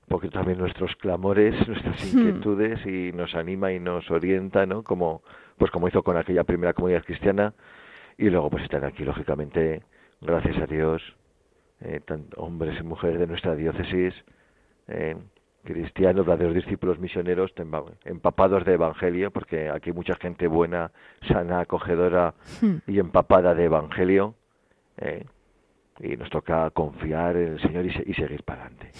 poquito 0.08 0.38
también 0.38 0.58
nuestros 0.58 0.94
clamores, 0.96 1.54
nuestras 1.68 2.12
inquietudes 2.12 2.84
y 2.86 3.12
nos 3.12 3.34
anima 3.34 3.72
y 3.72 3.80
nos 3.80 4.10
orienta, 4.10 4.66
¿no? 4.66 4.82
Como, 4.82 5.22
pues 5.56 5.70
como 5.70 5.88
hizo 5.88 6.02
con 6.02 6.16
aquella 6.16 6.44
primera 6.44 6.72
comunidad 6.72 7.04
cristiana. 7.04 7.54
Y 8.18 8.30
luego 8.30 8.50
pues 8.50 8.64
están 8.64 8.84
aquí, 8.84 9.04
lógicamente, 9.04 9.82
gracias 10.20 10.56
a 10.58 10.66
Dios, 10.66 11.02
eh, 11.84 12.00
hombres 12.36 12.78
y 12.80 12.82
mujeres 12.82 13.20
de 13.20 13.26
nuestra 13.26 13.54
diócesis, 13.54 14.14
eh, 14.88 15.16
cristianos, 15.64 16.26
verdaderos 16.26 16.54
discípulos 16.54 16.98
misioneros, 16.98 17.52
empapados 18.04 18.64
de 18.64 18.74
evangelio, 18.74 19.30
porque 19.30 19.70
aquí 19.70 19.90
hay 19.90 19.96
mucha 19.96 20.14
gente 20.16 20.46
buena, 20.46 20.90
sana, 21.28 21.60
acogedora 21.60 22.34
hmm. 22.60 22.76
y 22.86 22.98
empapada 22.98 23.54
de 23.54 23.64
evangelio. 23.64 24.34
Eh, 24.98 25.24
y 26.00 26.16
nos 26.16 26.28
toca 26.28 26.68
confiar 26.70 27.36
en 27.36 27.52
el 27.52 27.60
Señor 27.60 27.86
y, 27.86 27.90
y 28.06 28.14
seguir 28.14 28.42
para 28.42 28.66
adelante. 28.66 28.90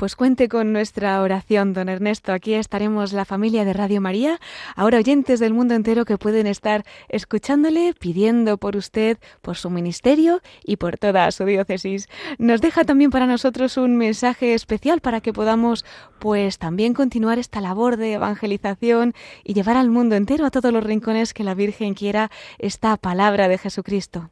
Pues 0.00 0.16
cuente 0.16 0.48
con 0.48 0.72
nuestra 0.72 1.20
oración, 1.20 1.74
don 1.74 1.90
Ernesto. 1.90 2.32
Aquí 2.32 2.54
estaremos 2.54 3.12
la 3.12 3.26
familia 3.26 3.66
de 3.66 3.74
Radio 3.74 4.00
María, 4.00 4.40
ahora 4.74 4.96
oyentes 4.96 5.40
del 5.40 5.52
mundo 5.52 5.74
entero 5.74 6.06
que 6.06 6.16
pueden 6.16 6.46
estar 6.46 6.86
escuchándole, 7.10 7.92
pidiendo 7.92 8.56
por 8.56 8.76
usted, 8.76 9.18
por 9.42 9.58
su 9.58 9.68
ministerio 9.68 10.40
y 10.64 10.76
por 10.76 10.96
toda 10.96 11.30
su 11.32 11.44
diócesis. 11.44 12.08
Nos 12.38 12.62
deja 12.62 12.84
también 12.84 13.10
para 13.10 13.26
nosotros 13.26 13.76
un 13.76 13.98
mensaje 13.98 14.54
especial 14.54 15.02
para 15.02 15.20
que 15.20 15.34
podamos, 15.34 15.84
pues, 16.18 16.56
también 16.56 16.94
continuar 16.94 17.38
esta 17.38 17.60
labor 17.60 17.98
de 17.98 18.14
evangelización 18.14 19.12
y 19.44 19.52
llevar 19.52 19.76
al 19.76 19.90
mundo 19.90 20.16
entero 20.16 20.46
a 20.46 20.50
todos 20.50 20.72
los 20.72 20.82
rincones 20.82 21.34
que 21.34 21.44
la 21.44 21.52
Virgen 21.52 21.92
quiera 21.92 22.30
esta 22.58 22.96
palabra 22.96 23.48
de 23.48 23.58
Jesucristo. 23.58 24.30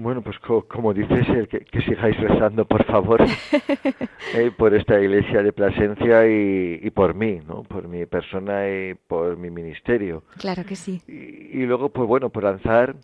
Bueno, 0.00 0.22
pues 0.22 0.38
como 0.68 0.94
dices, 0.94 1.26
que, 1.48 1.58
que, 1.58 1.80
sigáis 1.80 2.16
rezando, 2.20 2.64
por 2.64 2.84
favor, 2.84 3.20
eh, 4.34 4.52
por 4.56 4.72
esta 4.72 5.00
iglesia 5.00 5.42
de 5.42 5.52
Plasencia 5.52 6.24
y, 6.24 6.88
por 6.90 7.14
mí, 7.14 7.40
¿no? 7.44 7.64
Por 7.64 7.88
mi 7.88 8.06
persona 8.06 8.68
y 8.68 8.94
por 8.94 9.36
mi 9.36 9.50
ministerio. 9.50 10.22
Claro 10.38 10.64
que 10.64 10.76
sí. 10.76 11.02
Y, 11.08 11.66
luego, 11.66 11.88
pues 11.88 12.06
bueno, 12.06 12.30
por 12.30 12.44
lanzar, 12.44 12.94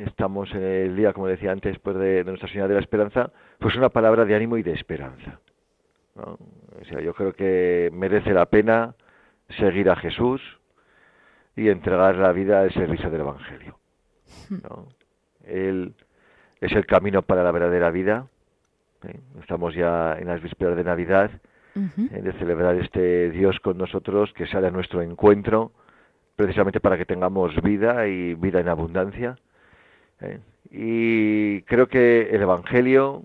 estamos 0.00 0.50
en 0.54 0.64
el 0.64 0.96
día, 0.96 1.12
como 1.12 1.28
decía 1.28 1.52
antes, 1.52 1.78
pues 1.78 1.96
de, 1.96 2.24
Nuestra 2.24 2.48
Señora 2.48 2.66
de 2.66 2.74
la 2.74 2.80
Esperanza, 2.80 3.30
pues 3.60 3.76
una 3.76 3.88
palabra 3.88 4.24
de 4.24 4.34
ánimo 4.34 4.56
y 4.56 4.64
de 4.64 4.72
esperanza. 4.72 5.38
¿no? 6.16 6.36
O 6.80 6.84
sea, 6.88 7.00
yo 7.00 7.14
creo 7.14 7.32
que 7.32 7.90
merece 7.92 8.34
la 8.34 8.46
pena 8.46 8.96
seguir 9.56 9.88
a 9.88 9.94
Jesús 9.94 10.42
y 11.54 11.68
entregar 11.68 12.16
la 12.16 12.32
vida 12.32 12.62
al 12.62 12.74
servicio 12.74 13.08
del 13.08 13.20
Evangelio. 13.20 13.78
¿no? 14.50 14.88
Él 15.44 15.94
es 16.60 16.72
el 16.72 16.86
camino 16.86 17.22
para 17.22 17.42
la 17.42 17.52
verdadera 17.52 17.90
vida. 17.90 18.26
¿eh? 19.06 19.20
Estamos 19.40 19.74
ya 19.74 20.16
en 20.18 20.26
las 20.26 20.42
vísperas 20.42 20.76
de 20.76 20.84
Navidad, 20.84 21.30
¿eh? 21.76 22.22
de 22.22 22.32
celebrar 22.34 22.76
este 22.76 23.30
Dios 23.30 23.58
con 23.60 23.78
nosotros, 23.78 24.32
que 24.32 24.46
sale 24.46 24.66
a 24.66 24.70
nuestro 24.70 25.02
encuentro, 25.02 25.72
precisamente 26.36 26.80
para 26.80 26.96
que 26.96 27.04
tengamos 27.04 27.60
vida 27.62 28.06
y 28.06 28.34
vida 28.34 28.60
en 28.60 28.68
abundancia. 28.68 29.38
¿eh? 30.20 30.40
Y 30.70 31.62
creo 31.62 31.88
que 31.88 32.30
el 32.30 32.42
Evangelio 32.42 33.22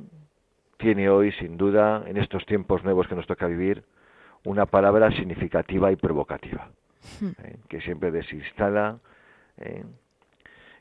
tiene 0.78 1.10
hoy, 1.10 1.32
sin 1.34 1.58
duda, 1.58 2.04
en 2.08 2.18
estos 2.18 2.46
tiempos 2.46 2.84
nuevos 2.84 3.08
que 3.08 3.16
nos 3.16 3.28
toca 3.28 3.48
vivir, 3.48 3.84
una 4.46 4.66
palabra 4.66 5.10
significativa 5.12 5.92
y 5.92 5.96
provocativa, 5.96 6.70
que 7.70 7.80
siempre 7.80 8.12
desinstala, 8.12 8.98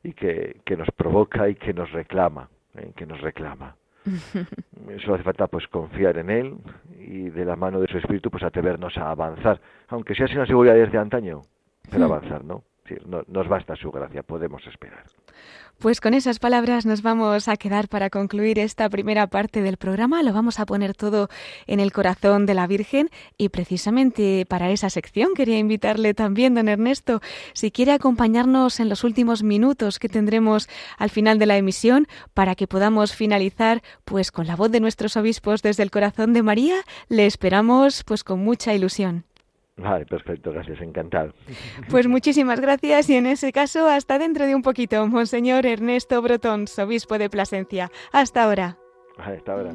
y 0.02 0.12
que, 0.12 0.60
que 0.64 0.76
nos 0.76 0.90
provoca 0.90 1.48
y 1.48 1.54
que 1.54 1.72
nos 1.72 1.90
reclama, 1.92 2.48
¿eh? 2.76 2.92
que 2.96 3.06
nos 3.06 3.20
reclama. 3.20 3.76
Solo 5.04 5.14
hace 5.14 5.22
falta 5.22 5.46
pues 5.46 5.68
confiar 5.68 6.18
en 6.18 6.30
él 6.30 6.56
y 6.98 7.30
de 7.30 7.44
la 7.44 7.54
mano 7.54 7.80
de 7.80 7.86
su 7.86 7.98
espíritu 7.98 8.30
pues 8.30 8.42
atrevernos 8.42 8.96
a 8.98 9.10
avanzar, 9.10 9.60
aunque 9.88 10.14
sea 10.14 10.26
sin 10.26 10.38
la 10.38 10.46
seguridad 10.46 10.74
desde 10.74 10.98
antaño, 10.98 11.42
pero 11.90 12.08
hmm. 12.08 12.12
avanzar, 12.12 12.44
¿no? 12.44 12.64
no, 13.06 13.22
nos 13.28 13.48
basta 13.48 13.76
su 13.76 13.90
gracia, 13.90 14.22
podemos 14.22 14.66
esperar. 14.66 15.04
Pues 15.82 16.00
con 16.00 16.14
esas 16.14 16.38
palabras 16.38 16.86
nos 16.86 17.02
vamos 17.02 17.48
a 17.48 17.56
quedar 17.56 17.88
para 17.88 18.08
concluir 18.08 18.60
esta 18.60 18.88
primera 18.88 19.26
parte 19.26 19.62
del 19.62 19.78
programa. 19.78 20.22
Lo 20.22 20.32
vamos 20.32 20.60
a 20.60 20.64
poner 20.64 20.94
todo 20.94 21.28
en 21.66 21.80
el 21.80 21.90
corazón 21.90 22.46
de 22.46 22.54
la 22.54 22.68
Virgen 22.68 23.10
y 23.36 23.48
precisamente 23.48 24.46
para 24.48 24.70
esa 24.70 24.90
sección 24.90 25.34
quería 25.34 25.58
invitarle 25.58 26.14
también, 26.14 26.54
don 26.54 26.68
Ernesto, 26.68 27.20
si 27.52 27.72
quiere 27.72 27.90
acompañarnos 27.90 28.78
en 28.78 28.88
los 28.88 29.02
últimos 29.02 29.42
minutos 29.42 29.98
que 29.98 30.08
tendremos 30.08 30.68
al 30.98 31.10
final 31.10 31.40
de 31.40 31.46
la 31.46 31.56
emisión 31.56 32.06
para 32.32 32.54
que 32.54 32.68
podamos 32.68 33.16
finalizar 33.16 33.82
pues 34.04 34.30
con 34.30 34.46
la 34.46 34.54
voz 34.54 34.70
de 34.70 34.78
nuestros 34.78 35.16
obispos 35.16 35.62
desde 35.62 35.82
el 35.82 35.90
corazón 35.90 36.32
de 36.32 36.44
María. 36.44 36.76
Le 37.08 37.26
esperamos 37.26 38.04
pues 38.04 38.22
con 38.22 38.38
mucha 38.38 38.72
ilusión. 38.72 39.24
Vale, 39.76 40.06
perfecto, 40.06 40.52
gracias, 40.52 40.80
encantado. 40.80 41.32
Pues 41.90 42.06
muchísimas 42.06 42.60
gracias 42.60 43.08
y 43.10 43.16
en 43.16 43.26
ese 43.26 43.52
caso 43.52 43.88
hasta 43.88 44.18
dentro 44.18 44.46
de 44.46 44.54
un 44.54 44.62
poquito, 44.62 45.06
Monseñor 45.06 45.66
Ernesto 45.66 46.20
Brotón, 46.22 46.66
obispo 46.78 47.18
de 47.18 47.30
Plasencia. 47.30 47.90
Hasta 48.12 48.44
ahora. 48.44 48.78
Hasta 49.18 49.52
ahora. 49.52 49.74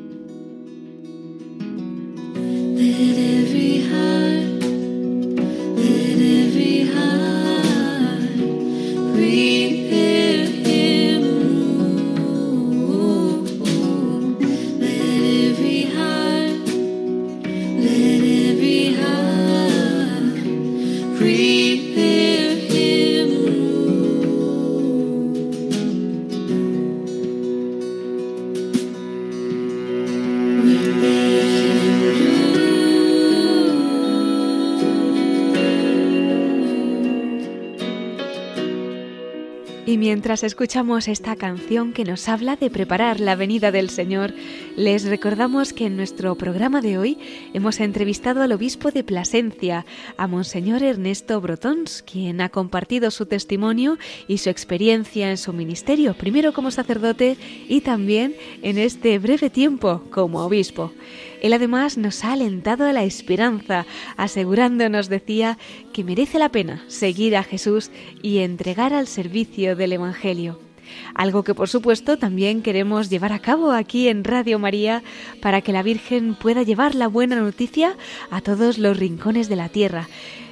Escuchamos 40.31 41.09
esta 41.09 41.35
canción 41.35 41.91
que 41.91 42.05
nos 42.05 42.29
habla 42.29 42.55
de 42.55 42.69
preparar 42.69 43.19
la 43.19 43.35
venida 43.35 43.69
del 43.69 43.89
Señor, 43.89 44.33
les 44.75 45.05
recordamos 45.05 45.73
que 45.73 45.85
en 45.85 45.97
nuestro 45.97 46.35
programa 46.35 46.81
de 46.81 46.97
hoy 46.97 47.17
hemos 47.53 47.79
entrevistado 47.79 48.41
al 48.41 48.51
obispo 48.51 48.91
de 48.91 49.03
Plasencia, 49.03 49.85
a 50.17 50.27
Monseñor 50.27 50.83
Ernesto 50.83 51.39
Brotons, 51.41 52.03
quien 52.03 52.41
ha 52.41 52.49
compartido 52.49 53.11
su 53.11 53.25
testimonio 53.25 53.97
y 54.27 54.37
su 54.37 54.49
experiencia 54.49 55.29
en 55.29 55.37
su 55.37 55.53
ministerio, 55.53 56.13
primero 56.13 56.53
como 56.53 56.71
sacerdote 56.71 57.37
y 57.67 57.81
también 57.81 58.35
en 58.61 58.77
este 58.77 59.19
breve 59.19 59.49
tiempo 59.49 60.03
como 60.09 60.45
obispo. 60.45 60.93
Él 61.41 61.53
además 61.53 61.97
nos 61.97 62.23
ha 62.23 62.33
alentado 62.33 62.85
a 62.85 62.93
la 62.93 63.03
esperanza, 63.03 63.85
asegurándonos, 64.15 65.09
decía, 65.09 65.57
que 65.91 66.03
merece 66.03 66.39
la 66.39 66.49
pena 66.49 66.83
seguir 66.87 67.35
a 67.35 67.43
Jesús 67.43 67.91
y 68.21 68.39
entregar 68.39 68.93
al 68.93 69.07
servicio 69.07 69.75
del 69.75 69.93
Evangelio. 69.93 70.70
Algo 71.13 71.43
que 71.43 71.53
por 71.53 71.69
supuesto 71.69 72.17
también 72.17 72.61
queremos 72.61 73.09
llevar 73.09 73.33
a 73.33 73.39
cabo 73.39 73.71
aquí 73.71 74.07
en 74.07 74.23
Radio 74.23 74.59
María 74.59 75.03
para 75.41 75.61
que 75.61 75.73
la 75.73 75.83
Virgen 75.83 76.35
pueda 76.35 76.63
llevar 76.63 76.95
la 76.95 77.07
buena 77.07 77.35
noticia 77.35 77.97
a 78.29 78.41
todos 78.41 78.77
los 78.77 78.97
rincones 78.97 79.49
de 79.49 79.55
la 79.55 79.69
tierra. 79.69 80.07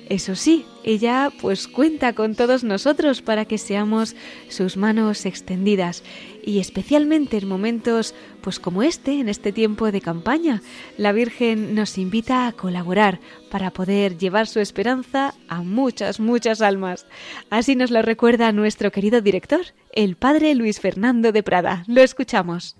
Eso 0.10 0.36
sí, 0.36 0.66
ella 0.84 1.32
pues 1.40 1.68
cuenta 1.68 2.14
con 2.14 2.34
todos 2.34 2.64
nosotros 2.64 3.22
para 3.22 3.46
que 3.46 3.60
seamos 3.60 4.16
sus 4.50 4.76
manos 4.76 5.28
extendidas 5.28 6.04
y 6.44 6.58
especialmente 6.58 7.38
en 7.38 7.48
momentos 7.48 8.16
pues 8.42 8.60
como 8.60 8.82
este, 8.82 9.20
en 9.20 9.30
este 9.30 9.52
tiempo 9.52 9.92
de 9.92 10.02
campaña, 10.02 10.64
la 10.98 11.12
Virgen 11.12 11.76
nos 11.76 12.00
invita 12.00 12.48
a 12.48 12.54
colaborar 12.54 13.20
para 13.52 13.70
poder 13.70 14.18
llevar 14.18 14.48
su 14.48 14.60
esperanza 14.60 15.36
a 15.48 15.62
muchas, 15.62 16.20
muchas 16.20 16.62
almas. 16.62 17.06
Así 17.52 17.76
nos 17.76 17.92
lo 17.92 18.02
recuerda 18.02 18.52
nuestro 18.52 18.92
querido 18.92 19.22
director, 19.22 19.62
el 19.92 20.16
padre 20.16 20.56
Luis 20.56 20.80
Fernando 20.80 21.32
de 21.32 21.44
Prada. 21.44 21.84
Lo 21.86 22.02
escuchamos. 22.02 22.76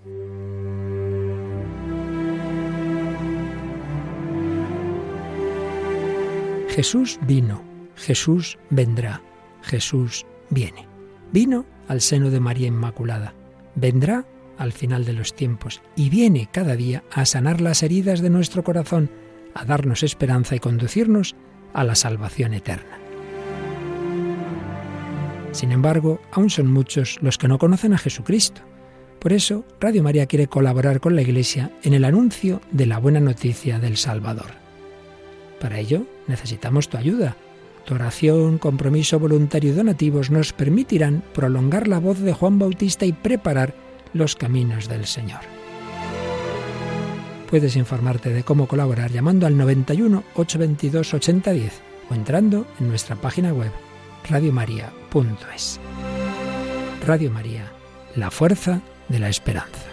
Jesús 6.70 7.18
vino, 7.26 7.64
Jesús 7.96 8.56
vendrá, 8.70 9.20
Jesús 9.62 10.24
viene. 10.50 10.86
Vino 11.32 11.66
al 11.88 12.00
seno 12.00 12.30
de 12.30 12.38
María 12.38 12.68
Inmaculada, 12.68 13.34
vendrá 13.74 14.24
al 14.56 14.72
final 14.72 15.04
de 15.04 15.12
los 15.12 15.34
tiempos 15.34 15.82
y 15.96 16.10
viene 16.10 16.48
cada 16.52 16.76
día 16.76 17.02
a 17.12 17.24
sanar 17.26 17.60
las 17.60 17.82
heridas 17.82 18.20
de 18.20 18.30
nuestro 18.30 18.62
corazón, 18.62 19.10
a 19.52 19.64
darnos 19.64 20.04
esperanza 20.04 20.54
y 20.54 20.60
conducirnos 20.60 21.34
a 21.72 21.82
la 21.82 21.96
salvación 21.96 22.54
eterna. 22.54 22.98
Sin 25.50 25.72
embargo, 25.72 26.20
aún 26.30 26.50
son 26.50 26.72
muchos 26.72 27.18
los 27.20 27.36
que 27.36 27.48
no 27.48 27.58
conocen 27.58 27.94
a 27.94 27.98
Jesucristo. 27.98 28.62
Por 29.18 29.32
eso, 29.32 29.64
Radio 29.80 30.04
María 30.04 30.26
quiere 30.26 30.46
colaborar 30.46 31.00
con 31.00 31.16
la 31.16 31.22
Iglesia 31.22 31.72
en 31.82 31.94
el 31.94 32.04
anuncio 32.04 32.60
de 32.70 32.86
la 32.86 32.98
buena 32.98 33.18
noticia 33.18 33.80
del 33.80 33.96
Salvador. 33.96 34.59
Para 35.60 35.78
ello 35.78 36.06
necesitamos 36.26 36.88
tu 36.88 36.96
ayuda. 36.96 37.36
Tu 37.84 37.94
oración, 37.94 38.58
compromiso 38.58 39.18
voluntario 39.18 39.72
y 39.72 39.74
donativos 39.74 40.30
nos 40.30 40.52
permitirán 40.52 41.22
prolongar 41.34 41.86
la 41.86 41.98
voz 41.98 42.18
de 42.18 42.32
Juan 42.32 42.58
Bautista 42.58 43.04
y 43.06 43.12
preparar 43.12 43.74
los 44.12 44.36
caminos 44.36 44.88
del 44.88 45.06
Señor. 45.06 45.40
Puedes 47.48 47.76
informarte 47.76 48.30
de 48.30 48.44
cómo 48.44 48.68
colaborar 48.68 49.10
llamando 49.10 49.46
al 49.46 49.56
91 49.56 50.22
822 50.34 51.14
8010 51.14 51.80
o 52.10 52.14
entrando 52.14 52.66
en 52.78 52.88
nuestra 52.88 53.16
página 53.16 53.52
web 53.52 53.72
radiomaria.es. 54.28 55.80
Radio 57.06 57.30
María, 57.30 57.72
la 58.14 58.30
fuerza 58.30 58.80
de 59.08 59.18
la 59.18 59.28
esperanza. 59.28 59.89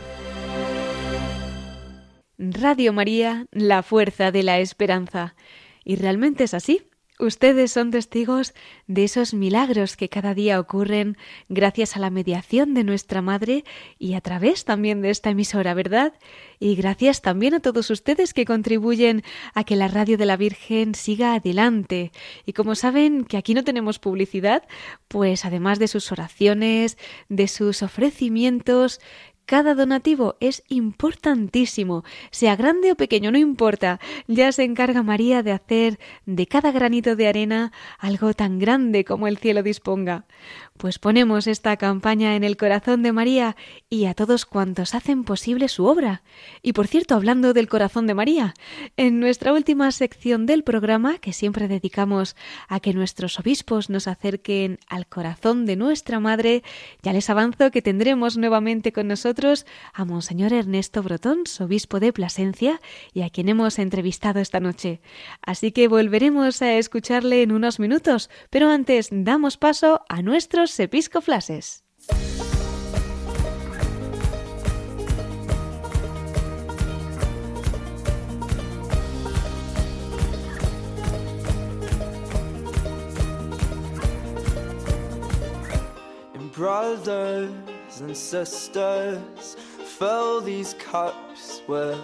Radio 2.37 2.93
María, 2.93 3.47
la 3.51 3.81
fuerza 3.81 4.31
de 4.31 4.43
la 4.43 4.59
esperanza. 4.59 5.35
Y 5.83 5.95
realmente 5.95 6.43
es 6.43 6.53
así. 6.53 6.87
Ustedes 7.19 7.71
son 7.71 7.89
testigos 7.89 8.53
de 8.85 9.03
esos 9.03 9.33
milagros 9.33 9.97
que 9.97 10.07
cada 10.07 10.35
día 10.35 10.59
ocurren 10.59 11.17
gracias 11.49 11.95
a 11.95 11.99
la 11.99 12.11
mediación 12.11 12.75
de 12.75 12.83
nuestra 12.83 13.23
Madre 13.23 13.63
y 13.97 14.13
a 14.13 14.21
través 14.21 14.65
también 14.65 15.01
de 15.01 15.09
esta 15.09 15.31
emisora, 15.31 15.73
¿verdad? 15.73 16.13
Y 16.59 16.75
gracias 16.75 17.23
también 17.23 17.55
a 17.55 17.59
todos 17.59 17.89
ustedes 17.89 18.35
que 18.35 18.45
contribuyen 18.45 19.23
a 19.55 19.63
que 19.63 19.75
la 19.75 19.87
radio 19.87 20.15
de 20.15 20.27
la 20.27 20.37
Virgen 20.37 20.93
siga 20.93 21.33
adelante. 21.33 22.11
Y 22.45 22.53
como 22.53 22.75
saben 22.75 23.23
que 23.23 23.37
aquí 23.37 23.55
no 23.55 23.63
tenemos 23.63 23.97
publicidad, 23.97 24.67
pues 25.07 25.43
además 25.43 25.79
de 25.79 25.87
sus 25.87 26.11
oraciones, 26.11 26.99
de 27.29 27.47
sus 27.47 27.81
ofrecimientos, 27.81 28.99
cada 29.47 29.75
donativo 29.75 30.35
es 30.41 30.61
importantísimo, 30.67 32.03
sea 32.31 32.57
grande 32.57 32.91
o 32.91 32.95
pequeño, 32.95 33.31
no 33.31 33.37
importa. 33.37 33.99
Ya 34.27 34.51
se 34.51 34.65
encarga 34.65 35.03
María 35.03 35.41
de 35.41 35.53
hacer 35.53 35.99
de 36.25 36.47
cada 36.47 36.71
granito 36.71 37.15
de 37.15 37.27
arena 37.29 37.71
algo 37.97 38.33
tan 38.33 38.59
grande 38.59 39.05
como 39.05 39.25
el 39.25 39.37
cielo 39.37 39.63
disponga. 39.63 40.25
Pues 40.77 40.99
ponemos 40.99 41.47
esta 41.47 41.75
campaña 41.77 42.35
en 42.35 42.43
el 42.43 42.55
corazón 42.55 43.01
de 43.01 43.11
María 43.11 43.55
y 43.89 44.05
a 44.05 44.13
todos 44.13 44.45
cuantos 44.45 44.93
hacen 44.93 45.23
posible 45.23 45.69
su 45.69 45.85
obra. 45.85 46.21
Y 46.61 46.73
por 46.73 46.85
cierto, 46.85 47.15
hablando 47.15 47.53
del 47.53 47.67
corazón 47.67 48.05
de 48.05 48.13
María, 48.13 48.53
en 48.95 49.19
nuestra 49.19 49.53
última 49.53 49.91
sección 49.91 50.45
del 50.45 50.63
programa, 50.63 51.17
que 51.17 51.33
siempre 51.33 51.67
dedicamos 51.67 52.35
a 52.67 52.79
que 52.79 52.93
nuestros 52.93 53.39
obispos 53.39 53.89
nos 53.89 54.07
acerquen 54.07 54.77
al 54.87 55.07
corazón 55.07 55.65
de 55.65 55.77
nuestra 55.77 56.19
Madre, 56.19 56.61
ya 57.01 57.11
les 57.11 57.29
avanzo 57.31 57.71
que 57.71 57.81
tendremos 57.81 58.37
nuevamente 58.37 58.91
con 58.91 59.07
nosotros 59.07 59.65
a 59.93 60.05
Monseñor 60.05 60.53
Ernesto 60.53 61.01
Brotón, 61.01 61.43
obispo 61.59 61.99
de 61.99 62.13
Plasencia, 62.13 62.79
y 63.13 63.23
a 63.23 63.29
quien 63.31 63.49
hemos 63.49 63.79
entrevistado 63.79 64.39
esta 64.39 64.59
noche. 64.59 65.01
Así 65.41 65.71
que 65.71 65.87
volveremos 65.87 66.61
a 66.61 66.73
escucharle 66.75 67.41
en 67.41 67.51
unos 67.51 67.79
minutos, 67.79 68.29
pero 68.51 68.69
antes 68.69 69.09
damos 69.11 69.57
paso 69.57 70.01
a 70.07 70.21
nuestros 70.21 70.66
episcoflases. 70.75 71.81
brothers 86.57 87.51
and 88.01 88.17
sisters, 88.17 89.55
fill 89.97 90.41
these 90.41 90.75
cups 90.75 91.61
with 91.67 91.97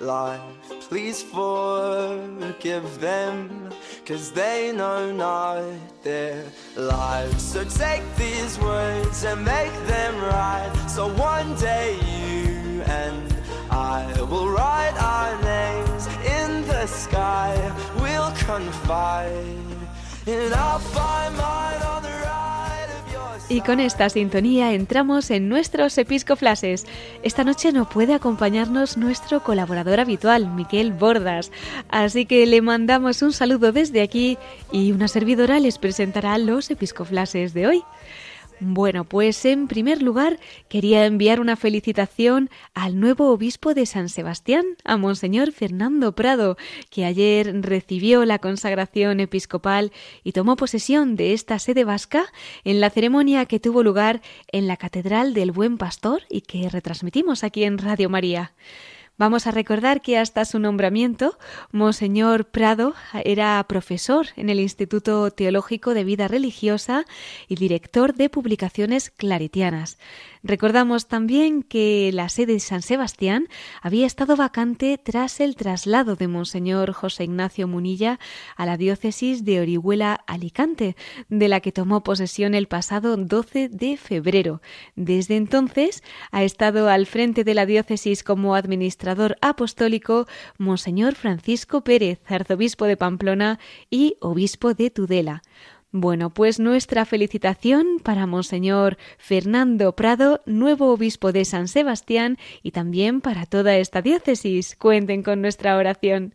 life. 0.00 0.40
Please 0.88 1.22
forgive 1.22 3.00
them, 3.00 3.70
cause 4.04 4.32
they 4.32 4.70
know 4.72 5.10
not 5.10 5.64
their 6.02 6.44
lives. 6.76 7.42
So 7.42 7.64
take 7.64 8.04
these 8.16 8.58
words 8.58 9.24
and 9.24 9.42
make 9.44 9.72
them 9.86 10.14
right. 10.20 10.86
So 10.88 11.08
one 11.14 11.54
day 11.56 11.94
you 11.94 12.82
and 12.82 13.34
I 13.70 14.04
will 14.30 14.50
write 14.50 14.96
our 15.00 15.32
names 15.42 16.06
in 16.38 16.66
the 16.66 16.86
sky. 16.86 17.52
We'll 18.00 18.32
confide, 18.32 19.78
and 20.26 20.52
I'll 20.54 20.78
find 20.78 21.34
mine 21.36 21.82
on 21.82 22.02
the 22.02 22.18
Y 23.50 23.62
con 23.62 23.80
esta 23.80 24.10
sintonía 24.10 24.74
entramos 24.74 25.30
en 25.30 25.48
nuestros 25.48 25.96
episcoflases. 25.96 26.84
Esta 27.22 27.44
noche 27.44 27.72
no 27.72 27.88
puede 27.88 28.12
acompañarnos 28.12 28.98
nuestro 28.98 29.42
colaborador 29.42 30.00
habitual, 30.00 30.54
Miquel 30.54 30.92
Bordas. 30.92 31.50
Así 31.88 32.26
que 32.26 32.44
le 32.44 32.60
mandamos 32.60 33.22
un 33.22 33.32
saludo 33.32 33.72
desde 33.72 34.02
aquí 34.02 34.36
y 34.70 34.92
una 34.92 35.08
servidora 35.08 35.60
les 35.60 35.78
presentará 35.78 36.36
los 36.36 36.70
episcoflases 36.70 37.54
de 37.54 37.66
hoy. 37.68 37.84
Bueno, 38.60 39.04
pues 39.04 39.44
en 39.44 39.68
primer 39.68 40.02
lugar 40.02 40.40
quería 40.68 41.06
enviar 41.06 41.40
una 41.40 41.54
felicitación 41.54 42.50
al 42.74 42.98
nuevo 42.98 43.30
obispo 43.30 43.72
de 43.72 43.86
San 43.86 44.08
Sebastián, 44.08 44.64
a 44.84 44.96
Monseñor 44.96 45.52
Fernando 45.52 46.12
Prado, 46.16 46.56
que 46.90 47.04
ayer 47.04 47.62
recibió 47.62 48.24
la 48.24 48.40
consagración 48.40 49.20
episcopal 49.20 49.92
y 50.24 50.32
tomó 50.32 50.56
posesión 50.56 51.14
de 51.14 51.34
esta 51.34 51.60
sede 51.60 51.84
vasca 51.84 52.26
en 52.64 52.80
la 52.80 52.90
ceremonia 52.90 53.46
que 53.46 53.60
tuvo 53.60 53.84
lugar 53.84 54.22
en 54.50 54.66
la 54.66 54.76
Catedral 54.76 55.34
del 55.34 55.52
Buen 55.52 55.78
Pastor 55.78 56.22
y 56.28 56.40
que 56.40 56.68
retransmitimos 56.68 57.44
aquí 57.44 57.62
en 57.62 57.78
Radio 57.78 58.10
María. 58.10 58.52
Vamos 59.18 59.48
a 59.48 59.50
recordar 59.50 60.00
que 60.00 60.16
hasta 60.16 60.44
su 60.44 60.60
nombramiento, 60.60 61.36
Monseñor 61.72 62.44
Prado 62.44 62.94
era 63.24 63.64
profesor 63.68 64.28
en 64.36 64.48
el 64.48 64.60
Instituto 64.60 65.32
Teológico 65.32 65.92
de 65.92 66.04
Vida 66.04 66.28
Religiosa 66.28 67.04
y 67.48 67.56
director 67.56 68.14
de 68.14 68.30
publicaciones 68.30 69.10
claretianas. 69.10 69.98
Recordamos 70.42 71.08
también 71.08 71.62
que 71.62 72.10
la 72.12 72.28
sede 72.28 72.54
de 72.54 72.60
San 72.60 72.82
Sebastián 72.82 73.48
había 73.82 74.06
estado 74.06 74.36
vacante 74.36 74.98
tras 74.98 75.40
el 75.40 75.56
traslado 75.56 76.16
de 76.16 76.28
Monseñor 76.28 76.92
José 76.92 77.24
Ignacio 77.24 77.68
Munilla 77.68 78.18
a 78.56 78.64
la 78.64 78.76
diócesis 78.76 79.44
de 79.44 79.60
Orihuela 79.60 80.20
Alicante, 80.26 80.96
de 81.28 81.48
la 81.48 81.60
que 81.60 81.72
tomó 81.72 82.02
posesión 82.02 82.54
el 82.54 82.68
pasado 82.68 83.16
12 83.16 83.68
de 83.68 83.96
febrero. 83.96 84.62
Desde 84.96 85.36
entonces 85.36 86.02
ha 86.30 86.44
estado 86.44 86.88
al 86.88 87.06
frente 87.06 87.44
de 87.44 87.54
la 87.54 87.66
diócesis 87.66 88.22
como 88.22 88.54
administrador 88.54 89.36
apostólico 89.40 90.26
Monseñor 90.56 91.14
Francisco 91.14 91.82
Pérez, 91.82 92.20
arzobispo 92.26 92.84
de 92.84 92.96
Pamplona 92.96 93.58
y 93.90 94.16
obispo 94.20 94.74
de 94.74 94.90
Tudela. 94.90 95.42
Bueno, 95.90 96.28
pues 96.28 96.60
nuestra 96.60 97.06
felicitación 97.06 97.98
para 98.02 98.26
Monseñor 98.26 98.98
Fernando 99.16 99.96
Prado, 99.96 100.42
nuevo 100.44 100.92
obispo 100.92 101.32
de 101.32 101.46
San 101.46 101.66
Sebastián, 101.66 102.36
y 102.62 102.72
también 102.72 103.22
para 103.22 103.46
toda 103.46 103.74
esta 103.78 104.02
diócesis. 104.02 104.76
Cuenten 104.76 105.22
con 105.22 105.40
nuestra 105.40 105.78
oración. 105.78 106.34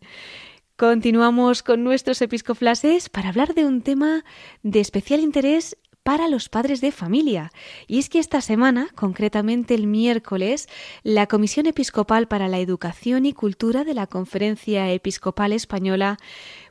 Continuamos 0.76 1.62
con 1.62 1.84
nuestros 1.84 2.20
episcoflases 2.24 3.10
para 3.10 3.30
hablar 3.30 3.54
de 3.54 3.66
un 3.66 3.84
tema 3.84 4.26
de 4.64 4.80
especial 4.80 5.20
interés 5.20 5.78
para 6.04 6.28
los 6.28 6.50
padres 6.50 6.82
de 6.82 6.92
familia. 6.92 7.52
Y 7.88 8.00
es 8.00 8.10
que 8.10 8.20
esta 8.20 8.42
semana, 8.42 8.88
concretamente 8.94 9.74
el 9.74 9.88
miércoles, 9.88 10.68
la 11.04 11.28
Comisión 11.28 11.66
Episcopal 11.66 12.28
para 12.28 12.50
la 12.50 12.60
Educación 12.60 13.26
y 13.26 13.34
Cultura 13.34 13.84
de 13.86 13.94
la 13.94 14.08
Conferencia 14.08 14.92
Episcopal 14.92 15.54
Española 15.54 16.18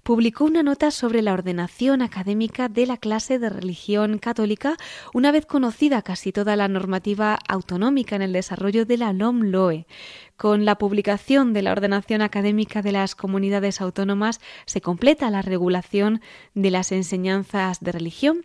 publicó 0.02 0.44
una 0.44 0.62
nota 0.62 0.90
sobre 0.90 1.22
la 1.22 1.32
ordenación 1.32 2.02
académica 2.02 2.68
de 2.68 2.86
la 2.86 2.96
clase 2.96 3.38
de 3.38 3.48
religión 3.48 4.18
católica, 4.18 4.76
una 5.14 5.32
vez 5.32 5.46
conocida 5.46 6.02
casi 6.02 6.32
toda 6.32 6.56
la 6.56 6.68
normativa 6.68 7.38
autonómica 7.48 8.16
en 8.16 8.22
el 8.22 8.32
desarrollo 8.32 8.84
de 8.84 8.98
la 8.98 9.12
LOM-LOE. 9.12 9.86
Con 10.36 10.64
la 10.64 10.76
publicación 10.76 11.52
de 11.52 11.62
la 11.62 11.70
ordenación 11.70 12.20
académica 12.20 12.82
de 12.82 12.90
las 12.90 13.14
comunidades 13.14 13.80
autónomas 13.80 14.40
se 14.66 14.80
completa 14.80 15.30
la 15.30 15.40
regulación 15.40 16.20
de 16.54 16.72
las 16.72 16.90
enseñanzas 16.90 17.78
de 17.78 17.92
religión 17.92 18.44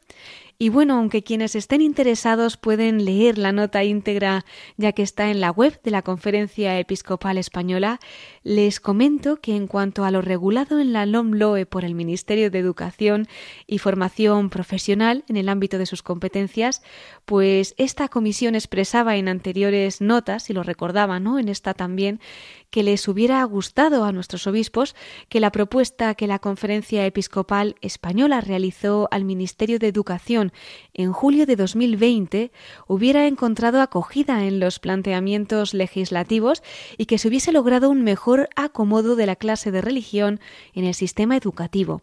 y 0.59 0.69
bueno, 0.69 0.95
aunque 0.95 1.23
quienes 1.23 1.55
estén 1.55 1.81
interesados 1.81 2.57
pueden 2.57 3.05
leer 3.05 3.37
la 3.37 3.51
nota 3.51 3.83
íntegra 3.83 4.43
ya 4.75 4.91
que 4.91 5.03
está 5.03 5.29
en 5.29 5.39
la 5.39 5.51
web 5.51 5.79
de 5.83 5.91
la 5.91 6.01
Conferencia 6.01 6.79
Episcopal 6.79 7.37
Española, 7.37 7.99
les 8.47 8.79
comento 8.79 9.41
que 9.41 9.57
en 9.57 9.67
cuanto 9.67 10.05
a 10.05 10.11
lo 10.11 10.21
regulado 10.21 10.79
en 10.79 10.93
la 10.93 11.05
LOMLOE 11.05 11.65
por 11.65 11.83
el 11.83 11.95
Ministerio 11.95 12.49
de 12.49 12.59
Educación 12.59 13.27
y 13.67 13.79
Formación 13.79 14.49
Profesional 14.49 15.25
en 15.27 15.35
el 15.35 15.49
ámbito 15.49 15.77
de 15.77 15.85
sus 15.85 16.01
competencias, 16.01 16.81
pues 17.25 17.75
esta 17.77 18.07
comisión 18.07 18.55
expresaba 18.55 19.17
en 19.17 19.27
anteriores 19.27 19.99
notas, 19.99 20.49
y 20.49 20.53
lo 20.53 20.63
recordaba, 20.63 21.19
¿no? 21.19 21.39
En 21.39 21.49
esta 21.49 21.73
también, 21.73 22.21
que 22.69 22.83
les 22.83 23.07
hubiera 23.07 23.43
gustado 23.43 24.05
a 24.05 24.13
nuestros 24.13 24.47
obispos 24.47 24.95
que 25.27 25.41
la 25.41 25.51
propuesta 25.51 26.15
que 26.15 26.27
la 26.27 26.39
Conferencia 26.39 27.05
Episcopal 27.05 27.75
Española 27.81 28.39
realizó 28.39 29.07
al 29.11 29.25
Ministerio 29.25 29.79
de 29.79 29.87
Educación 29.87 30.51
en 30.93 31.11
julio 31.11 31.45
de 31.45 31.55
2020 31.55 32.51
hubiera 32.87 33.27
encontrado 33.27 33.81
acogida 33.81 34.45
en 34.45 34.59
los 34.59 34.79
planteamientos 34.79 35.73
legislativos 35.73 36.63
y 36.97 37.05
que 37.05 37.17
se 37.17 37.27
hubiese 37.27 37.51
logrado 37.51 37.89
un 37.89 38.03
mejor 38.03 38.36
acomodo 38.55 39.15
de 39.15 39.25
la 39.25 39.35
clase 39.35 39.71
de 39.71 39.81
religión 39.81 40.39
en 40.73 40.85
el 40.85 40.93
sistema 40.93 41.35
educativo. 41.35 42.01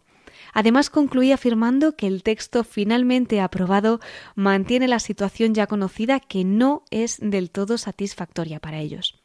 Además, 0.53 0.91
concluía 0.91 1.35
afirmando 1.35 1.97
que 1.97 2.07
el 2.07 2.23
texto 2.23 2.65
finalmente 2.65 3.41
aprobado 3.41 4.01
mantiene 4.35 4.89
la 4.89 5.01
situación 5.01 5.55
ya 5.55 5.67
conocida 5.67 6.21
que 6.21 6.45
no 6.45 6.85
es 6.91 7.19
del 7.21 7.51
todo 7.51 7.79
satisfactoria 7.79 8.61
para 8.61 8.79
ellos. 8.79 9.21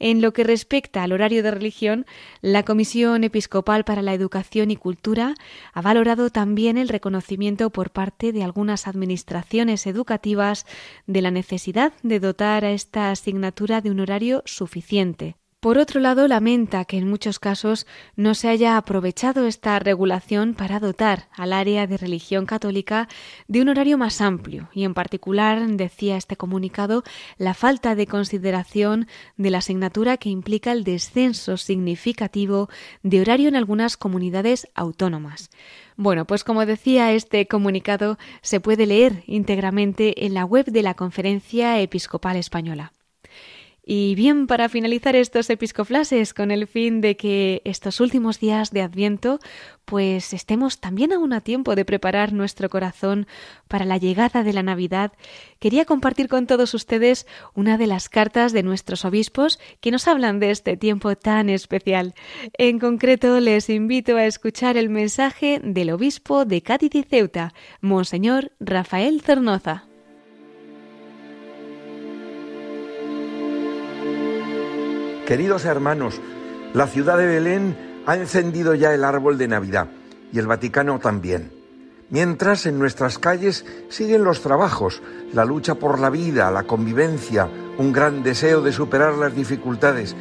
En 0.00 0.22
lo 0.22 0.32
que 0.32 0.44
respecta 0.44 1.02
al 1.02 1.12
horario 1.12 1.42
de 1.42 1.50
religión, 1.50 2.06
la 2.40 2.62
Comisión 2.62 3.22
Episcopal 3.22 3.84
para 3.84 4.00
la 4.00 4.14
Educación 4.14 4.70
y 4.70 4.76
Cultura 4.76 5.34
ha 5.74 5.82
valorado 5.82 6.30
también 6.30 6.78
el 6.78 6.88
reconocimiento 6.88 7.68
por 7.68 7.90
parte 7.90 8.32
de 8.32 8.42
algunas 8.42 8.88
administraciones 8.88 9.86
educativas 9.86 10.64
de 11.06 11.20
la 11.20 11.30
necesidad 11.30 11.92
de 12.02 12.18
dotar 12.18 12.64
a 12.64 12.72
esta 12.72 13.10
asignatura 13.10 13.82
de 13.82 13.90
un 13.90 14.00
horario 14.00 14.42
suficiente. 14.46 15.36
Por 15.60 15.76
otro 15.76 16.00
lado, 16.00 16.26
lamenta 16.26 16.86
que 16.86 16.96
en 16.96 17.06
muchos 17.06 17.38
casos 17.38 17.86
no 18.16 18.34
se 18.34 18.48
haya 18.48 18.78
aprovechado 18.78 19.46
esta 19.46 19.78
regulación 19.78 20.54
para 20.54 20.80
dotar 20.80 21.28
al 21.36 21.52
área 21.52 21.86
de 21.86 21.98
religión 21.98 22.46
católica 22.46 23.08
de 23.46 23.60
un 23.60 23.68
horario 23.68 23.98
más 23.98 24.22
amplio 24.22 24.70
y, 24.72 24.84
en 24.84 24.94
particular, 24.94 25.66
decía 25.66 26.16
este 26.16 26.36
comunicado, 26.36 27.04
la 27.36 27.52
falta 27.52 27.94
de 27.94 28.06
consideración 28.06 29.06
de 29.36 29.50
la 29.50 29.58
asignatura 29.58 30.16
que 30.16 30.30
implica 30.30 30.72
el 30.72 30.82
descenso 30.82 31.58
significativo 31.58 32.70
de 33.02 33.20
horario 33.20 33.48
en 33.50 33.56
algunas 33.56 33.98
comunidades 33.98 34.66
autónomas. 34.74 35.50
Bueno, 35.94 36.24
pues 36.24 36.42
como 36.42 36.64
decía, 36.64 37.12
este 37.12 37.46
comunicado 37.46 38.16
se 38.40 38.60
puede 38.60 38.86
leer 38.86 39.24
íntegramente 39.26 40.24
en 40.24 40.32
la 40.32 40.46
web 40.46 40.64
de 40.64 40.82
la 40.82 40.94
Conferencia 40.94 41.78
Episcopal 41.82 42.38
Española. 42.38 42.92
Y 43.92 44.14
bien, 44.14 44.46
para 44.46 44.68
finalizar 44.68 45.16
estos 45.16 45.50
episcoflases, 45.50 46.32
con 46.32 46.52
el 46.52 46.68
fin 46.68 47.00
de 47.00 47.16
que 47.16 47.60
estos 47.64 47.98
últimos 47.98 48.38
días 48.38 48.70
de 48.70 48.82
Adviento, 48.82 49.40
pues 49.84 50.32
estemos 50.32 50.78
también 50.78 51.12
aún 51.12 51.32
a 51.32 51.40
tiempo 51.40 51.74
de 51.74 51.84
preparar 51.84 52.32
nuestro 52.32 52.70
corazón 52.70 53.26
para 53.66 53.84
la 53.84 53.96
llegada 53.96 54.44
de 54.44 54.52
la 54.52 54.62
Navidad, 54.62 55.10
quería 55.58 55.86
compartir 55.86 56.28
con 56.28 56.46
todos 56.46 56.72
ustedes 56.72 57.26
una 57.52 57.78
de 57.78 57.88
las 57.88 58.08
cartas 58.08 58.52
de 58.52 58.62
nuestros 58.62 59.04
obispos 59.04 59.58
que 59.80 59.90
nos 59.90 60.06
hablan 60.06 60.38
de 60.38 60.52
este 60.52 60.76
tiempo 60.76 61.16
tan 61.16 61.48
especial. 61.50 62.14
En 62.58 62.78
concreto, 62.78 63.40
les 63.40 63.68
invito 63.70 64.16
a 64.16 64.24
escuchar 64.24 64.76
el 64.76 64.88
mensaje 64.88 65.60
del 65.64 65.90
obispo 65.90 66.44
de 66.44 66.62
Cádiz 66.62 66.94
y 66.94 67.02
Ceuta, 67.02 67.54
Monseñor 67.80 68.52
Rafael 68.60 69.20
Cernoza. 69.20 69.89
Queridos 75.30 75.64
hermanos, 75.64 76.20
la 76.74 76.88
ciudad 76.88 77.16
de 77.16 77.24
Belén 77.24 78.02
ha 78.04 78.16
encendido 78.16 78.74
ya 78.74 78.92
el 78.92 79.04
árbol 79.04 79.38
de 79.38 79.46
Navidad 79.46 79.86
y 80.32 80.40
el 80.40 80.48
Vaticano 80.48 80.98
también. 80.98 81.52
Mientras 82.08 82.66
en 82.66 82.80
nuestras 82.80 83.20
calles 83.20 83.64
siguen 83.90 84.24
los 84.24 84.42
trabajos, 84.42 85.00
la 85.32 85.44
lucha 85.44 85.76
por 85.76 86.00
la 86.00 86.10
vida, 86.10 86.50
la 86.50 86.64
convivencia, 86.64 87.48
un 87.78 87.92
gran 87.92 88.24
deseo 88.24 88.60
de 88.60 88.72
superar 88.72 89.14
las 89.18 89.32
dificultades 89.32 90.16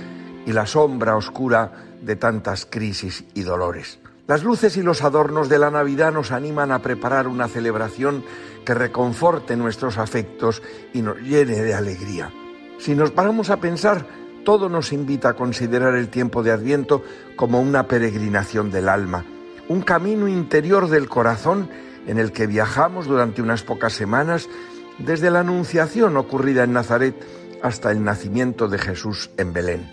y 0.46 0.54
la 0.54 0.68
sombra 0.68 1.16
oscura 1.16 1.88
de 2.04 2.16
tantas 2.16 2.68
crisis 2.68 3.26
y 3.34 3.42
dolores. 3.42 3.98
Las 4.28 4.44
luces 4.44 4.78
y 4.78 4.84
los 4.84 5.04
adornos 5.04 5.50
de 5.50 5.58
la 5.58 5.72
Navidad 5.72 6.14
nos 6.14 6.32
animan 6.32 6.72
a 6.72 6.84
preparar 6.84 7.28
una 7.28 7.48
celebración 7.48 8.24
que 8.64 8.76
reconforte 8.76 9.58
nuestros 9.58 9.98
afectos 9.98 10.62
y 10.94 11.02
nos 11.02 11.18
llene 11.18 11.64
de 11.64 11.74
alegría. 11.74 12.32
Si 12.78 12.94
nos 12.94 13.10
paramos 13.10 13.50
a 13.50 13.58
pensar, 13.58 14.06
todo 14.44 14.70
nos 14.70 14.94
invita 14.94 15.30
a 15.30 15.34
considerar 15.34 15.96
el 15.96 16.10
tiempo 16.10 16.44
de 16.44 16.52
Adviento 16.52 17.04
como 17.36 17.62
una 17.62 17.88
peregrinación 17.88 18.72
del 18.72 18.90
alma, 18.90 19.26
un 19.68 19.82
camino 19.82 20.28
interior 20.28 20.90
del 20.90 21.10
corazón 21.10 21.70
en 22.08 22.18
el 22.18 22.32
que 22.32 22.48
viajamos 22.48 23.06
durante 23.06 23.42
unas 23.42 23.64
pocas 23.64 23.94
semanas 23.94 24.50
desde 24.98 25.32
la 25.32 25.42
anunciación 25.42 26.18
ocurrida 26.18 26.64
en 26.64 26.74
Nazaret 26.74 27.16
hasta 27.62 27.92
el 27.92 28.04
nacimiento 28.04 28.68
de 28.68 28.78
Jesús 28.78 29.30
en 29.38 29.54
Belén. 29.54 29.90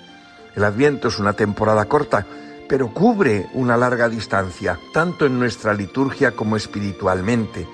El 0.55 0.65
Adviento 0.65 1.09
es 1.09 1.19
una 1.19 1.35
temporada 1.35 1.85
corta, 1.85 2.27
pero 2.69 2.93
cubre 2.93 3.47
una 3.55 3.77
larga 3.77 4.09
distancia, 4.09 4.79
tanto 4.93 5.27
en 5.27 5.39
nuestra 5.39 5.75
liturgia 5.75 6.33
como 6.33 6.57
espiritualmente 6.57 7.67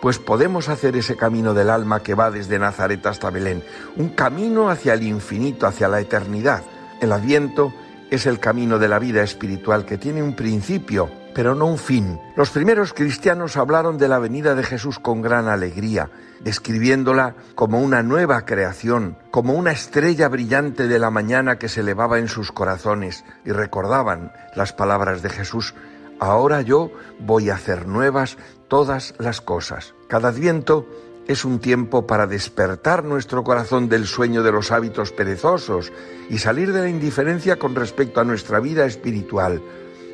pues 0.00 0.18
podemos 0.18 0.68
hacer 0.68 0.96
ese 0.96 1.16
camino 1.16 1.54
del 1.54 1.70
alma 1.70 2.02
que 2.02 2.14
va 2.14 2.30
desde 2.30 2.58
Nazaret 2.58 3.04
hasta 3.06 3.30
Belén, 3.30 3.62
un 3.96 4.10
camino 4.10 4.70
hacia 4.70 4.94
el 4.94 5.02
infinito, 5.02 5.66
hacia 5.66 5.88
la 5.88 6.00
eternidad. 6.00 6.62
El 7.00 7.12
adviento 7.12 7.72
es 8.10 8.26
el 8.26 8.40
camino 8.40 8.78
de 8.78 8.88
la 8.88 8.98
vida 8.98 9.22
espiritual 9.22 9.84
que 9.84 9.98
tiene 9.98 10.22
un 10.22 10.34
principio, 10.34 11.10
pero 11.34 11.54
no 11.54 11.66
un 11.66 11.78
fin. 11.78 12.18
Los 12.36 12.50
primeros 12.50 12.92
cristianos 12.92 13.56
hablaron 13.56 13.98
de 13.98 14.08
la 14.08 14.18
venida 14.18 14.54
de 14.54 14.64
Jesús 14.64 14.98
con 14.98 15.22
gran 15.22 15.48
alegría, 15.48 16.10
describiéndola 16.40 17.34
como 17.54 17.80
una 17.80 18.02
nueva 18.02 18.44
creación, 18.44 19.16
como 19.30 19.54
una 19.54 19.70
estrella 19.70 20.28
brillante 20.28 20.88
de 20.88 20.98
la 20.98 21.10
mañana 21.10 21.58
que 21.58 21.68
se 21.68 21.80
elevaba 21.80 22.18
en 22.18 22.28
sus 22.28 22.50
corazones, 22.50 23.24
y 23.44 23.52
recordaban 23.52 24.32
las 24.56 24.72
palabras 24.72 25.22
de 25.22 25.30
Jesús, 25.30 25.74
ahora 26.20 26.60
yo 26.60 26.92
voy 27.18 27.50
a 27.50 27.54
hacer 27.54 27.88
nuevas 27.88 28.38
todas 28.68 29.14
las 29.18 29.40
cosas. 29.40 29.94
Cada 30.06 30.28
adviento 30.28 30.86
es 31.26 31.44
un 31.44 31.58
tiempo 31.58 32.06
para 32.06 32.26
despertar 32.26 33.04
nuestro 33.04 33.42
corazón 33.42 33.88
del 33.88 34.06
sueño 34.06 34.42
de 34.42 34.52
los 34.52 34.70
hábitos 34.70 35.12
perezosos 35.12 35.92
y 36.28 36.38
salir 36.38 36.72
de 36.72 36.82
la 36.82 36.88
indiferencia 36.88 37.56
con 37.56 37.74
respecto 37.74 38.20
a 38.20 38.24
nuestra 38.24 38.60
vida 38.60 38.84
espiritual. 38.84 39.62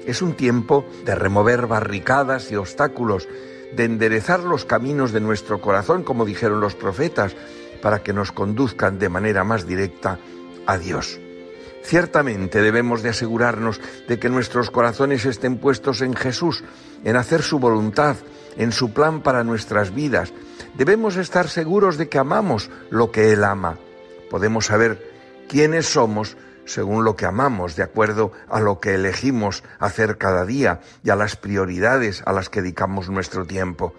Es 0.06 0.22
un 0.22 0.34
tiempo 0.34 0.84
de 1.04 1.14
remover 1.14 1.66
barricadas 1.66 2.50
y 2.52 2.56
obstáculos, 2.56 3.28
de 3.74 3.84
enderezar 3.84 4.40
los 4.40 4.64
caminos 4.64 5.12
de 5.12 5.20
nuestro 5.20 5.60
corazón, 5.60 6.04
como 6.04 6.24
dijeron 6.24 6.60
los 6.60 6.74
profetas, 6.74 7.34
para 7.82 8.02
que 8.02 8.12
nos 8.12 8.30
conduzcan 8.30 8.98
de 8.98 9.08
manera 9.08 9.42
más 9.42 9.66
directa 9.66 10.18
a 10.66 10.78
Dios. 10.78 11.18
Ciertamente 11.86 12.62
debemos 12.62 13.04
de 13.04 13.10
asegurarnos 13.10 13.80
de 14.08 14.18
que 14.18 14.28
nuestros 14.28 14.72
corazones 14.72 15.24
estén 15.24 15.58
puestos 15.58 16.00
en 16.00 16.14
Jesús, 16.14 16.64
en 17.04 17.14
hacer 17.14 17.42
su 17.42 17.60
voluntad, 17.60 18.16
en 18.56 18.72
su 18.72 18.92
plan 18.92 19.22
para 19.22 19.44
nuestras 19.44 19.94
vidas. 19.94 20.32
Debemos 20.76 21.16
estar 21.16 21.48
seguros 21.48 21.96
de 21.96 22.08
que 22.08 22.18
amamos 22.18 22.70
lo 22.90 23.12
que 23.12 23.32
Él 23.32 23.44
ama. 23.44 23.78
Podemos 24.30 24.66
saber 24.66 25.00
quiénes 25.48 25.86
somos 25.86 26.36
según 26.64 27.04
lo 27.04 27.14
que 27.14 27.24
amamos, 27.24 27.76
de 27.76 27.84
acuerdo 27.84 28.32
a 28.48 28.58
lo 28.58 28.80
que 28.80 28.96
elegimos 28.96 29.62
hacer 29.78 30.18
cada 30.18 30.44
día 30.44 30.80
y 31.04 31.10
a 31.10 31.14
las 31.14 31.36
prioridades 31.36 32.20
a 32.26 32.32
las 32.32 32.50
que 32.50 32.62
dedicamos 32.62 33.10
nuestro 33.10 33.46
tiempo. 33.46 33.94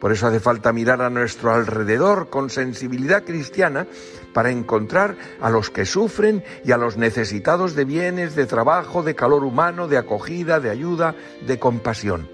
Por 0.00 0.12
eso 0.12 0.26
hace 0.26 0.40
falta 0.40 0.72
mirar 0.72 1.02
a 1.02 1.10
nuestro 1.10 1.52
alrededor 1.52 2.30
con 2.30 2.48
sensibilidad 2.48 3.22
cristiana 3.22 3.86
para 4.32 4.50
encontrar 4.50 5.16
a 5.42 5.50
los 5.50 5.68
que 5.68 5.84
sufren 5.84 6.42
y 6.64 6.72
a 6.72 6.78
los 6.78 6.96
necesitados 6.96 7.74
de 7.74 7.84
bienes, 7.84 8.34
de 8.34 8.46
trabajo, 8.46 9.02
de 9.02 9.14
calor 9.14 9.44
humano, 9.44 9.88
de 9.88 9.98
acogida, 9.98 10.58
de 10.58 10.70
ayuda, 10.70 11.14
de 11.46 11.58
compasión. 11.58 12.30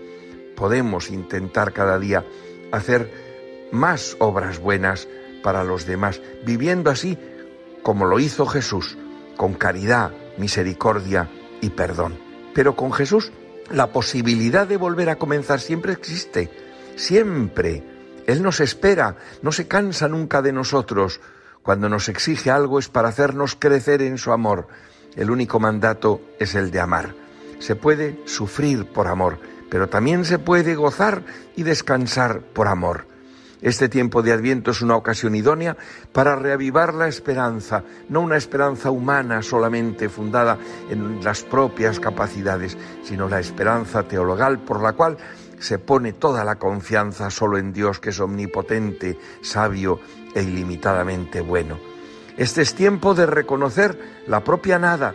Podemos 0.54 1.10
intentar 1.10 1.72
cada 1.72 1.98
día 1.98 2.24
hacer 2.70 3.10
más 3.72 4.16
obras 4.20 4.60
buenas 4.60 5.08
para 5.42 5.64
los 5.64 5.86
demás, 5.86 6.22
viviendo 6.44 6.88
así 6.88 7.18
como 7.82 8.06
lo 8.06 8.20
hizo 8.20 8.46
Jesús, 8.46 8.96
con 9.36 9.54
caridad, 9.54 10.12
misericordia 10.38 11.28
y 11.60 11.70
perdón. 11.70 12.16
Pero 12.54 12.76
con 12.76 12.92
Jesús 12.92 13.32
la 13.70 13.88
posibilidad 13.88 14.68
de 14.68 14.76
volver 14.76 15.10
a 15.10 15.16
comenzar 15.16 15.58
siempre 15.58 15.92
existe 15.92 16.65
siempre. 16.96 17.82
Él 18.26 18.42
nos 18.42 18.60
espera, 18.60 19.16
no 19.42 19.52
se 19.52 19.68
cansa 19.68 20.08
nunca 20.08 20.42
de 20.42 20.52
nosotros. 20.52 21.20
Cuando 21.62 21.88
nos 21.88 22.08
exige 22.08 22.50
algo 22.50 22.78
es 22.78 22.88
para 22.88 23.08
hacernos 23.08 23.56
crecer 23.56 24.02
en 24.02 24.18
su 24.18 24.32
amor. 24.32 24.66
El 25.14 25.30
único 25.30 25.60
mandato 25.60 26.20
es 26.38 26.54
el 26.54 26.70
de 26.70 26.80
amar. 26.80 27.14
Se 27.58 27.76
puede 27.76 28.20
sufrir 28.26 28.86
por 28.86 29.06
amor, 29.06 29.38
pero 29.70 29.88
también 29.88 30.24
se 30.24 30.38
puede 30.38 30.74
gozar 30.74 31.22
y 31.54 31.62
descansar 31.62 32.40
por 32.40 32.68
amor. 32.68 33.06
Este 33.62 33.88
tiempo 33.88 34.22
de 34.22 34.32
Adviento 34.32 34.70
es 34.70 34.82
una 34.82 34.96
ocasión 34.96 35.34
idónea 35.34 35.76
para 36.12 36.36
reavivar 36.36 36.92
la 36.92 37.08
esperanza, 37.08 37.82
no 38.08 38.20
una 38.20 38.36
esperanza 38.36 38.90
humana 38.90 39.40
solamente 39.42 40.10
fundada 40.10 40.58
en 40.90 41.24
las 41.24 41.42
propias 41.42 41.98
capacidades, 41.98 42.76
sino 43.02 43.28
la 43.28 43.40
esperanza 43.40 44.02
teologal 44.02 44.58
por 44.58 44.82
la 44.82 44.92
cual 44.92 45.16
se 45.58 45.78
pone 45.78 46.12
toda 46.12 46.44
la 46.44 46.56
confianza 46.56 47.30
solo 47.30 47.58
en 47.58 47.72
Dios 47.72 48.00
que 48.00 48.10
es 48.10 48.20
omnipotente, 48.20 49.18
sabio 49.42 50.00
e 50.34 50.42
ilimitadamente 50.42 51.40
bueno. 51.40 51.78
Este 52.36 52.62
es 52.62 52.74
tiempo 52.74 53.14
de 53.14 53.26
reconocer 53.26 53.98
la 54.26 54.44
propia 54.44 54.78
nada, 54.78 55.14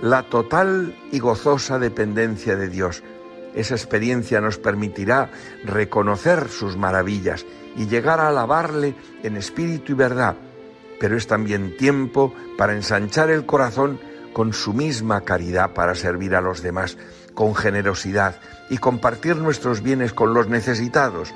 la 0.00 0.22
total 0.22 0.96
y 1.12 1.18
gozosa 1.18 1.78
dependencia 1.78 2.56
de 2.56 2.68
Dios. 2.68 3.02
Esa 3.54 3.74
experiencia 3.74 4.40
nos 4.40 4.58
permitirá 4.58 5.30
reconocer 5.64 6.48
sus 6.48 6.76
maravillas 6.76 7.44
y 7.76 7.86
llegar 7.86 8.20
a 8.20 8.28
alabarle 8.28 8.94
en 9.22 9.36
espíritu 9.36 9.92
y 9.92 9.94
verdad, 9.94 10.36
pero 10.98 11.16
es 11.16 11.26
también 11.26 11.76
tiempo 11.76 12.32
para 12.56 12.74
ensanchar 12.74 13.30
el 13.30 13.44
corazón 13.44 14.00
con 14.32 14.52
su 14.54 14.72
misma 14.72 15.20
caridad 15.22 15.74
para 15.74 15.94
servir 15.94 16.34
a 16.34 16.40
los 16.40 16.62
demás, 16.62 16.96
con 17.34 17.54
generosidad, 17.54 18.40
y 18.70 18.78
compartir 18.78 19.36
nuestros 19.36 19.82
bienes 19.82 20.12
con 20.12 20.34
los 20.34 20.48
necesitados, 20.48 21.32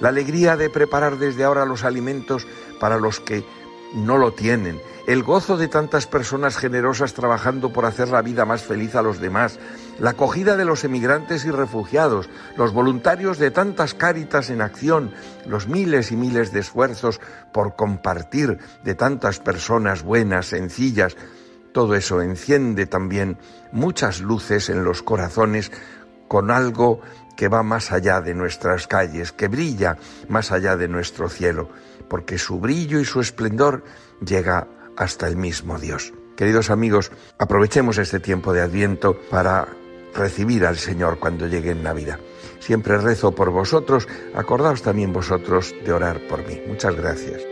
la 0.00 0.08
alegría 0.08 0.56
de 0.56 0.70
preparar 0.70 1.18
desde 1.18 1.44
ahora 1.44 1.64
los 1.64 1.84
alimentos 1.84 2.46
para 2.80 2.98
los 2.98 3.20
que 3.20 3.44
no 3.94 4.18
lo 4.18 4.32
tienen, 4.32 4.80
el 5.06 5.22
gozo 5.22 5.56
de 5.56 5.68
tantas 5.68 6.06
personas 6.06 6.56
generosas 6.56 7.12
trabajando 7.12 7.72
por 7.72 7.84
hacer 7.84 8.08
la 8.08 8.22
vida 8.22 8.44
más 8.44 8.62
feliz 8.62 8.94
a 8.94 9.02
los 9.02 9.20
demás, 9.20 9.58
la 9.98 10.10
acogida 10.10 10.56
de 10.56 10.64
los 10.64 10.84
emigrantes 10.84 11.44
y 11.44 11.50
refugiados, 11.50 12.28
los 12.56 12.72
voluntarios 12.72 13.38
de 13.38 13.50
tantas 13.50 13.94
cáritas 13.94 14.50
en 14.50 14.62
acción, 14.62 15.12
los 15.46 15.68
miles 15.68 16.12
y 16.12 16.16
miles 16.16 16.52
de 16.52 16.60
esfuerzos 16.60 17.20
por 17.52 17.74
compartir 17.76 18.58
de 18.84 18.94
tantas 18.94 19.40
personas 19.40 20.02
buenas, 20.02 20.46
sencillas, 20.46 21.16
todo 21.72 21.94
eso 21.94 22.20
enciende 22.20 22.86
también 22.86 23.38
muchas 23.72 24.20
luces 24.20 24.68
en 24.68 24.84
los 24.84 25.02
corazones 25.02 25.72
con 26.32 26.50
algo 26.50 27.02
que 27.36 27.48
va 27.48 27.62
más 27.62 27.92
allá 27.92 28.22
de 28.22 28.32
nuestras 28.32 28.86
calles, 28.86 29.32
que 29.32 29.48
brilla 29.48 29.98
más 30.30 30.50
allá 30.50 30.78
de 30.78 30.88
nuestro 30.88 31.28
cielo, 31.28 31.68
porque 32.08 32.38
su 32.38 32.58
brillo 32.58 32.98
y 33.00 33.04
su 33.04 33.20
esplendor 33.20 33.84
llega 34.24 34.66
hasta 34.96 35.28
el 35.28 35.36
mismo 35.36 35.78
Dios. 35.78 36.14
Queridos 36.34 36.70
amigos, 36.70 37.12
aprovechemos 37.38 37.98
este 37.98 38.18
tiempo 38.18 38.54
de 38.54 38.62
Adviento 38.62 39.20
para 39.28 39.68
recibir 40.14 40.64
al 40.64 40.78
Señor 40.78 41.18
cuando 41.18 41.46
llegue 41.48 41.72
en 41.72 41.82
Navidad. 41.82 42.18
Siempre 42.60 42.96
rezo 42.96 43.34
por 43.34 43.50
vosotros, 43.50 44.08
acordaos 44.34 44.80
también 44.80 45.12
vosotros 45.12 45.74
de 45.84 45.92
orar 45.92 46.18
por 46.28 46.46
mí. 46.46 46.62
Muchas 46.66 46.96
gracias. 46.96 47.51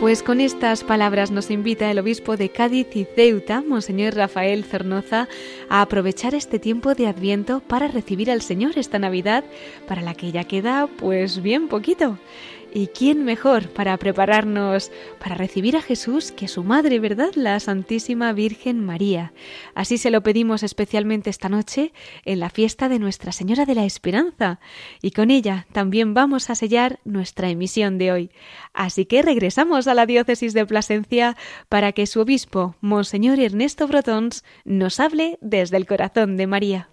Pues 0.00 0.22
con 0.22 0.40
estas 0.40 0.84
palabras 0.84 1.30
nos 1.30 1.50
invita 1.50 1.90
el 1.90 1.98
obispo 1.98 2.36
de 2.36 2.50
Cádiz 2.50 2.88
y 2.94 3.04
Ceuta, 3.04 3.62
Monseñor 3.66 4.14
Rafael 4.14 4.64
Cernoza, 4.64 5.28
a 5.70 5.80
aprovechar 5.80 6.34
este 6.34 6.58
tiempo 6.58 6.94
de 6.94 7.06
Adviento 7.06 7.60
para 7.60 7.88
recibir 7.88 8.30
al 8.30 8.42
Señor 8.42 8.72
esta 8.76 8.98
Navidad, 8.98 9.44
para 9.88 10.02
la 10.02 10.14
que 10.14 10.30
ya 10.30 10.44
queda 10.44 10.88
pues 10.98 11.40
bien 11.42 11.68
poquito. 11.68 12.18
¿Y 12.76 12.88
quién 12.88 13.24
mejor 13.24 13.68
para 13.68 13.96
prepararnos 13.98 14.90
para 15.20 15.36
recibir 15.36 15.76
a 15.76 15.80
Jesús 15.80 16.32
que 16.32 16.48
su 16.48 16.64
madre, 16.64 16.98
verdad? 16.98 17.30
La 17.36 17.60
Santísima 17.60 18.32
Virgen 18.32 18.84
María. 18.84 19.32
Así 19.76 19.96
se 19.96 20.10
lo 20.10 20.24
pedimos 20.24 20.64
especialmente 20.64 21.30
esta 21.30 21.48
noche 21.48 21.92
en 22.24 22.40
la 22.40 22.50
fiesta 22.50 22.88
de 22.88 22.98
Nuestra 22.98 23.30
Señora 23.30 23.64
de 23.64 23.76
la 23.76 23.84
Esperanza. 23.84 24.58
Y 25.00 25.12
con 25.12 25.30
ella 25.30 25.68
también 25.70 26.14
vamos 26.14 26.50
a 26.50 26.56
sellar 26.56 26.98
nuestra 27.04 27.48
emisión 27.48 27.96
de 27.96 28.10
hoy. 28.10 28.30
Así 28.72 29.06
que 29.06 29.22
regresamos 29.22 29.86
a 29.86 29.94
la 29.94 30.04
diócesis 30.04 30.52
de 30.52 30.66
Plasencia 30.66 31.36
para 31.68 31.92
que 31.92 32.08
su 32.08 32.22
obispo, 32.22 32.74
Monseñor 32.80 33.38
Ernesto 33.38 33.86
Brotons, 33.86 34.42
nos 34.64 34.98
hable 34.98 35.38
desde 35.40 35.76
el 35.76 35.86
corazón 35.86 36.36
de 36.36 36.48
María. 36.48 36.88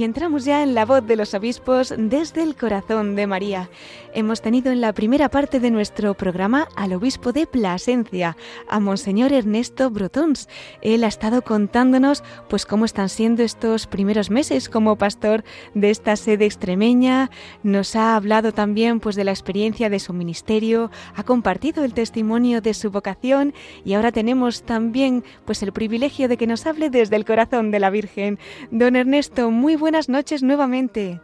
Y 0.00 0.04
entramos 0.04 0.46
ya 0.46 0.62
en 0.62 0.72
la 0.72 0.86
voz 0.86 1.06
de 1.06 1.14
los 1.14 1.34
obispos 1.34 1.92
desde 1.94 2.42
el 2.42 2.56
corazón 2.56 3.16
de 3.16 3.26
María. 3.26 3.68
Hemos 4.14 4.40
tenido 4.40 4.72
en 4.72 4.80
la 4.80 4.94
primera 4.94 5.28
parte 5.28 5.60
de 5.60 5.70
nuestro 5.70 6.14
programa 6.14 6.68
al 6.74 6.94
obispo 6.94 7.32
de 7.32 7.46
Plasencia, 7.46 8.34
a 8.66 8.80
Monseñor 8.80 9.34
Ernesto 9.34 9.90
Brotons. 9.90 10.48
Él 10.80 11.04
ha 11.04 11.08
estado 11.08 11.42
contándonos 11.42 12.24
pues 12.48 12.64
cómo 12.64 12.86
están 12.86 13.10
siendo 13.10 13.42
estos 13.42 13.86
primeros 13.86 14.30
meses 14.30 14.70
como 14.70 14.96
pastor 14.96 15.44
de 15.74 15.90
esta 15.90 16.16
sede 16.16 16.46
extremeña. 16.46 17.30
Nos 17.62 17.94
ha 17.94 18.16
hablado 18.16 18.52
también 18.52 19.00
pues 19.00 19.16
de 19.16 19.24
la 19.24 19.32
experiencia 19.32 19.90
de 19.90 20.00
su 20.00 20.14
ministerio, 20.14 20.90
ha 21.14 21.24
compartido 21.24 21.84
el 21.84 21.92
testimonio 21.92 22.62
de 22.62 22.72
su 22.72 22.90
vocación 22.90 23.52
y 23.84 23.92
ahora 23.92 24.12
tenemos 24.12 24.62
también 24.62 25.24
pues 25.44 25.62
el 25.62 25.72
privilegio 25.72 26.26
de 26.26 26.38
que 26.38 26.46
nos 26.46 26.64
hable 26.64 26.88
desde 26.88 27.16
el 27.16 27.26
corazón 27.26 27.70
de 27.70 27.80
la 27.80 27.90
Virgen. 27.90 28.38
Don 28.70 28.96
Ernesto, 28.96 29.50
muy 29.50 29.76
buenas 29.76 29.89
noches 30.08 30.42
nuevamente. 30.42 31.20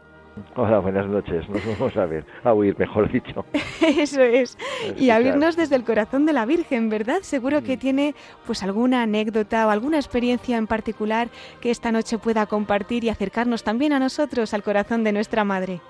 Hola, 0.54 0.80
buenas 0.80 1.06
noches. 1.06 1.48
Nos 1.48 1.64
vamos 1.66 1.96
a 1.96 2.04
ver, 2.04 2.26
a 2.44 2.52
oír, 2.52 2.78
mejor 2.78 3.10
dicho. 3.10 3.46
Eso 3.80 4.22
es. 4.22 4.58
Y 4.98 5.08
a 5.10 5.16
oírnos 5.16 5.56
desde 5.56 5.76
el 5.76 5.84
corazón 5.84 6.26
de 6.26 6.34
la 6.34 6.44
Virgen, 6.44 6.90
¿verdad? 6.90 7.20
Seguro 7.22 7.62
que 7.62 7.76
mm. 7.76 7.80
tiene 7.80 8.14
pues 8.44 8.62
alguna 8.62 9.02
anécdota 9.02 9.66
o 9.66 9.70
alguna 9.70 9.96
experiencia 9.96 10.58
en 10.58 10.66
particular 10.66 11.28
que 11.60 11.70
esta 11.70 11.90
noche 11.90 12.18
pueda 12.18 12.44
compartir 12.46 13.04
y 13.04 13.08
acercarnos 13.08 13.64
también 13.64 13.94
a 13.94 13.98
nosotros 13.98 14.52
al 14.52 14.62
corazón 14.62 15.04
de 15.04 15.12
nuestra 15.12 15.44
Madre. 15.44 15.80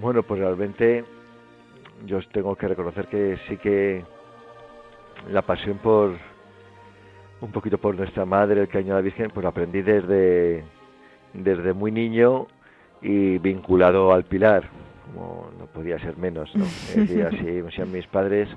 Bueno, 0.00 0.22
pues 0.22 0.40
realmente 0.40 1.04
yo 2.04 2.20
tengo 2.32 2.54
que 2.54 2.68
reconocer 2.68 3.08
que 3.08 3.38
sí 3.48 3.56
que 3.56 4.04
la 5.30 5.42
pasión 5.42 5.78
por 5.78 6.16
un 7.40 7.50
poquito 7.50 7.78
por 7.78 7.96
nuestra 7.96 8.24
Madre, 8.24 8.60
el 8.60 8.68
cariño 8.68 8.92
a 8.92 8.96
la 8.96 9.02
Virgen, 9.02 9.30
pues 9.34 9.44
aprendí 9.44 9.82
desde 9.82 10.64
desde 11.42 11.72
muy 11.72 11.92
niño 11.92 12.46
y 13.02 13.38
vinculado 13.38 14.12
al 14.12 14.24
Pilar, 14.24 14.68
como 15.06 15.50
no 15.58 15.66
podía 15.66 15.98
ser 15.98 16.16
menos, 16.16 16.54
¿no? 16.54 16.64
así 17.26 17.62
sean 17.74 17.92
mis 17.92 18.06
padres 18.06 18.48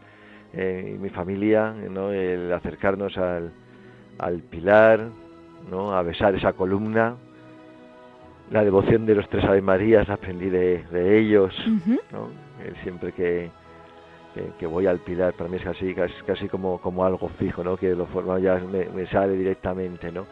eh, 0.53 0.93
y 0.95 0.97
mi 0.97 1.09
familia, 1.09 1.73
¿no? 1.73 2.11
El 2.11 2.51
acercarnos 2.51 3.17
al, 3.17 3.51
al 4.17 4.39
Pilar, 4.41 5.07
¿no? 5.69 5.93
A 5.93 6.01
besar 6.01 6.35
esa 6.35 6.53
columna, 6.53 7.15
la 8.51 8.63
devoción 8.63 9.05
de 9.05 9.15
los 9.15 9.29
tres 9.29 9.43
Ave 9.45 9.61
Marías 9.61 10.09
aprendí 10.09 10.49
de, 10.49 10.83
de 10.91 11.19
ellos, 11.19 11.53
¿no? 12.11 12.29
siempre 12.83 13.11
que, 13.13 13.49
que, 14.57 14.65
voy 14.65 14.87
al 14.87 14.99
Pilar, 14.99 15.33
para 15.33 15.49
mí 15.49 15.57
es 15.57 15.63
casi, 15.63 15.93
casi, 15.93 16.13
casi 16.25 16.47
como, 16.47 16.79
como 16.79 17.05
algo 17.05 17.29
fijo, 17.37 17.63
¿no? 17.63 17.77
Que 17.77 17.95
lo 17.95 18.05
forma 18.07 18.39
ya 18.39 18.55
me, 18.55 18.85
me 18.89 19.07
sale 19.07 19.33
directamente, 19.33 20.11
¿no? 20.11 20.25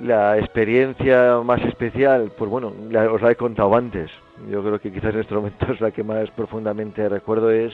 La 0.00 0.38
experiencia 0.38 1.40
más 1.44 1.60
especial, 1.62 2.30
pues 2.38 2.50
bueno, 2.50 2.72
os 3.12 3.22
la 3.22 3.30
he 3.30 3.36
contado 3.36 3.74
antes. 3.74 4.10
Yo 4.48 4.62
creo 4.62 4.78
que 4.78 4.92
quizás 4.92 5.14
en 5.14 5.20
este 5.20 5.34
momento 5.34 5.72
es 5.72 5.80
la 5.80 5.90
que 5.90 6.04
más 6.04 6.30
profundamente 6.30 7.08
recuerdo 7.08 7.50
es 7.50 7.72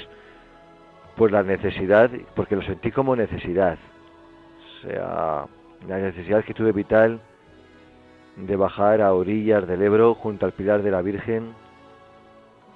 pues 1.16 1.30
la 1.30 1.42
necesidad, 1.42 2.10
porque 2.34 2.56
lo 2.56 2.62
sentí 2.62 2.90
como 2.90 3.14
necesidad, 3.14 3.78
o 3.78 4.82
sea, 4.82 5.44
la 5.86 5.98
necesidad 5.98 6.44
que 6.44 6.54
tuve 6.54 6.72
vital 6.72 7.20
de 8.36 8.56
bajar 8.56 9.00
a 9.00 9.14
orillas 9.14 9.66
del 9.66 9.82
Ebro 9.82 10.14
junto 10.14 10.46
al 10.46 10.52
Pilar 10.52 10.82
de 10.82 10.90
la 10.90 11.02
Virgen, 11.02 11.54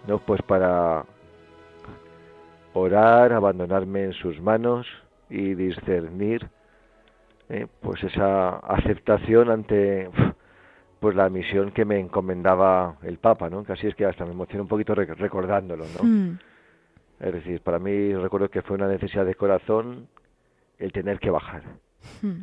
no 0.06 0.18
pues 0.18 0.40
para 0.42 1.04
orar, 2.74 3.32
abandonarme 3.32 4.04
en 4.04 4.12
sus 4.12 4.40
manos 4.40 4.86
y 5.28 5.54
discernir 5.54 6.48
eh, 7.48 7.66
pues 7.80 8.02
esa 8.04 8.56
aceptación 8.58 9.50
ante 9.50 10.10
pues 11.00 11.14
la 11.14 11.28
misión 11.28 11.70
que 11.70 11.84
me 11.84 11.98
encomendaba 11.98 12.96
el 13.02 13.18
Papa, 13.18 13.48
¿no? 13.48 13.62
Casi 13.64 13.86
es 13.86 13.94
que 13.94 14.04
hasta 14.04 14.24
me 14.24 14.32
emociono 14.32 14.62
un 14.62 14.68
poquito 14.68 14.94
recordándolo, 14.94 15.84
¿no? 15.96 16.04
Mm. 16.04 16.38
Es 17.20 17.32
decir, 17.32 17.60
para 17.60 17.78
mí 17.78 18.14
recuerdo 18.14 18.48
que 18.48 18.62
fue 18.62 18.76
una 18.76 18.88
necesidad 18.88 19.24
de 19.24 19.34
corazón 19.34 20.08
el 20.78 20.92
tener 20.92 21.20
que 21.20 21.30
bajar. 21.30 21.62
Mm. 22.22 22.42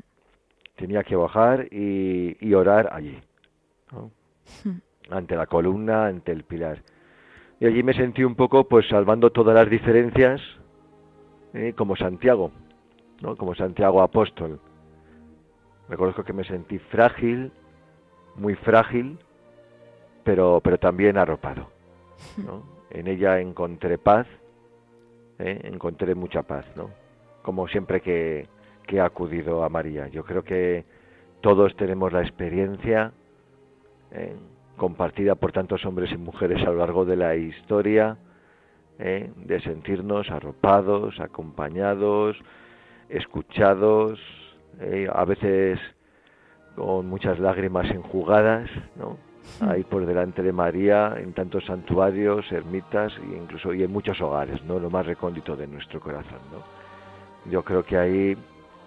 Tenía 0.77 1.03
que 1.03 1.15
bajar 1.15 1.67
y, 1.71 2.37
y 2.39 2.53
orar 2.53 2.89
allí, 2.91 3.17
mm. 3.91 4.69
ante 5.11 5.35
la 5.35 5.47
columna, 5.47 6.07
ante 6.07 6.31
el 6.31 6.43
pilar. 6.43 6.81
Y 7.59 7.65
allí 7.67 7.83
me 7.83 7.93
sentí 7.93 8.23
un 8.23 8.35
poco, 8.35 8.67
pues, 8.67 8.87
salvando 8.87 9.31
todas 9.31 9.55
las 9.55 9.69
diferencias, 9.69 10.41
¿eh? 11.53 11.73
como 11.75 11.95
Santiago, 11.95 12.51
¿no? 13.21 13.35
Como 13.37 13.55
Santiago 13.55 14.01
apóstol. 14.01 14.59
Reconozco 15.89 16.23
que 16.23 16.33
me 16.33 16.43
sentí 16.43 16.79
frágil, 16.79 17.51
muy 18.35 18.55
frágil, 18.55 19.19
pero, 20.23 20.61
pero 20.63 20.77
también 20.77 21.17
arropado. 21.17 21.69
¿no? 22.37 22.75
En 22.91 23.07
ella 23.07 23.41
encontré 23.41 23.97
paz, 23.97 24.25
¿eh? 25.39 25.59
encontré 25.63 26.15
mucha 26.15 26.43
paz, 26.43 26.65
¿no? 26.77 26.91
Como 27.41 27.67
siempre 27.67 27.99
que, 27.99 28.47
que 28.87 28.97
he 28.97 29.01
acudido 29.01 29.65
a 29.65 29.69
María. 29.69 30.07
Yo 30.07 30.23
creo 30.23 30.43
que 30.43 30.85
todos 31.41 31.75
tenemos 31.75 32.13
la 32.13 32.21
experiencia 32.21 33.11
¿eh? 34.11 34.35
compartida 34.77 35.35
por 35.35 35.51
tantos 35.51 35.85
hombres 35.85 36.11
y 36.11 36.17
mujeres 36.17 36.61
a 36.63 36.71
lo 36.71 36.77
largo 36.77 37.05
de 37.05 37.15
la 37.17 37.35
historia 37.35 38.17
¿eh? 38.99 39.31
de 39.35 39.61
sentirnos 39.61 40.29
arropados, 40.31 41.19
acompañados, 41.19 42.37
escuchados, 43.09 44.19
a 45.11 45.25
veces 45.25 45.79
con 46.75 47.07
muchas 47.07 47.39
lágrimas 47.39 47.89
enjugadas, 47.89 48.69
¿no? 48.95 49.17
Ahí 49.61 49.83
por 49.83 50.05
delante 50.05 50.41
de 50.41 50.51
María, 50.51 51.15
en 51.17 51.33
tantos 51.33 51.65
santuarios, 51.65 52.51
ermitas 52.51 53.13
e 53.17 53.37
incluso 53.37 53.73
y 53.73 53.83
en 53.83 53.91
muchos 53.91 54.19
hogares, 54.21 54.63
¿no? 54.63 54.79
Lo 54.79 54.89
más 54.89 55.05
recóndito 55.05 55.55
de 55.55 55.67
nuestro 55.67 55.99
corazón, 55.99 56.39
¿no? 56.51 56.63
Yo 57.51 57.63
creo 57.63 57.83
que 57.85 57.97
ahí 57.97 58.37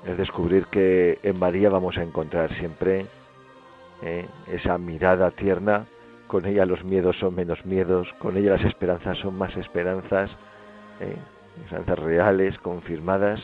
es 0.05 0.17
descubrir 0.17 0.67
que 0.67 1.19
en 1.23 1.39
María 1.39 1.71
vamos 1.71 1.97
a 1.97 2.03
encontrar 2.03 2.53
siempre 2.59 3.07
¿eh? 4.03 4.27
esa 4.49 4.79
mirada 4.79 5.31
tierna, 5.31 5.87
con 6.27 6.45
ella 6.45 6.67
los 6.67 6.85
miedos 6.85 7.17
son 7.19 7.35
menos 7.35 7.65
miedos, 7.65 8.09
con 8.19 8.37
ella 8.37 8.53
las 8.53 8.65
esperanzas 8.65 9.19
son 9.19 9.37
más 9.37 9.57
esperanzas, 9.57 10.31
¿eh? 11.01 11.17
esperanzas 11.63 11.99
reales, 11.99 12.59
confirmadas, 12.59 13.41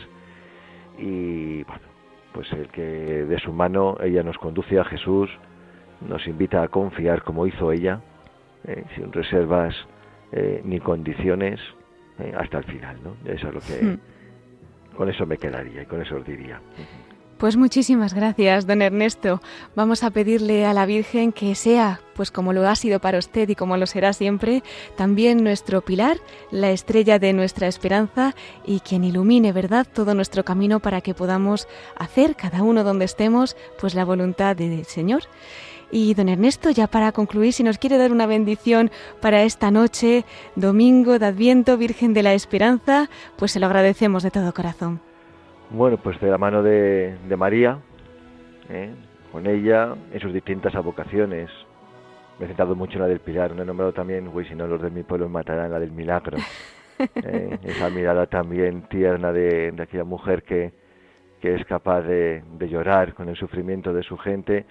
y 0.98 1.64
bueno, 1.64 1.93
pues 2.34 2.52
el 2.52 2.68
que 2.68 2.82
de 2.82 3.38
su 3.38 3.52
mano 3.52 3.96
ella 4.02 4.24
nos 4.24 4.36
conduce 4.38 4.78
a 4.78 4.84
Jesús, 4.84 5.30
nos 6.06 6.26
invita 6.26 6.64
a 6.64 6.68
confiar 6.68 7.22
como 7.22 7.46
hizo 7.46 7.70
ella, 7.70 8.00
eh, 8.66 8.84
sin 8.96 9.12
reservas 9.12 9.74
eh, 10.32 10.60
ni 10.64 10.80
condiciones, 10.80 11.60
eh, 12.18 12.34
hasta 12.36 12.58
el 12.58 12.64
final, 12.64 12.96
¿no? 13.02 13.16
Eso 13.30 13.48
es 13.48 13.54
lo 13.54 13.60
que... 13.60 13.84
Hmm. 13.84 13.98
Con 14.96 15.08
eso 15.08 15.26
me 15.26 15.38
quedaría 15.38 15.82
y 15.82 15.86
con 15.86 16.00
eso 16.02 16.16
os 16.16 16.24
diría. 16.24 16.60
Pues 17.38 17.56
muchísimas 17.56 18.14
gracias, 18.14 18.66
don 18.66 18.80
Ernesto. 18.80 19.42
Vamos 19.74 20.04
a 20.04 20.10
pedirle 20.10 20.64
a 20.66 20.72
la 20.72 20.86
Virgen 20.86 21.32
que 21.32 21.56
sea, 21.56 22.00
pues 22.14 22.30
como 22.30 22.52
lo 22.52 22.66
ha 22.66 22.76
sido 22.76 23.00
para 23.00 23.18
usted 23.18 23.48
y 23.48 23.56
como 23.56 23.76
lo 23.76 23.86
será 23.86 24.12
siempre, 24.12 24.62
también 24.96 25.42
nuestro 25.42 25.82
pilar, 25.82 26.18
la 26.52 26.70
estrella 26.70 27.18
de 27.18 27.32
nuestra 27.32 27.66
esperanza 27.66 28.34
y 28.64 28.80
quien 28.80 29.02
ilumine, 29.02 29.52
¿verdad?, 29.52 29.86
todo 29.92 30.14
nuestro 30.14 30.44
camino 30.44 30.78
para 30.78 31.00
que 31.00 31.12
podamos 31.12 31.66
hacer, 31.96 32.36
cada 32.36 32.62
uno 32.62 32.84
donde 32.84 33.04
estemos, 33.04 33.56
pues 33.80 33.94
la 33.94 34.04
voluntad 34.04 34.54
del 34.54 34.84
Señor. 34.84 35.24
Y 35.90 36.14
don 36.14 36.28
Ernesto, 36.28 36.70
ya 36.70 36.86
para 36.86 37.12
concluir, 37.12 37.52
si 37.52 37.64
nos 37.64 37.78
quiere 37.78 37.98
dar 37.98 38.12
una 38.12 38.26
bendición 38.26 38.92
para 39.20 39.42
esta 39.42 39.72
noche, 39.72 40.24
domingo 40.54 41.18
de 41.18 41.26
Adviento, 41.26 41.76
Virgen 41.76 42.14
de 42.14 42.22
la 42.22 42.32
Esperanza, 42.32 43.10
pues 43.36 43.52
se 43.52 43.60
lo 43.60 43.66
agradecemos 43.66 44.22
de 44.22 44.30
todo 44.30 44.54
corazón. 44.54 45.00
Bueno, 45.70 45.96
pues 45.96 46.20
de 46.20 46.30
la 46.30 46.38
mano 46.38 46.62
de, 46.62 47.16
María, 47.36 47.78
¿eh? 48.68 48.90
con 49.32 49.46
ella, 49.46 49.94
en 50.12 50.20
sus 50.20 50.32
distintas 50.32 50.74
avocaciones. 50.74 51.50
Me 52.38 52.44
he 52.44 52.48
centrado 52.48 52.74
mucho 52.74 52.94
en 52.94 53.02
la 53.02 53.08
del 53.08 53.20
Pilar, 53.20 53.54
no 53.54 53.62
he 53.62 53.66
nombrado 53.66 53.92
también, 53.92 54.30
güey, 54.30 54.46
si 54.46 54.54
no 54.54 54.66
los 54.66 54.82
de 54.82 54.90
mi 54.90 55.02
pueblo 55.02 55.28
matarán, 55.28 55.70
la 55.70 55.78
del 55.78 55.92
milagro. 55.92 56.36
¿eh? 56.98 57.58
Esa 57.62 57.90
mirada 57.90 58.26
también 58.26 58.82
tierna 58.88 59.32
de, 59.32 59.74
aquella 59.80 60.04
mujer 60.04 60.42
que, 60.42 60.72
que 61.40 61.54
es 61.54 61.64
capaz 61.64 62.02
de, 62.02 62.42
llorar 62.68 63.14
con 63.14 63.28
el 63.28 63.36
sufrimiento 63.36 63.92
de 63.92 64.02
su 64.02 64.16
gente, 64.18 64.66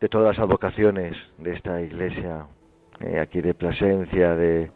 de 0.00 0.08
todas 0.08 0.36
las 0.36 0.42
avocaciones 0.42 1.16
de 1.38 1.54
esta 1.54 1.80
iglesia, 1.80 2.46
¿eh? 3.00 3.18
aquí 3.18 3.40
de 3.40 3.54
Plasencia, 3.54 4.34
de, 4.34 4.70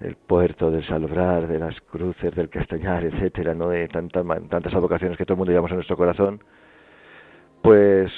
del 0.00 0.16
puerto, 0.16 0.70
del 0.70 0.86
Salobrar, 0.86 1.46
de 1.46 1.58
las 1.58 1.78
cruces, 1.82 2.34
del 2.34 2.48
Castañar, 2.48 3.04
etcétera, 3.04 3.54
¿no? 3.54 3.68
de 3.68 3.86
tantas, 3.88 4.24
tantas 4.48 4.74
advocaciones 4.74 5.18
que 5.18 5.24
todo 5.24 5.34
el 5.34 5.38
mundo 5.38 5.52
llevamos 5.52 5.70
en 5.70 5.76
nuestro 5.76 5.96
corazón, 5.96 6.40
pues 7.62 8.10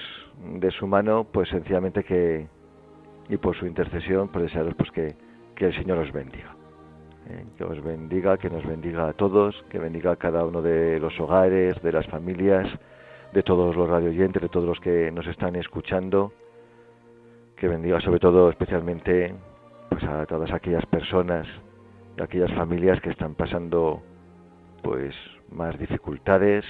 de 0.61 0.71
su 0.71 0.87
mano, 0.87 1.27
pues 1.33 1.49
sencillamente 1.49 2.05
que, 2.05 2.47
y 3.29 3.37
por 3.37 3.57
su 3.57 3.67
intercesión, 3.67 4.29
pues 4.29 4.45
desearos 4.45 4.75
pues 4.77 4.91
que, 4.93 5.17
que 5.57 5.67
el 5.67 5.75
Señor 5.75 5.99
os 5.99 6.13
bendiga. 6.13 6.55
¿eh? 7.29 7.45
Que 7.59 7.65
os 7.65 7.83
bendiga, 7.83 8.39
que 8.39 8.49
nos 8.49 8.65
bendiga 8.65 9.09
a 9.09 9.13
todos, 9.13 9.65
que 9.69 9.81
bendiga 9.81 10.13
a 10.13 10.17
cada 10.17 10.45
uno 10.45 10.63
de 10.63 11.01
los 11.01 11.19
hogares, 11.19 11.81
de 11.83 11.93
las 11.93 12.07
familias, 12.07 12.69
de 13.33 13.43
todos 13.43 13.75
los 13.75 13.89
radioyentes, 13.89 14.41
de 14.41 14.49
todos 14.49 14.67
los 14.67 14.79
que 14.79 15.11
nos 15.11 15.27
están 15.27 15.57
escuchando, 15.57 16.33
que 17.57 17.67
bendiga 17.67 18.01
sobre 18.01 18.21
todo 18.21 18.51
especialmente 18.51 19.35
pues 19.89 20.05
a 20.05 20.27
todas 20.27 20.53
aquellas 20.53 20.87
personas 20.87 21.47
aquellas 22.21 22.53
familias 22.53 23.01
que 23.01 23.11
están 23.11 23.35
pasando 23.35 24.03
pues 24.83 25.15
más 25.51 25.79
dificultades, 25.79 26.65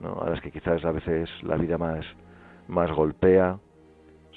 ¿no? 0.00 0.20
a 0.22 0.30
las 0.30 0.40
que 0.40 0.50
quizás 0.50 0.84
a 0.84 0.92
veces 0.92 1.28
la 1.42 1.56
vida 1.56 1.78
más, 1.78 2.04
más 2.68 2.90
golpea, 2.90 3.58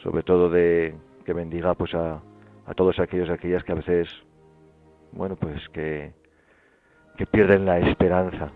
sobre 0.04 0.24
todo 0.24 0.50
de 0.50 0.96
que 1.26 1.34
bendiga 1.34 1.74
pues 1.74 1.94
a, 1.96 2.22
a 2.66 2.74
todos 2.74 3.00
aquellos 3.00 3.30
y 3.30 3.32
aquellas 3.32 3.64
que 3.64 3.72
a 3.72 3.76
veces, 3.76 4.08
bueno, 5.12 5.36
pues 5.36 5.68
que, 5.70 6.14
que 7.18 7.26
pierden 7.26 7.66
la 7.66 7.80
esperanza. 7.80 8.52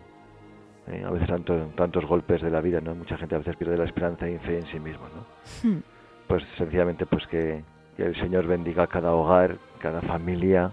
¿eh? 0.87 1.03
A 1.05 1.11
veces 1.11 1.27
tanto, 1.27 1.55
tantos 1.75 2.05
golpes 2.05 2.41
de 2.41 2.49
la 2.49 2.61
vida, 2.61 2.81
¿no? 2.81 2.95
Mucha 2.95 3.17
gente 3.17 3.35
a 3.35 3.39
veces 3.39 3.55
pierde 3.55 3.77
la 3.77 3.85
esperanza 3.85 4.29
y 4.29 4.37
fe 4.39 4.59
en 4.59 4.65
sí 4.67 4.79
mismo, 4.79 5.05
¿no? 5.09 5.69
Hmm. 5.69 5.81
Pues 6.27 6.43
sencillamente 6.57 7.05
pues 7.05 7.25
que, 7.27 7.63
que 7.97 8.03
el 8.03 8.15
Señor 8.15 8.45
bendiga 8.45 8.87
cada 8.87 9.13
hogar, 9.13 9.57
cada 9.79 10.01
familia, 10.01 10.71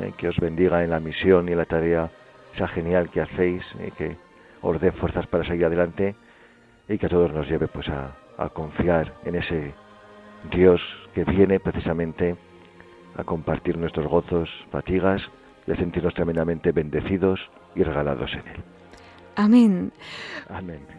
eh, 0.00 0.12
que 0.16 0.28
os 0.28 0.36
bendiga 0.38 0.82
en 0.82 0.90
la 0.90 1.00
misión 1.00 1.48
y 1.48 1.52
en 1.52 1.58
la 1.58 1.64
tarea 1.64 2.10
esa 2.54 2.68
genial 2.68 3.10
que 3.10 3.20
hacéis 3.20 3.62
y 3.86 3.90
que 3.92 4.16
os 4.62 4.80
dé 4.80 4.92
fuerzas 4.92 5.26
para 5.26 5.44
seguir 5.44 5.66
adelante 5.66 6.14
y 6.88 6.98
que 6.98 7.06
a 7.06 7.08
todos 7.08 7.32
nos 7.32 7.48
lleve 7.48 7.68
pues 7.68 7.88
a, 7.88 8.16
confiar 8.54 9.12
en 9.26 9.34
ese 9.34 9.74
Dios 10.50 10.80
que 11.14 11.24
viene 11.24 11.60
precisamente 11.60 12.36
a 13.16 13.24
compartir 13.24 13.76
nuestros 13.76 14.06
gozos, 14.06 14.48
fatigas 14.70 15.20
a 15.70 15.76
sentirnos 15.76 16.14
tremendamente 16.14 16.72
bendecidos 16.72 17.40
y 17.74 17.82
regalados 17.82 18.32
en 18.32 18.48
Él. 18.48 18.79
Amén. 19.44 19.92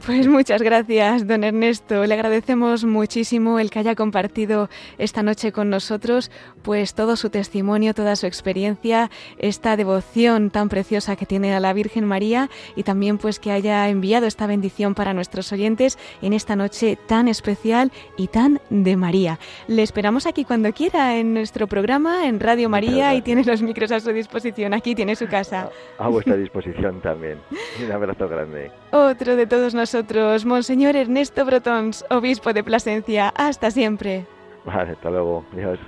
Pues 0.06 0.28
muchas 0.28 0.62
gracias, 0.62 1.28
don 1.28 1.44
Ernesto. 1.44 2.06
Le 2.06 2.14
agradecemos 2.14 2.86
muchísimo 2.86 3.60
el 3.60 3.70
que 3.70 3.80
haya 3.80 3.96
compartido 3.96 4.70
esta 4.98 5.24
noche 5.24 5.52
con 5.52 5.70
nosotros, 5.70 6.32
pues 6.62 6.94
todo 6.94 7.16
su 7.16 7.30
testimonio, 7.30 7.94
toda 7.94 8.16
su 8.16 8.28
experiencia, 8.28 9.12
esta 9.38 9.76
devoción 9.76 10.50
tan 10.50 10.70
preciosa 10.70 11.16
que 11.16 11.26
tiene 11.26 11.54
a 11.54 11.60
la 11.60 11.74
Virgen 11.74 12.06
María 12.06 12.50
y 12.76 12.84
también 12.84 13.18
pues 13.18 13.40
que 13.40 13.52
haya 13.52 13.90
enviado 13.90 14.26
esta 14.26 14.48
bendición 14.48 14.96
para 14.96 15.14
nuestros 15.14 15.52
oyentes 15.52 16.00
en 16.22 16.34
esta 16.34 16.56
noche 16.56 16.98
tan 17.08 17.28
especial 17.28 17.92
y 18.18 18.28
tan 18.28 18.62
de 18.70 18.96
María. 18.96 19.38
Le 19.68 19.84
esperamos 19.84 20.26
aquí 20.26 20.46
cuando 20.46 20.72
quiera 20.72 21.18
en 21.18 21.34
nuestro 21.34 21.68
programa 21.68 22.28
en 22.28 22.40
Radio 22.40 22.70
María 22.70 23.14
y 23.16 23.22
tiene 23.22 23.44
los 23.44 23.62
micros 23.62 23.92
a 23.92 24.00
su 24.00 24.12
disposición. 24.12 24.74
Aquí 24.74 24.96
tiene 24.96 25.16
su 25.16 25.28
casa. 25.28 25.70
A, 25.98 26.08
vuestra 26.08 26.36
disposición 26.36 27.02
también. 27.02 27.38
Un 27.84 27.92
abrazo 27.92 28.28
grande. 28.32 28.72
Otro 28.92 29.36
de 29.36 29.48
todos 29.48 29.74
nosotros, 29.74 30.46
Monseñor 30.46 30.96
Ernesto 30.96 31.46
Brotons, 31.46 32.06
obispo 32.10 32.54
de 32.54 32.64
Plasencia. 32.64 33.30
Hasta 33.36 33.72
siempre. 33.72 34.26
Vale, 34.66 34.92
hasta 34.92 35.10
luego. 35.10 35.44
Adiós. 35.54 35.80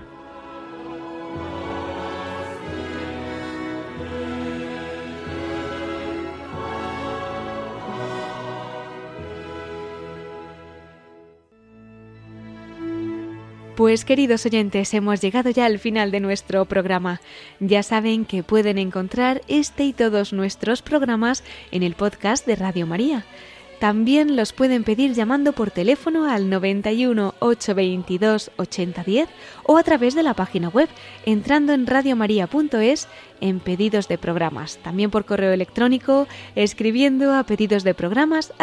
Pues 13.75 14.05
queridos 14.05 14.45
oyentes, 14.45 14.93
hemos 14.93 15.19
llegado 15.19 15.49
ya 15.49 15.65
al 15.65 15.79
final 15.79 16.11
de 16.11 16.19
nuestro 16.19 16.65
programa. 16.65 17.21
Ya 17.59 17.81
saben 17.81 18.23
que 18.23 18.43
pueden 18.43 18.77
encontrar 18.77 19.41
este 19.47 19.83
y 19.83 19.93
todos 19.93 20.31
nuestros 20.31 20.83
programas 20.83 21.43
en 21.71 21.81
el 21.81 21.95
podcast 21.95 22.45
de 22.45 22.55
Radio 22.55 22.85
María. 22.85 23.25
También 23.79 24.35
los 24.35 24.53
pueden 24.53 24.83
pedir 24.83 25.13
llamando 25.13 25.53
por 25.53 25.71
teléfono 25.71 26.29
al 26.29 26.51
91 26.51 27.33
822 27.39 28.51
8010 28.57 29.27
o 29.63 29.77
a 29.77 29.83
través 29.83 30.13
de 30.13 30.21
la 30.21 30.35
página 30.35 30.69
web 30.69 30.87
entrando 31.25 31.73
en 31.73 31.87
radiomaria.es 31.87 33.07
en 33.41 33.59
pedidos 33.59 34.07
de 34.07 34.19
programas. 34.19 34.77
También 34.83 35.09
por 35.09 35.25
correo 35.25 35.51
electrónico 35.51 36.27
escribiendo 36.55 37.33
a 37.33 37.43
pedidos 37.43 37.83
de 37.83 37.95
programas 37.95 38.53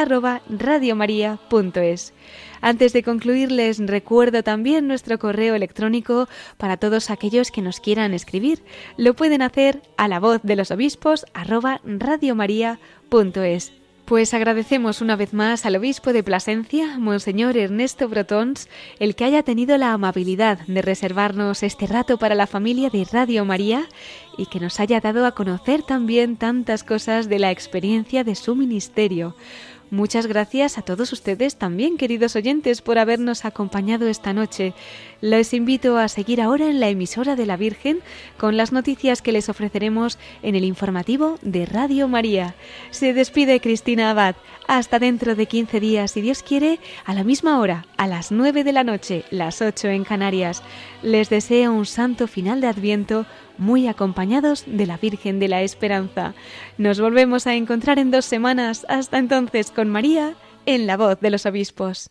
radiomaria.es. 0.48 2.14
Antes 2.60 2.92
de 2.92 3.02
concluir, 3.02 3.50
les 3.50 3.78
recuerdo 3.78 4.42
también 4.42 4.86
nuestro 4.86 5.18
correo 5.18 5.54
electrónico 5.54 6.28
para 6.58 6.76
todos 6.76 7.10
aquellos 7.10 7.50
que 7.50 7.62
nos 7.62 7.80
quieran 7.80 8.14
escribir. 8.14 8.62
Lo 8.96 9.14
pueden 9.14 9.42
hacer 9.42 9.82
a 9.96 10.08
la 10.08 10.20
voz 10.20 10.40
de 10.42 10.56
los 10.56 10.70
obispos 10.70 11.24
arroba 11.34 11.80
radiomaria.es. 11.84 13.72
Pues 14.10 14.34
agradecemos 14.34 15.02
una 15.02 15.14
vez 15.14 15.32
más 15.32 15.64
al 15.64 15.76
obispo 15.76 16.12
de 16.12 16.24
Plasencia, 16.24 16.98
Monseñor 16.98 17.56
Ernesto 17.56 18.08
Brotons, 18.08 18.68
el 18.98 19.14
que 19.14 19.24
haya 19.24 19.44
tenido 19.44 19.78
la 19.78 19.92
amabilidad 19.92 20.58
de 20.66 20.82
reservarnos 20.82 21.62
este 21.62 21.86
rato 21.86 22.18
para 22.18 22.34
la 22.34 22.48
familia 22.48 22.90
de 22.90 23.04
Radio 23.04 23.44
María 23.44 23.84
y 24.36 24.46
que 24.46 24.58
nos 24.58 24.80
haya 24.80 24.98
dado 24.98 25.26
a 25.26 25.30
conocer 25.30 25.84
también 25.84 26.36
tantas 26.36 26.82
cosas 26.82 27.28
de 27.28 27.38
la 27.38 27.52
experiencia 27.52 28.24
de 28.24 28.34
su 28.34 28.56
ministerio. 28.56 29.36
Muchas 29.90 30.28
gracias 30.28 30.78
a 30.78 30.82
todos 30.82 31.12
ustedes 31.12 31.56
también, 31.56 31.96
queridos 31.96 32.36
oyentes, 32.36 32.80
por 32.80 33.00
habernos 33.00 33.44
acompañado 33.44 34.06
esta 34.06 34.32
noche. 34.32 34.72
Les 35.20 35.52
invito 35.52 35.98
a 35.98 36.06
seguir 36.06 36.40
ahora 36.40 36.70
en 36.70 36.78
la 36.78 36.88
emisora 36.88 37.34
de 37.34 37.44
la 37.44 37.56
Virgen 37.56 37.98
con 38.38 38.56
las 38.56 38.70
noticias 38.70 39.20
que 39.20 39.32
les 39.32 39.48
ofreceremos 39.48 40.16
en 40.44 40.54
el 40.54 40.64
informativo 40.64 41.40
de 41.42 41.66
Radio 41.66 42.06
María. 42.06 42.54
Se 42.92 43.12
despide 43.12 43.60
Cristina 43.60 44.10
Abad. 44.12 44.36
Hasta 44.68 45.00
dentro 45.00 45.34
de 45.34 45.46
15 45.46 45.80
días, 45.80 46.12
si 46.12 46.20
Dios 46.20 46.44
quiere, 46.44 46.78
a 47.04 47.12
la 47.12 47.24
misma 47.24 47.58
hora, 47.58 47.86
a 47.96 48.06
las 48.06 48.30
9 48.30 48.62
de 48.62 48.72
la 48.72 48.84
noche, 48.84 49.24
las 49.30 49.60
8 49.60 49.88
en 49.88 50.04
Canarias. 50.04 50.62
Les 51.02 51.28
deseo 51.28 51.72
un 51.72 51.86
santo 51.86 52.28
final 52.28 52.60
de 52.60 52.68
Adviento 52.68 53.26
muy 53.60 53.86
acompañados 53.86 54.64
de 54.66 54.86
la 54.86 54.96
Virgen 54.96 55.38
de 55.38 55.48
la 55.48 55.62
Esperanza. 55.62 56.34
Nos 56.78 57.00
volvemos 57.00 57.46
a 57.46 57.54
encontrar 57.54 57.98
en 57.98 58.10
dos 58.10 58.24
semanas. 58.24 58.84
Hasta 58.88 59.18
entonces 59.18 59.70
con 59.70 59.88
María 59.88 60.34
en 60.66 60.86
la 60.86 60.96
voz 60.96 61.20
de 61.20 61.30
los 61.30 61.46
obispos. 61.46 62.10